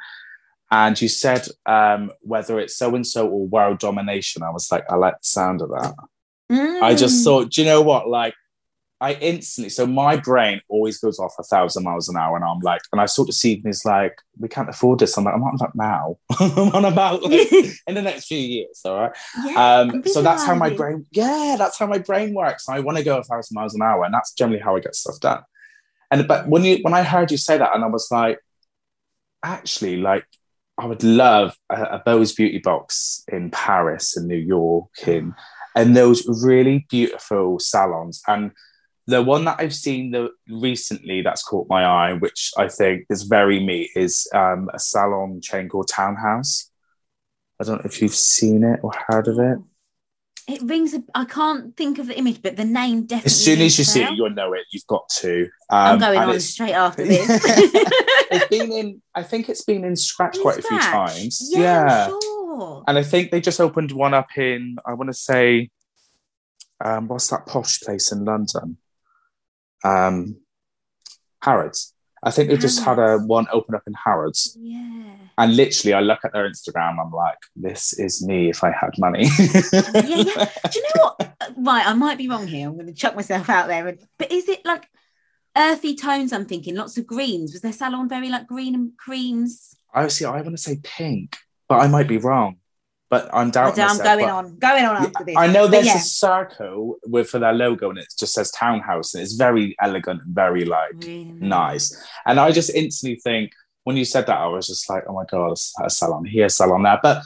And 0.71 0.99
you 1.01 1.09
said 1.09 1.45
um, 1.65 2.11
whether 2.21 2.61
it's 2.61 2.77
so 2.77 2.95
and 2.95 3.05
so 3.05 3.27
or 3.27 3.45
world 3.45 3.79
domination. 3.79 4.41
I 4.41 4.51
was 4.51 4.71
like, 4.71 4.85
I 4.89 4.95
like 4.95 5.15
the 5.15 5.27
sound 5.27 5.61
of 5.61 5.67
that. 5.67 5.93
Mm. 6.49 6.81
I 6.81 6.95
just 6.95 7.19
mm. 7.19 7.23
thought, 7.25 7.49
do 7.49 7.61
you 7.61 7.67
know 7.67 7.81
what? 7.81 8.07
Like, 8.07 8.35
I 9.01 9.13
instantly, 9.13 9.69
so 9.69 9.87
my 9.87 10.17
brain 10.17 10.59
always 10.67 10.97
goes 10.97 11.19
off 11.19 11.35
a 11.39 11.43
thousand 11.43 11.83
miles 11.83 12.09
an 12.09 12.17
hour, 12.17 12.35
and 12.35 12.43
I'm 12.43 12.59
like, 12.59 12.81
and 12.91 12.99
I 12.99 13.05
sort 13.05 13.29
of 13.29 13.35
see 13.35 13.61
things 13.61 13.85
like, 13.85 14.13
we 14.37 14.49
can't 14.49 14.67
afford 14.67 14.99
this. 14.99 15.17
I'm 15.17 15.23
like, 15.23 15.35
I'm 15.35 15.41
not 15.41 15.55
about 15.55 15.75
now. 15.75 16.17
I'm 16.39 16.75
on 16.75 16.85
about 16.85 17.23
like, 17.23 17.51
in 17.87 17.95
the 17.95 18.01
next 18.01 18.25
few 18.25 18.37
years. 18.37 18.81
All 18.83 18.95
right. 18.95 19.11
Yeah, 19.45 19.79
um, 19.79 20.03
so 20.05 20.21
that's 20.21 20.45
how 20.45 20.53
my 20.53 20.69
brain, 20.69 21.05
yeah, 21.11 21.55
that's 21.57 21.79
how 21.79 21.87
my 21.87 21.99
brain 21.99 22.33
works. 22.33 22.67
I 22.67 22.81
want 22.81 22.97
to 22.97 23.03
go 23.03 23.17
a 23.17 23.23
thousand 23.23 23.55
miles 23.55 23.73
an 23.73 23.81
hour, 23.81 24.03
and 24.03 24.13
that's 24.13 24.33
generally 24.33 24.61
how 24.61 24.75
I 24.75 24.81
get 24.81 24.95
stuff 24.95 25.19
done. 25.21 25.43
And 26.11 26.27
but 26.27 26.47
when 26.47 26.65
you 26.65 26.79
when 26.81 26.93
I 26.93 27.03
heard 27.03 27.31
you 27.31 27.37
say 27.37 27.57
that, 27.57 27.73
and 27.73 27.83
I 27.83 27.87
was 27.87 28.09
like, 28.11 28.39
actually, 29.43 29.97
like 29.97 30.25
I 30.77 30.85
would 30.85 31.03
love 31.03 31.55
a, 31.69 31.83
a 31.83 32.03
Beau's 32.05 32.33
Beauty 32.33 32.57
Box 32.57 33.23
in 33.29 33.49
Paris 33.51 34.17
and 34.17 34.27
New 34.27 34.35
York, 34.35 34.89
in 35.07 35.35
and 35.75 35.95
those 35.95 36.25
really 36.43 36.85
beautiful 36.89 37.59
salons 37.59 38.21
and 38.27 38.51
the 39.09 39.23
one 39.23 39.45
that 39.45 39.57
I've 39.59 39.73
seen 39.73 40.11
the 40.11 40.29
recently 40.47 41.21
that's 41.21 41.43
caught 41.43 41.67
my 41.69 41.83
eye, 41.83 42.13
which 42.13 42.51
I 42.57 42.67
think 42.67 43.05
is 43.09 43.23
very 43.23 43.59
me, 43.59 43.89
is 43.95 44.27
um, 44.33 44.69
a 44.73 44.79
salon 44.79 45.41
chain 45.41 45.67
called 45.67 45.87
Townhouse. 45.87 46.69
I 47.59 47.65
don't 47.65 47.77
know 47.77 47.85
if 47.85 48.01
you've 48.01 48.13
seen 48.15 48.63
it 48.63 48.79
or 48.83 48.91
heard 49.07 49.27
of 49.27 49.39
it. 49.39 49.57
It 50.47 50.61
rings. 50.63 50.93
A, 50.93 51.03
I 51.13 51.25
can't 51.25 51.75
think 51.75 51.99
of 51.99 52.07
the 52.07 52.17
image, 52.17 52.41
but 52.41 52.55
the 52.55 52.65
name 52.65 53.05
definitely. 53.05 53.27
As 53.27 53.43
soon 53.43 53.61
as 53.61 53.77
you 53.77 53.83
see 53.83 54.03
it, 54.03 54.13
you'll 54.13 54.31
know 54.31 54.53
it. 54.53 54.65
You've 54.71 54.87
got 54.87 55.07
to. 55.17 55.43
Um, 55.69 55.93
I'm 55.93 55.99
going 55.99 56.17
on 56.17 56.39
straight 56.39 56.73
after 56.73 57.03
this. 57.05 57.27
it's 57.29 58.47
been 58.47 58.71
in. 58.71 59.01
I 59.13 59.23
think 59.23 59.49
it's 59.49 59.63
been 59.63 59.83
in 59.83 59.95
Scratch 59.95 60.37
in 60.37 60.41
quite 60.41 60.63
Scratch. 60.63 60.81
a 60.81 60.83
few 60.83 60.91
times. 60.91 61.49
Yeah, 61.51 61.59
yeah. 61.59 62.07
Sure. 62.07 62.83
And 62.87 62.97
I 62.97 63.03
think 63.03 63.31
they 63.31 63.41
just 63.41 63.59
opened 63.59 63.91
one 63.91 64.13
up 64.13 64.35
in. 64.37 64.77
I 64.85 64.93
want 64.93 65.09
to 65.09 65.13
say, 65.13 65.69
um, 66.83 67.07
what's 67.07 67.27
that 67.27 67.45
posh 67.45 67.81
place 67.81 68.11
in 68.11 68.25
London? 68.25 68.77
Um, 69.83 70.37
Harrods. 71.41 71.93
I 72.21 72.31
think 72.31 72.49
they 72.49 72.57
just 72.57 72.83
had 72.83 72.99
a 72.99 73.17
one 73.17 73.47
open 73.51 73.75
up 73.75 73.83
in 73.87 73.93
Harrods. 73.93 74.57
Yeah. 74.59 75.15
And 75.37 75.55
literally, 75.55 75.93
I 75.93 76.01
look 76.01 76.19
at 76.25 76.33
their 76.33 76.49
Instagram. 76.49 76.99
I'm 76.99 77.11
like, 77.11 77.37
this 77.55 77.93
is 77.93 78.25
me 78.25 78.49
if 78.49 78.61
I 78.61 78.71
had 78.71 78.91
money. 78.97 79.23
yeah, 79.41 80.01
yeah. 80.03 80.49
Do 80.71 80.79
you 80.79 80.83
know 80.95 81.03
what? 81.03 81.33
Right, 81.55 81.87
I 81.87 81.93
might 81.93 82.17
be 82.17 82.27
wrong 82.27 82.45
here. 82.45 82.67
I'm 82.67 82.75
going 82.75 82.87
to 82.87 82.93
chuck 82.93 83.15
myself 83.15 83.49
out 83.49 83.67
there. 83.67 83.97
But 84.17 84.31
is 84.31 84.49
it 84.49 84.65
like 84.65 84.85
earthy 85.55 85.95
tones? 85.95 86.33
I'm 86.33 86.45
thinking 86.45 86.75
lots 86.75 86.97
of 86.97 87.07
greens. 87.07 87.53
Was 87.53 87.61
their 87.61 87.71
salon 87.71 88.09
very 88.09 88.27
like 88.27 88.47
green 88.47 88.75
and 88.75 88.97
creams? 88.97 89.73
I 89.93 90.09
see. 90.09 90.25
I 90.25 90.41
want 90.41 90.57
to 90.57 90.57
say 90.57 90.79
pink, 90.83 91.37
but 91.69 91.79
I 91.79 91.87
might 91.87 92.09
be 92.09 92.17
wrong 92.17 92.57
but 93.09 93.29
I'm 93.33 93.49
doubting. 93.49 93.83
I'm 93.83 93.97
going 93.97 94.29
on, 94.29 94.55
going 94.57 94.85
on 94.85 94.97
after 94.97 95.23
this. 95.23 95.35
I 95.35 95.47
know 95.47 95.67
there's 95.67 95.87
yeah. 95.87 95.97
a 95.97 95.99
circle 95.99 96.99
with 97.05 97.29
for 97.29 97.39
their 97.39 97.53
logo, 97.53 97.89
and 97.89 97.97
it 97.97 98.07
just 98.17 98.33
says 98.33 98.51
townhouse, 98.51 99.15
and 99.15 99.23
it's 99.23 99.33
very 99.33 99.75
elegant 99.81 100.21
and 100.21 100.35
very 100.35 100.63
like 100.63 100.93
nice. 100.95 102.01
And 102.25 102.39
I 102.39 102.51
just 102.51 102.69
instantly 102.69 103.19
think 103.19 103.51
when 103.83 103.97
you 103.97 104.05
said 104.05 104.27
that, 104.27 104.37
I 104.37 104.45
was 104.45 104.67
just 104.67 104.87
like, 104.89 105.03
oh 105.07 105.13
my 105.13 105.25
god, 105.25 105.57
a 105.83 105.89
salon 105.89 106.25
here, 106.25 106.45
a 106.45 106.49
salon 106.49 106.83
there. 106.83 106.99
But 107.01 107.23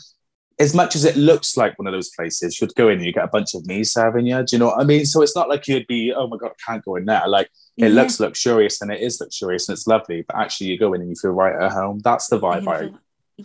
as 0.58 0.74
much 0.74 0.96
as 0.96 1.04
it 1.04 1.18
looks 1.18 1.58
like 1.58 1.78
one 1.78 1.88
of 1.88 1.94
those 1.94 2.12
places, 2.12 2.62
you'd 2.62 2.76
go 2.76 2.88
in 2.88 3.00
and 3.00 3.06
you 3.06 3.12
get 3.12 3.26
a 3.26 3.28
bunch 3.28 3.54
of 3.54 3.66
me 3.66 3.84
serving 3.84 4.26
you. 4.26 4.38
Do 4.38 4.56
you 4.56 4.60
know 4.60 4.68
what 4.68 4.80
I 4.80 4.86
mean? 4.86 5.06
So 5.06 5.22
it's 5.22 5.36
not 5.36 5.50
like 5.50 5.68
you'd 5.68 5.88
be, 5.88 6.14
oh 6.16 6.28
my 6.28 6.38
god, 6.38 6.52
I 6.52 6.72
can't 6.72 6.86
go 6.86 6.96
in 6.96 7.06
there. 7.06 7.28
Like 7.28 7.50
it 7.76 7.88
yeah. 7.88 7.88
looks 7.90 8.20
luxurious 8.22 8.82
and 8.82 8.90
it 8.90 9.02
is 9.02 9.20
luxurious 9.20 9.68
and 9.68 9.76
it's 9.76 9.88
lovely, 9.88 10.24
but 10.26 10.38
actually 10.38 10.68
you 10.68 10.78
go 10.78 10.94
in 10.94 11.02
and 11.02 11.10
you 11.10 11.16
feel 11.16 11.32
right 11.32 11.60
at 11.62 11.74
home. 11.74 12.00
That's 12.00 12.28
the 12.28 12.40
vibe 12.40 12.68
I 12.68 12.92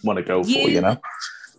want 0.05 0.19
to 0.19 0.23
go 0.23 0.45
you, 0.45 0.63
for, 0.63 0.71
you 0.71 0.81
know 0.83 1.01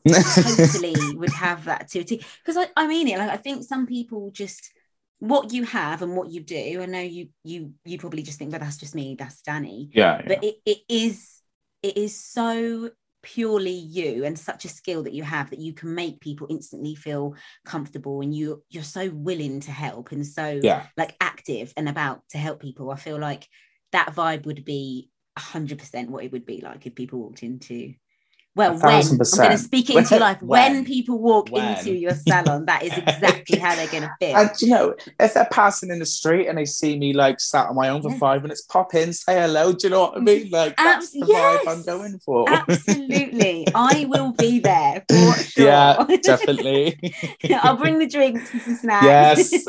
totally 0.08 0.96
would 1.16 1.32
have 1.32 1.66
that 1.66 1.90
too. 1.90 2.04
Because 2.04 2.58
I, 2.58 2.68
I 2.76 2.88
mean 2.88 3.08
it. 3.08 3.18
Like 3.18 3.32
I 3.32 3.38
think 3.38 3.64
some 3.64 3.86
people 3.86 4.32
just 4.32 4.72
what 5.20 5.52
you 5.52 5.66
have 5.66 6.02
and 6.02 6.16
what 6.16 6.32
you 6.32 6.42
do. 6.42 6.82
I 6.82 6.86
know 6.86 7.02
you 7.02 7.30
you 7.44 7.74
you 7.86 7.98
probably 7.98 8.24
just 8.24 8.40
think, 8.40 8.52
but 8.52 8.62
that's 8.62 8.78
just 8.78 8.96
me. 8.96 9.16
That's 9.18 9.42
Danny. 9.42 9.90
Yeah. 9.94 10.22
But 10.26 10.44
it, 10.44 10.56
it 10.66 10.80
is 10.88 11.42
it 11.84 11.98
is 11.98 12.20
so 12.20 12.92
purely 13.22 13.72
you 13.72 14.24
and 14.24 14.40
such 14.40 14.64
a 14.64 14.70
skill 14.70 15.04
that 15.04 15.14
you 15.14 15.24
have 15.24 15.50
that 15.50 15.60
you 15.60 15.74
can 15.74 15.94
make 15.94 16.22
people 16.22 16.48
instantly 16.50 16.96
feel 16.96 17.36
comfortable 17.66 18.22
and 18.22 18.34
you 18.34 18.64
you're 18.70 18.82
so 18.82 19.10
willing 19.10 19.60
to 19.60 19.72
help 19.72 20.14
and 20.14 20.26
so 20.26 20.58
yeah. 20.64 20.86
like 20.96 21.18
active 21.20 21.74
and 21.76 21.90
about 21.90 22.22
to 22.30 22.38
help 22.38 22.62
people 22.62 22.90
i 22.90 22.96
feel 22.96 23.20
like 23.20 23.46
that 23.92 24.16
vibe 24.16 24.46
would 24.46 24.64
be 24.64 25.10
100% 25.38 26.10
what 26.10 26.24
it 26.24 26.32
would 26.32 26.46
be 26.46 26.62
like 26.62 26.86
if 26.86 26.96
people 26.96 27.20
walked 27.20 27.44
into 27.44 27.94
well, 28.56 28.74
when 28.74 28.84
I'm 28.84 29.18
going 29.18 29.52
to 29.52 29.58
speak 29.58 29.90
it 29.90 29.96
into 29.98 30.16
your 30.16 30.20
life. 30.20 30.42
When, 30.42 30.74
when 30.74 30.86
people 30.86 31.20
walk 31.20 31.50
when. 31.50 31.78
into 31.78 31.94
your 31.94 32.16
salon, 32.16 32.66
that 32.66 32.84
is 32.84 32.98
exactly 32.98 33.60
how 33.60 33.76
they're 33.76 33.88
going 33.88 34.04
to 34.10 34.16
feel. 34.20 34.36
And 34.36 34.50
you 34.60 34.70
know, 34.70 34.96
if 35.20 35.34
they're 35.34 35.48
passing 35.52 35.92
in 35.92 36.00
the 36.00 36.06
street 36.06 36.48
and 36.48 36.58
they 36.58 36.66
see 36.66 36.98
me 36.98 37.14
like 37.14 37.40
sat 37.40 37.70
on 37.70 37.76
my 37.76 37.90
own 37.90 38.02
for 38.02 38.12
five 38.18 38.42
minutes, 38.42 38.64
pop 38.64 38.96
in, 38.96 39.14
say 39.14 39.40
hello. 39.40 39.72
Do 39.72 39.88
you 39.88 39.92
know 39.92 40.02
what 40.02 40.18
I 40.18 40.20
mean? 40.20 40.50
Like 40.50 40.76
that's 40.78 41.12
the 41.12 41.26
yes, 41.28 41.66
vibe 41.66 41.72
I'm 41.72 41.84
going 41.84 42.20
for. 42.20 42.50
Absolutely, 42.50 43.68
I 43.76 44.06
will 44.10 44.34
be 44.34 44.60
there 44.60 45.04
for 45.08 45.34
sure. 45.36 45.66
Yeah, 45.66 46.06
definitely. 46.22 47.00
I'll 47.62 47.78
bring 47.78 48.00
the 48.00 48.08
drinks 48.08 48.52
and 48.52 48.62
some 48.62 48.76
snacks. 48.76 49.52
Yes. 49.52 49.64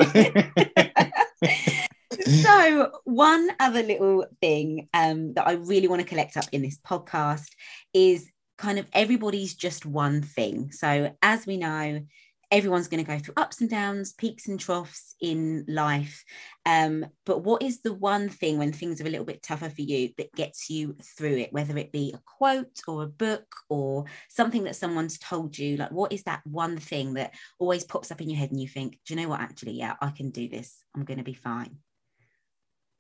so 2.43 2.93
one 3.05 3.51
other 3.61 3.83
little 3.83 4.27
thing 4.41 4.89
um, 4.95 5.35
that 5.35 5.47
I 5.47 5.53
really 5.53 5.87
want 5.87 6.01
to 6.01 6.09
collect 6.09 6.37
up 6.37 6.47
in 6.53 6.63
this 6.63 6.79
podcast 6.79 7.47
is 7.93 8.29
kind 8.61 8.79
of 8.79 8.87
everybody's 8.93 9.55
just 9.55 9.87
one 9.87 10.23
thing. 10.23 10.71
So, 10.71 11.17
as 11.23 11.47
we 11.47 11.57
know, 11.57 12.03
everyone's 12.51 12.89
going 12.89 13.03
to 13.03 13.11
go 13.11 13.19
through 13.19 13.35
ups 13.37 13.61
and 13.61 13.71
downs, 13.71 14.13
peaks 14.13 14.49
and 14.49 14.59
troughs 14.59 15.15
in 15.21 15.65
life. 15.69 16.25
Um, 16.67 17.07
but 17.25 17.43
what 17.43 17.63
is 17.63 17.81
the 17.81 17.95
one 17.95 18.29
thing 18.29 18.59
when 18.59 18.73
things 18.73 19.01
are 19.01 19.07
a 19.07 19.11
little 19.11 19.25
bit 19.25 19.43
tougher 19.43 19.71
for 19.71 19.83
you 19.83 20.11
that 20.19 20.35
gets 20.35 20.69
you 20.69 20.97
through 21.17 21.39
it, 21.39 21.53
whether 21.53 21.77
it 21.79 21.93
be 21.93 22.13
a 22.13 22.21
quote 22.27 22.81
or 22.87 23.05
a 23.05 23.09
book 23.09 23.47
or 23.69 24.05
something 24.29 24.65
that 24.65 24.77
someone's 24.77 25.19
told 25.19 25.57
you? 25.57 25.77
Like, 25.77 25.93
what 25.93 26.13
is 26.13 26.25
that 26.25 26.43
one 26.45 26.77
thing 26.77 27.15
that 27.15 27.35
always 27.59 27.85
pops 27.85 28.11
up 28.11 28.21
in 28.21 28.29
your 28.29 28.39
head 28.39 28.51
and 28.51 28.61
you 28.61 28.69
think, 28.69 28.99
do 29.07 29.15
you 29.15 29.21
know 29.21 29.29
what? 29.29 29.41
Actually, 29.41 29.73
yeah, 29.73 29.95
I 30.01 30.11
can 30.11 30.31
do 30.31 30.49
this. 30.49 30.85
I'm 30.95 31.05
going 31.05 31.19
to 31.19 31.25
be 31.25 31.35
fine. 31.35 31.79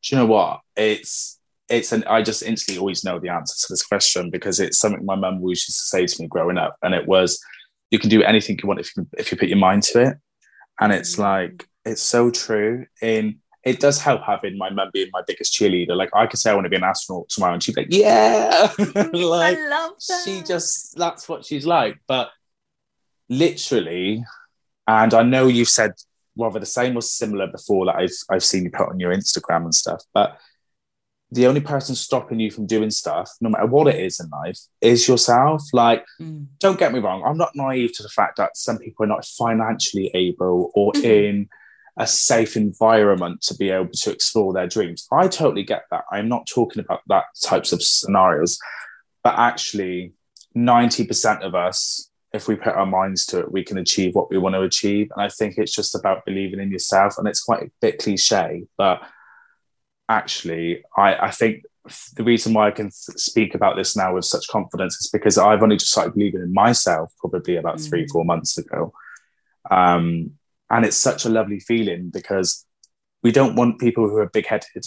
Do 0.02 0.16
you 0.16 0.22
know 0.22 0.26
what? 0.26 0.61
It's 0.76 1.39
it's 1.71 1.93
an 1.93 2.05
I 2.05 2.23
just 2.23 2.43
instantly 2.43 2.79
always 2.79 3.05
know 3.05 3.18
the 3.18 3.29
answer 3.29 3.55
to 3.66 3.73
this 3.73 3.85
question 3.85 4.29
because 4.29 4.61
it's 4.61 4.79
something 4.79 5.05
my 5.05 5.14
mum 5.14 5.39
always 5.39 5.61
used 5.61 5.79
to 5.79 5.87
say 5.87 6.07
to 6.07 6.23
me 6.23 6.29
growing 6.29 6.59
up, 6.59 6.77
and 6.83 6.95
it 6.95 7.07
was, 7.07 7.41
"You 7.91 7.99
can 7.99 8.11
do 8.11 8.23
anything 8.23 8.59
you 8.61 8.68
want 8.68 8.81
if 8.81 8.95
you 8.97 9.07
if 9.16 9.31
you 9.31 9.39
put 9.39 9.49
your 9.49 9.59
mind 9.59 9.85
to 9.85 10.03
it," 10.03 10.16
and 10.81 10.93
it's 10.93 11.16
mm. 11.16 11.21
like 11.21 11.68
it's 11.85 12.03
so 12.03 12.31
true. 12.31 12.87
In 13.01 13.39
it 13.64 13.79
does 13.79 14.01
help 14.01 14.23
having 14.23 14.59
my 14.59 14.71
mum 14.71 14.91
being 14.93 15.11
my 15.12 15.23
biggest 15.27 15.53
cheerleader. 15.53 15.97
Like 15.97 16.11
I 16.12 16.27
could 16.27 16.41
say 16.41 16.51
I 16.51 16.55
want 16.55 16.64
to 16.64 16.71
be 16.71 16.77
an 16.77 16.85
astronaut 16.85 17.29
tomorrow, 17.29 17.55
and 17.55 17.62
she'd 17.62 17.77
be 17.77 17.83
like, 17.83 17.95
"Yeah," 17.95 18.73
like 18.79 19.57
I 19.57 19.68
love 19.68 19.93
that. 20.09 20.23
she 20.25 20.43
just 20.43 20.97
that's 20.99 21.29
what 21.29 21.45
she's 21.45 21.66
like. 21.66 21.99
But 22.09 22.31
literally, 23.29 24.25
and 24.89 25.14
I 25.14 25.23
know 25.23 25.47
you've 25.47 25.68
said 25.68 25.93
rather 26.37 26.59
the 26.59 26.66
same 26.66 26.97
or 26.97 27.03
similar 27.03 27.47
before 27.47 27.87
that 27.87 27.97
I've 27.97 28.11
I've 28.29 28.45
seen 28.45 28.64
you 28.64 28.71
put 28.71 28.89
on 28.89 28.99
your 28.99 29.14
Instagram 29.14 29.64
and 29.64 29.75
stuff, 29.75 30.03
but 30.12 30.39
the 31.33 31.47
only 31.47 31.61
person 31.61 31.95
stopping 31.95 32.41
you 32.41 32.51
from 32.51 32.66
doing 32.66 32.91
stuff, 32.91 33.31
no 33.41 33.51
matter 33.51 33.66
what 33.66 33.87
it 33.87 34.01
is 34.01 34.18
in 34.18 34.28
life, 34.31 34.59
is 34.81 35.07
yourself. 35.07 35.62
Like, 35.72 36.05
mm. 36.20 36.47
don't 36.59 36.78
get 36.78 36.93
me 36.93 36.99
wrong, 36.99 37.22
I'm 37.24 37.39
not 37.39 37.55
naive 37.55 37.93
to 37.95 38.03
the 38.03 38.09
fact 38.09 38.37
that 38.39 38.57
some 38.57 38.78
people 38.78 39.05
are 39.05 39.09
not 39.09 39.24
financially 39.24 40.11
able 40.14 40.72
or 40.74 40.93
mm-hmm. 40.93 41.05
in 41.05 41.49
a 41.97 42.07
safe 42.07 42.57
environment 42.57 43.43
to 43.43 43.55
be 43.55 43.70
able 43.70 43.91
to 43.93 44.11
explore 44.11 44.53
their 44.53 44.66
dreams. 44.66 45.07
I 45.12 45.28
totally 45.28 45.62
get 45.62 45.85
that. 45.91 46.05
I'm 46.11 46.28
not 46.28 46.47
talking 46.47 46.81
about 46.81 47.01
that 47.09 47.24
types 47.43 47.72
of 47.72 47.83
scenarios, 47.83 48.59
but 49.22 49.39
actually, 49.39 50.14
90% 50.57 51.43
of 51.43 51.55
us, 51.55 52.11
if 52.33 52.49
we 52.49 52.57
put 52.57 52.74
our 52.74 52.87
minds 52.87 53.26
to 53.26 53.41
it, 53.41 53.53
we 53.53 53.64
can 53.64 53.78
achieve 53.78 54.14
what 54.14 54.31
we 54.31 54.39
want 54.39 54.55
to 54.55 54.62
achieve. 54.62 55.11
And 55.14 55.22
I 55.22 55.28
think 55.28 55.59
it's 55.59 55.74
just 55.74 55.95
about 55.95 56.24
believing 56.24 56.61
in 56.61 56.70
yourself. 56.70 57.18
And 57.18 57.28
it's 57.28 57.43
quite 57.43 57.62
a 57.62 57.70
bit 57.81 57.99
cliche, 57.99 58.64
but 58.76 59.03
actually, 60.11 60.82
I, 60.96 61.14
I 61.14 61.30
think 61.30 61.62
the 62.16 62.24
reason 62.24 62.52
why 62.52 62.66
I 62.66 62.72
can 62.72 62.90
speak 62.90 63.54
about 63.54 63.76
this 63.76 63.96
now 63.96 64.14
with 64.14 64.24
such 64.24 64.48
confidence 64.48 65.00
is 65.00 65.08
because 65.08 65.38
I've 65.38 65.62
only 65.62 65.76
just 65.76 65.92
started 65.92 66.14
believing 66.14 66.42
in 66.42 66.52
myself 66.52 67.12
probably 67.18 67.56
about 67.56 67.78
mm. 67.78 67.88
three, 67.88 68.06
four 68.08 68.24
months 68.24 68.58
ago. 68.58 68.92
Um, 69.70 70.32
and 70.68 70.84
it's 70.84 70.96
such 70.96 71.24
a 71.24 71.30
lovely 71.30 71.61
feeling 71.61 72.11
because 72.12 72.66
we 73.22 73.32
don't 73.32 73.54
want 73.54 73.80
people 73.80 74.08
who 74.08 74.16
are 74.16 74.28
big 74.28 74.46
headed, 74.46 74.84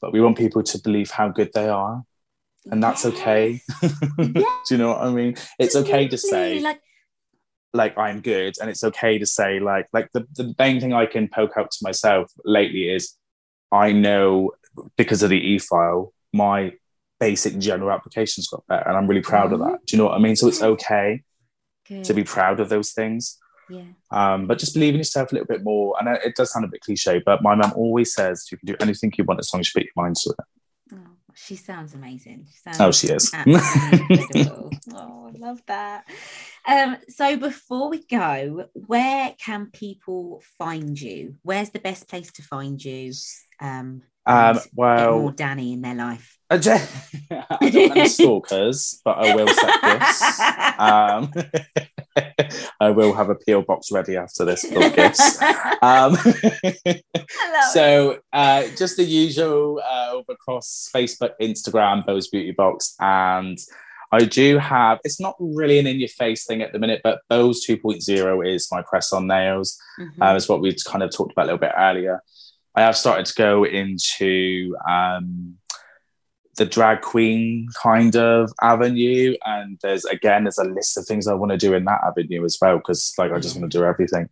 but 0.00 0.12
we 0.12 0.20
want 0.20 0.36
people 0.36 0.62
to 0.62 0.78
believe 0.78 1.10
how 1.10 1.28
good 1.28 1.50
they 1.54 1.68
are. 1.68 2.02
And 2.66 2.82
that's 2.82 3.04
okay. 3.06 3.60
Do 3.82 4.44
you 4.70 4.78
know 4.78 4.88
what 4.88 5.02
I 5.02 5.10
mean? 5.10 5.36
It's 5.58 5.76
okay 5.76 6.08
to 6.08 6.16
say, 6.16 6.60
like, 6.60 6.80
like 7.74 7.98
I'm 7.98 8.20
good, 8.20 8.54
and 8.58 8.70
it's 8.70 8.84
okay 8.84 9.18
to 9.18 9.26
say, 9.26 9.60
like, 9.60 9.86
like 9.92 10.10
the, 10.12 10.26
the 10.34 10.54
main 10.58 10.80
thing 10.80 10.94
I 10.94 11.04
can 11.04 11.28
poke 11.28 11.58
out 11.58 11.70
to 11.72 11.78
myself 11.82 12.32
lately 12.44 12.88
is 12.88 13.14
I 13.70 13.92
know 13.92 14.52
because 14.96 15.22
of 15.22 15.30
the 15.30 15.38
e-file, 15.38 16.12
my 16.32 16.72
basic 17.20 17.58
general 17.58 17.90
applications 17.90 18.48
got 18.48 18.66
better, 18.66 18.88
and 18.88 18.96
I'm 18.96 19.06
really 19.06 19.22
proud 19.22 19.50
mm-hmm. 19.50 19.62
of 19.62 19.70
that. 19.70 19.86
Do 19.86 19.96
you 19.96 20.02
know 20.02 20.08
what 20.08 20.16
I 20.16 20.18
mean? 20.18 20.36
So 20.36 20.48
it's 20.48 20.62
okay 20.62 21.22
Good. 21.88 22.04
to 22.04 22.14
be 22.14 22.24
proud 22.24 22.60
of 22.60 22.68
those 22.68 22.92
things. 22.92 23.38
Yeah. 23.70 23.84
Um, 24.10 24.46
but 24.46 24.58
just 24.58 24.74
believe 24.74 24.94
in 24.94 24.98
yourself 24.98 25.32
a 25.32 25.34
little 25.34 25.46
bit 25.46 25.64
more. 25.64 25.96
And 25.98 26.08
it 26.08 26.36
does 26.36 26.52
sound 26.52 26.64
a 26.64 26.68
bit 26.68 26.80
cliche, 26.80 27.22
but 27.24 27.42
my 27.42 27.54
mum 27.54 27.72
always 27.74 28.12
says 28.12 28.46
you 28.50 28.58
can 28.58 28.66
do 28.66 28.76
anything 28.80 29.12
you 29.16 29.24
want 29.24 29.40
as 29.40 29.52
long 29.52 29.60
as 29.60 29.68
you 29.68 29.80
put 29.80 29.86
your 29.86 30.04
mind 30.04 30.16
to 30.16 30.30
it. 30.30 30.44
Oh, 30.94 31.14
she 31.34 31.56
sounds 31.56 31.94
amazing. 31.94 32.46
She 32.50 32.58
sounds 32.58 32.80
oh, 32.80 32.92
she 32.92 33.08
is. 33.08 33.32
oh, 34.94 35.32
I 35.34 35.38
love 35.38 35.62
that. 35.66 36.04
Um, 36.66 36.96
so 37.08 37.36
before 37.36 37.88
we 37.88 38.04
go, 38.04 38.68
where 38.74 39.34
can 39.38 39.70
people 39.72 40.42
find 40.58 41.00
you? 41.00 41.36
Where's 41.42 41.70
the 41.70 41.80
best 41.80 42.08
place 42.08 42.32
to 42.32 42.42
find 42.42 42.82
you? 42.84 43.12
Um, 43.60 44.02
um, 44.26 44.58
well, 44.74 45.20
more 45.20 45.32
Danny 45.32 45.72
in 45.72 45.82
their 45.82 45.94
life. 45.94 46.34
I 46.50 46.58
don't 46.58 46.78
have 46.78 47.96
any 47.96 48.08
stalkers, 48.08 49.00
but 49.04 49.18
I 49.18 49.34
will 49.34 49.48
set 49.48 49.82
gifts. 49.82 50.40
Um, 50.78 51.32
I 52.80 52.90
will 52.90 53.12
have 53.14 53.30
a 53.30 53.34
peel 53.34 53.62
box 53.62 53.90
ready 53.90 54.16
after 54.16 54.44
this 54.44 54.62
for 54.62 54.90
gifts. 54.90 55.40
Um, 55.82 56.16
so 57.72 58.18
uh, 58.32 58.64
just 58.76 58.96
the 58.96 59.04
usual 59.04 59.80
uh, 59.84 60.20
across 60.28 60.90
Facebook, 60.94 61.32
Instagram, 61.40 62.06
Beau's 62.06 62.28
Beauty 62.28 62.52
Box, 62.52 62.94
and 63.00 63.58
I 64.12 64.24
do 64.24 64.58
have. 64.58 65.00
It's 65.02 65.20
not 65.20 65.34
really 65.40 65.78
an 65.78 65.86
in-your-face 65.86 66.46
thing 66.46 66.62
at 66.62 66.72
the 66.72 66.78
minute, 66.78 67.00
but 67.02 67.22
Beau's 67.28 67.66
2.0 67.66 68.54
is 68.54 68.68
my 68.70 68.82
press 68.82 69.12
on 69.12 69.26
nails. 69.26 69.76
Mm-hmm. 69.98 70.22
Uh, 70.22 70.34
is 70.36 70.48
what 70.48 70.60
we 70.60 70.76
kind 70.86 71.02
of 71.02 71.10
talked 71.10 71.32
about 71.32 71.44
a 71.44 71.46
little 71.46 71.58
bit 71.58 71.72
earlier. 71.76 72.22
I 72.74 72.82
have 72.82 72.96
started 72.96 73.26
to 73.26 73.34
go 73.34 73.64
into 73.64 74.76
um, 74.88 75.56
the 76.56 76.64
drag 76.64 77.02
queen 77.02 77.68
kind 77.80 78.16
of 78.16 78.52
avenue, 78.62 79.36
and 79.44 79.78
there's 79.82 80.04
again 80.04 80.44
there's 80.44 80.58
a 80.58 80.64
list 80.64 80.96
of 80.96 81.06
things 81.06 81.26
I 81.26 81.34
want 81.34 81.52
to 81.52 81.58
do 81.58 81.74
in 81.74 81.84
that 81.84 82.00
avenue 82.04 82.44
as 82.44 82.58
well 82.60 82.78
because 82.78 83.14
like 83.18 83.32
I 83.32 83.38
just 83.38 83.56
want 83.58 83.70
to 83.70 83.78
do 83.78 83.84
everything. 83.84 84.28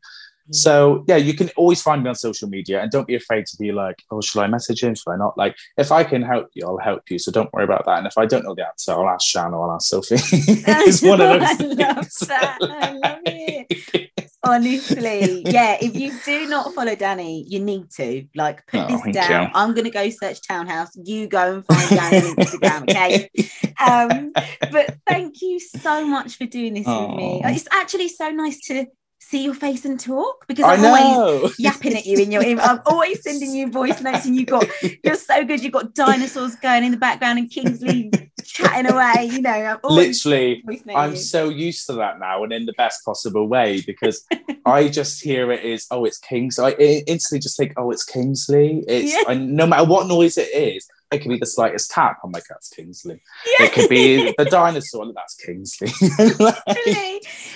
Yeah. 0.49 0.59
So 0.59 1.05
yeah, 1.07 1.17
you 1.17 1.35
can 1.35 1.51
always 1.57 1.81
find 1.81 2.03
me 2.03 2.09
on 2.09 2.15
social 2.15 2.49
media, 2.49 2.81
and 2.83 2.91
don't 2.91 3.07
be 3.07 3.15
afraid 3.15 3.47
to 3.47 3.57
be 3.57 3.73
like, 3.73 4.03
"Oh, 4.11 4.21
should 4.21 4.41
I 4.41 4.47
message 4.49 4.83
him? 4.83 4.95
Shall 4.95 5.13
I 5.13 5.17
not?" 5.17 5.39
Like, 5.39 5.57
if 5.77 5.93
I 5.93 6.05
can 6.05 6.23
help 6.23 6.49
you, 6.55 6.67
I'll 6.67 6.79
help 6.79 7.11
you. 7.11 7.19
So 7.19 7.31
don't 7.31 7.53
worry 7.53 7.65
about 7.65 7.85
that. 7.87 7.99
And 7.99 8.07
if 8.07 8.19
I 8.19 8.27
don't 8.27 8.45
know 8.45 8.55
the 8.55 8.67
answer, 8.67 8.93
I'll 8.93 9.09
ask 9.09 9.27
Chan 9.27 9.55
or 9.55 9.69
I'll 9.69 9.77
ask 9.77 9.89
Sophie. 9.89 10.17
it's 10.19 11.03
one 11.03 11.21
of 11.21 11.41
those. 11.41 11.43
I 11.43 11.65
love 11.65 12.11
that. 12.29 12.59
I 12.61 12.93
love 12.93 13.19
it. 13.25 14.09
Honestly, 14.45 15.43
yeah. 15.47 15.79
If 15.81 15.95
you 15.95 16.13
do 16.25 16.49
not 16.49 16.75
follow 16.75 16.95
Danny, 16.97 17.45
you 17.49 17.61
need 17.61 17.91
to 17.93 18.27
like 18.35 18.67
put 18.67 18.81
oh, 18.81 18.87
this 18.89 19.15
down. 19.15 19.45
You. 19.45 19.51
I'm 19.55 19.75
gonna 19.75 19.91
go 19.91 20.11
search 20.11 20.47
Townhouse. 20.47 20.91
You 20.97 21.29
go 21.29 21.55
and 21.55 21.67
find 21.67 21.91
Danny 21.91 22.17
on 22.29 22.37
Instagram, 22.37 22.83
okay? 22.91 23.31
Um, 23.81 24.33
but 24.71 24.97
thank 25.09 25.43
you 25.43 25.59
so 25.59 26.07
much 26.07 26.37
for 26.37 26.47
doing 26.47 26.75
this 26.75 26.85
oh. 26.87 27.09
with 27.09 27.17
me. 27.17 27.43
It's 27.47 27.67
actually 27.73 28.07
so 28.07 28.31
nice 28.31 28.61
to 28.69 28.87
see 29.19 29.45
your 29.45 29.55
face 29.55 29.85
and 29.85 29.99
talk 29.99 30.47
because 30.47 30.65
I'm 30.65 30.85
always 30.85 31.59
yapping 31.59 31.97
at 31.97 32.07
you 32.07 32.19
in 32.19 32.31
your 32.31 32.43
I'm 32.61 32.81
always 32.87 33.23
sending 33.23 33.53
you 33.53 33.71
voice 33.71 34.01
notes 34.01 34.27
and 34.27 34.37
you 34.37 34.45
got 34.47 34.67
you're 35.03 35.17
so 35.17 35.45
good. 35.45 35.63
You've 35.63 35.73
got 35.73 35.95
dinosaurs 35.95 36.55
going 36.57 36.85
in 36.85 36.93
the 36.93 36.97
background 36.97 37.39
and 37.39 37.51
Kingsley 37.51 38.11
chatting 38.53 38.91
away. 38.91 39.31
You 39.31 39.43
know, 39.43 39.79
literally, 39.85 40.63
I'm 40.95 41.17
so 41.17 41.49
used 41.49 41.87
to 41.87 41.95
that 41.95 42.19
now 42.19 42.45
and 42.45 42.53
in 42.53 42.67
the 42.67 42.73
best 42.75 43.05
possible 43.05 43.47
way 43.49 43.83
because 43.87 44.27
I 44.65 44.89
just 45.01 45.23
hear 45.23 45.51
it 45.53 45.65
is 45.65 45.87
oh 45.91 46.05
it's 46.05 46.19
Kingsley. 46.19 46.65
I 46.65 47.03
instantly 47.07 47.41
just 47.41 47.57
think 47.57 47.73
oh 47.77 47.91
it's 47.91 48.05
Kingsley. 48.05 48.85
It's 48.87 49.13
yeah. 49.13 49.23
I, 49.27 49.35
no 49.35 49.67
matter 49.67 49.85
what 49.85 50.07
noise 50.07 50.39
it 50.39 50.55
is. 50.55 50.89
It 51.13 51.21
could 51.21 51.29
be 51.29 51.39
the 51.39 51.47
slightest 51.47 51.91
tap. 51.91 52.19
Oh 52.19 52.27
I'm 52.27 52.33
like, 52.33 52.45
that's 52.49 52.69
Kingsley. 52.69 53.21
Yeah. 53.59 53.67
It 53.67 53.73
could 53.73 53.89
be 53.89 54.35
the 54.39 54.45
dinosaur. 54.45 55.13
That's 55.13 55.35
Kingsley. 55.35 55.89
like, 56.39 56.57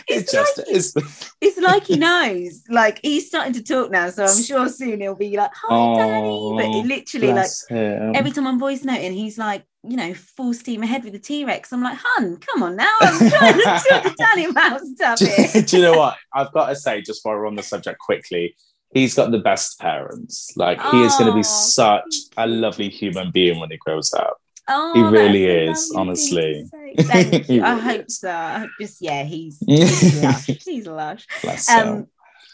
it's, 0.08 0.30
just 0.30 0.58
like 0.58 0.66
it's, 0.68 0.94
it's 1.40 1.58
like 1.58 1.84
he 1.84 1.96
knows. 1.98 2.64
Like 2.68 3.00
he's 3.02 3.26
starting 3.28 3.52
to 3.54 3.62
talk 3.62 3.90
now, 3.90 4.10
so 4.10 4.24
I'm 4.24 4.42
sure 4.42 4.68
soon 4.68 5.00
he'll 5.00 5.14
be 5.14 5.36
like, 5.36 5.50
"Hi, 5.54 5.68
oh, 5.70 6.58
Danny." 6.58 6.82
But 6.82 6.86
literally, 6.86 7.32
like 7.32 7.50
him. 7.68 8.14
every 8.14 8.30
time 8.30 8.46
I'm 8.46 8.58
voice 8.58 8.84
noting, 8.84 9.12
he's 9.12 9.38
like, 9.38 9.64
you 9.82 9.96
know, 9.96 10.14
full 10.14 10.52
steam 10.52 10.82
ahead 10.82 11.04
with 11.04 11.12
the 11.12 11.18
T 11.18 11.44
Rex. 11.44 11.72
I'm 11.72 11.82
like, 11.82 11.98
"Hun, 12.00 12.38
come 12.38 12.62
on 12.62 12.76
now! 12.76 12.94
I'm 13.00 13.18
trying 13.30 13.54
to 13.54 13.82
talk 13.88 14.02
to 14.02 14.14
Danny 14.18 14.44
about 14.46 14.80
stuff." 14.80 15.18
Do, 15.18 15.62
do 15.62 15.76
you 15.76 15.82
know 15.82 15.98
what? 15.98 16.16
I've 16.34 16.52
got 16.52 16.68
to 16.68 16.76
say, 16.76 17.00
just 17.02 17.24
while 17.24 17.36
we're 17.36 17.46
on 17.46 17.56
the 17.56 17.62
subject, 17.62 17.98
quickly 17.98 18.54
he's 18.92 19.14
got 19.14 19.30
the 19.30 19.38
best 19.38 19.78
parents. 19.80 20.52
Like 20.56 20.80
he 20.90 21.02
is 21.02 21.14
going 21.16 21.30
to 21.30 21.34
be 21.34 21.42
such 21.42 22.14
a 22.36 22.46
lovely 22.46 22.88
human 22.88 23.30
being 23.30 23.58
when 23.58 23.70
he 23.70 23.76
grows 23.76 24.12
up. 24.12 24.38
Oh, 24.68 24.92
he 24.94 25.02
really 25.02 25.44
is, 25.44 25.92
honestly. 25.94 26.68
Thank 26.98 27.48
you. 27.48 27.62
I 27.62 27.74
hope 27.78 28.10
so. 28.10 28.66
Just 28.80 29.00
yeah, 29.00 29.22
he's 29.22 29.58
he's 29.66 30.22
lush. 30.22 30.46
He's 30.46 30.86
lush. 30.86 31.68
Um, 31.68 32.08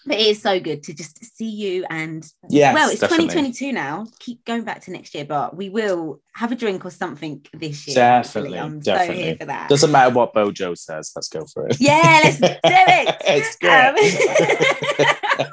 but 0.05 0.19
it 0.19 0.27
is 0.27 0.43
so 0.43 0.59
good 0.59 0.83
to 0.85 0.95
just 0.95 1.25
see 1.37 1.49
you 1.49 1.85
and 1.89 2.27
yeah 2.49 2.75
well 2.75 2.91
it's 2.91 3.01
definitely. 3.01 3.27
2022 3.27 3.73
now 3.73 4.07
keep 4.19 4.45
going 4.45 4.65
back 4.65 4.81
to 4.81 4.91
next 4.91 5.15
year 5.15 5.25
but 5.25 5.57
we 5.57 5.69
will 5.69 6.21
have 6.35 6.51
a 6.53 6.57
drink 6.57 6.85
or 6.85 6.91
something 6.91 7.45
this 7.53 7.87
year 7.87 7.95
definitely 7.95 8.59
i'm 8.59 8.81
definitely. 8.81 9.15
so 9.17 9.23
here 9.23 9.37
for 9.37 9.45
that 9.45 9.69
doesn't 9.69 9.93
matter 9.93 10.13
what 10.13 10.33
bojo 10.33 10.75
says 10.75 11.13
let's 11.15 11.29
go 11.29 11.45
for 11.47 11.69
it 11.69 11.77
yeah 11.81 12.21
let's 12.25 12.39
do 12.39 12.47
it 12.47 13.17
it's 13.27 13.57
good 13.57 13.71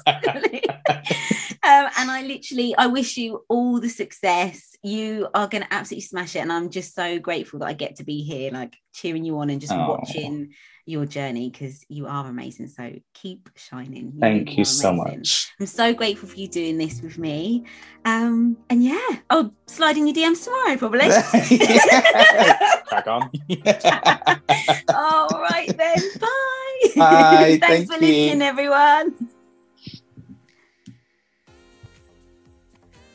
um, 0.08 0.59
and 0.90 2.12
i 2.12 2.24
literally 2.26 2.76
i 2.78 2.88
wish 2.88 3.18
you 3.18 3.44
all 3.50 3.80
the 3.80 3.90
success 3.90 4.76
you 4.84 5.28
are 5.34 5.48
going 5.48 5.64
to 5.64 5.74
absolutely 5.74 6.02
smash 6.02 6.36
it 6.36 6.40
and 6.40 6.52
i'm 6.52 6.70
just 6.70 6.96
so 6.96 7.20
grateful 7.20 7.60
that 7.60 7.68
i 7.68 7.74
get 7.74 7.96
to 7.98 8.04
be 8.04 8.22
here 8.24 8.52
like 8.52 8.76
cheering 8.94 9.24
you 9.24 9.38
on 9.38 9.50
and 9.50 9.62
just 9.62 9.74
oh. 9.74 9.88
watching 9.88 10.52
your 10.90 11.06
journey 11.06 11.50
because 11.50 11.86
you 11.88 12.08
are 12.08 12.26
amazing. 12.26 12.68
So 12.68 12.92
keep 13.14 13.50
shining. 13.56 14.14
You 14.16 14.20
Thank 14.20 14.58
you 14.58 14.66
so 14.66 14.92
much. 14.92 15.52
I'm 15.60 15.68
so 15.68 15.94
grateful 15.94 16.28
for 16.28 16.36
you 16.36 16.48
doing 16.48 16.78
this 16.78 17.02
with 17.02 17.18
me. 17.18 17.66
Um, 18.06 18.58
and 18.70 18.84
yeah, 18.84 19.08
I'll 19.30 19.54
slide 19.68 19.98
in 19.98 20.08
your 20.08 20.16
DMs 20.16 20.44
tomorrow 20.44 20.78
probably. 20.78 21.00
Crack 22.88 23.08
on. 23.08 23.30
All 24.94 25.42
right 25.42 25.78
then. 25.78 25.98
Bye. 26.20 26.90
Bye. 26.96 27.58
Thanks 27.62 27.68
Thank 27.68 27.88
for 27.88 28.04
you. 28.04 28.12
listening, 28.12 28.42
everyone. 28.42 29.30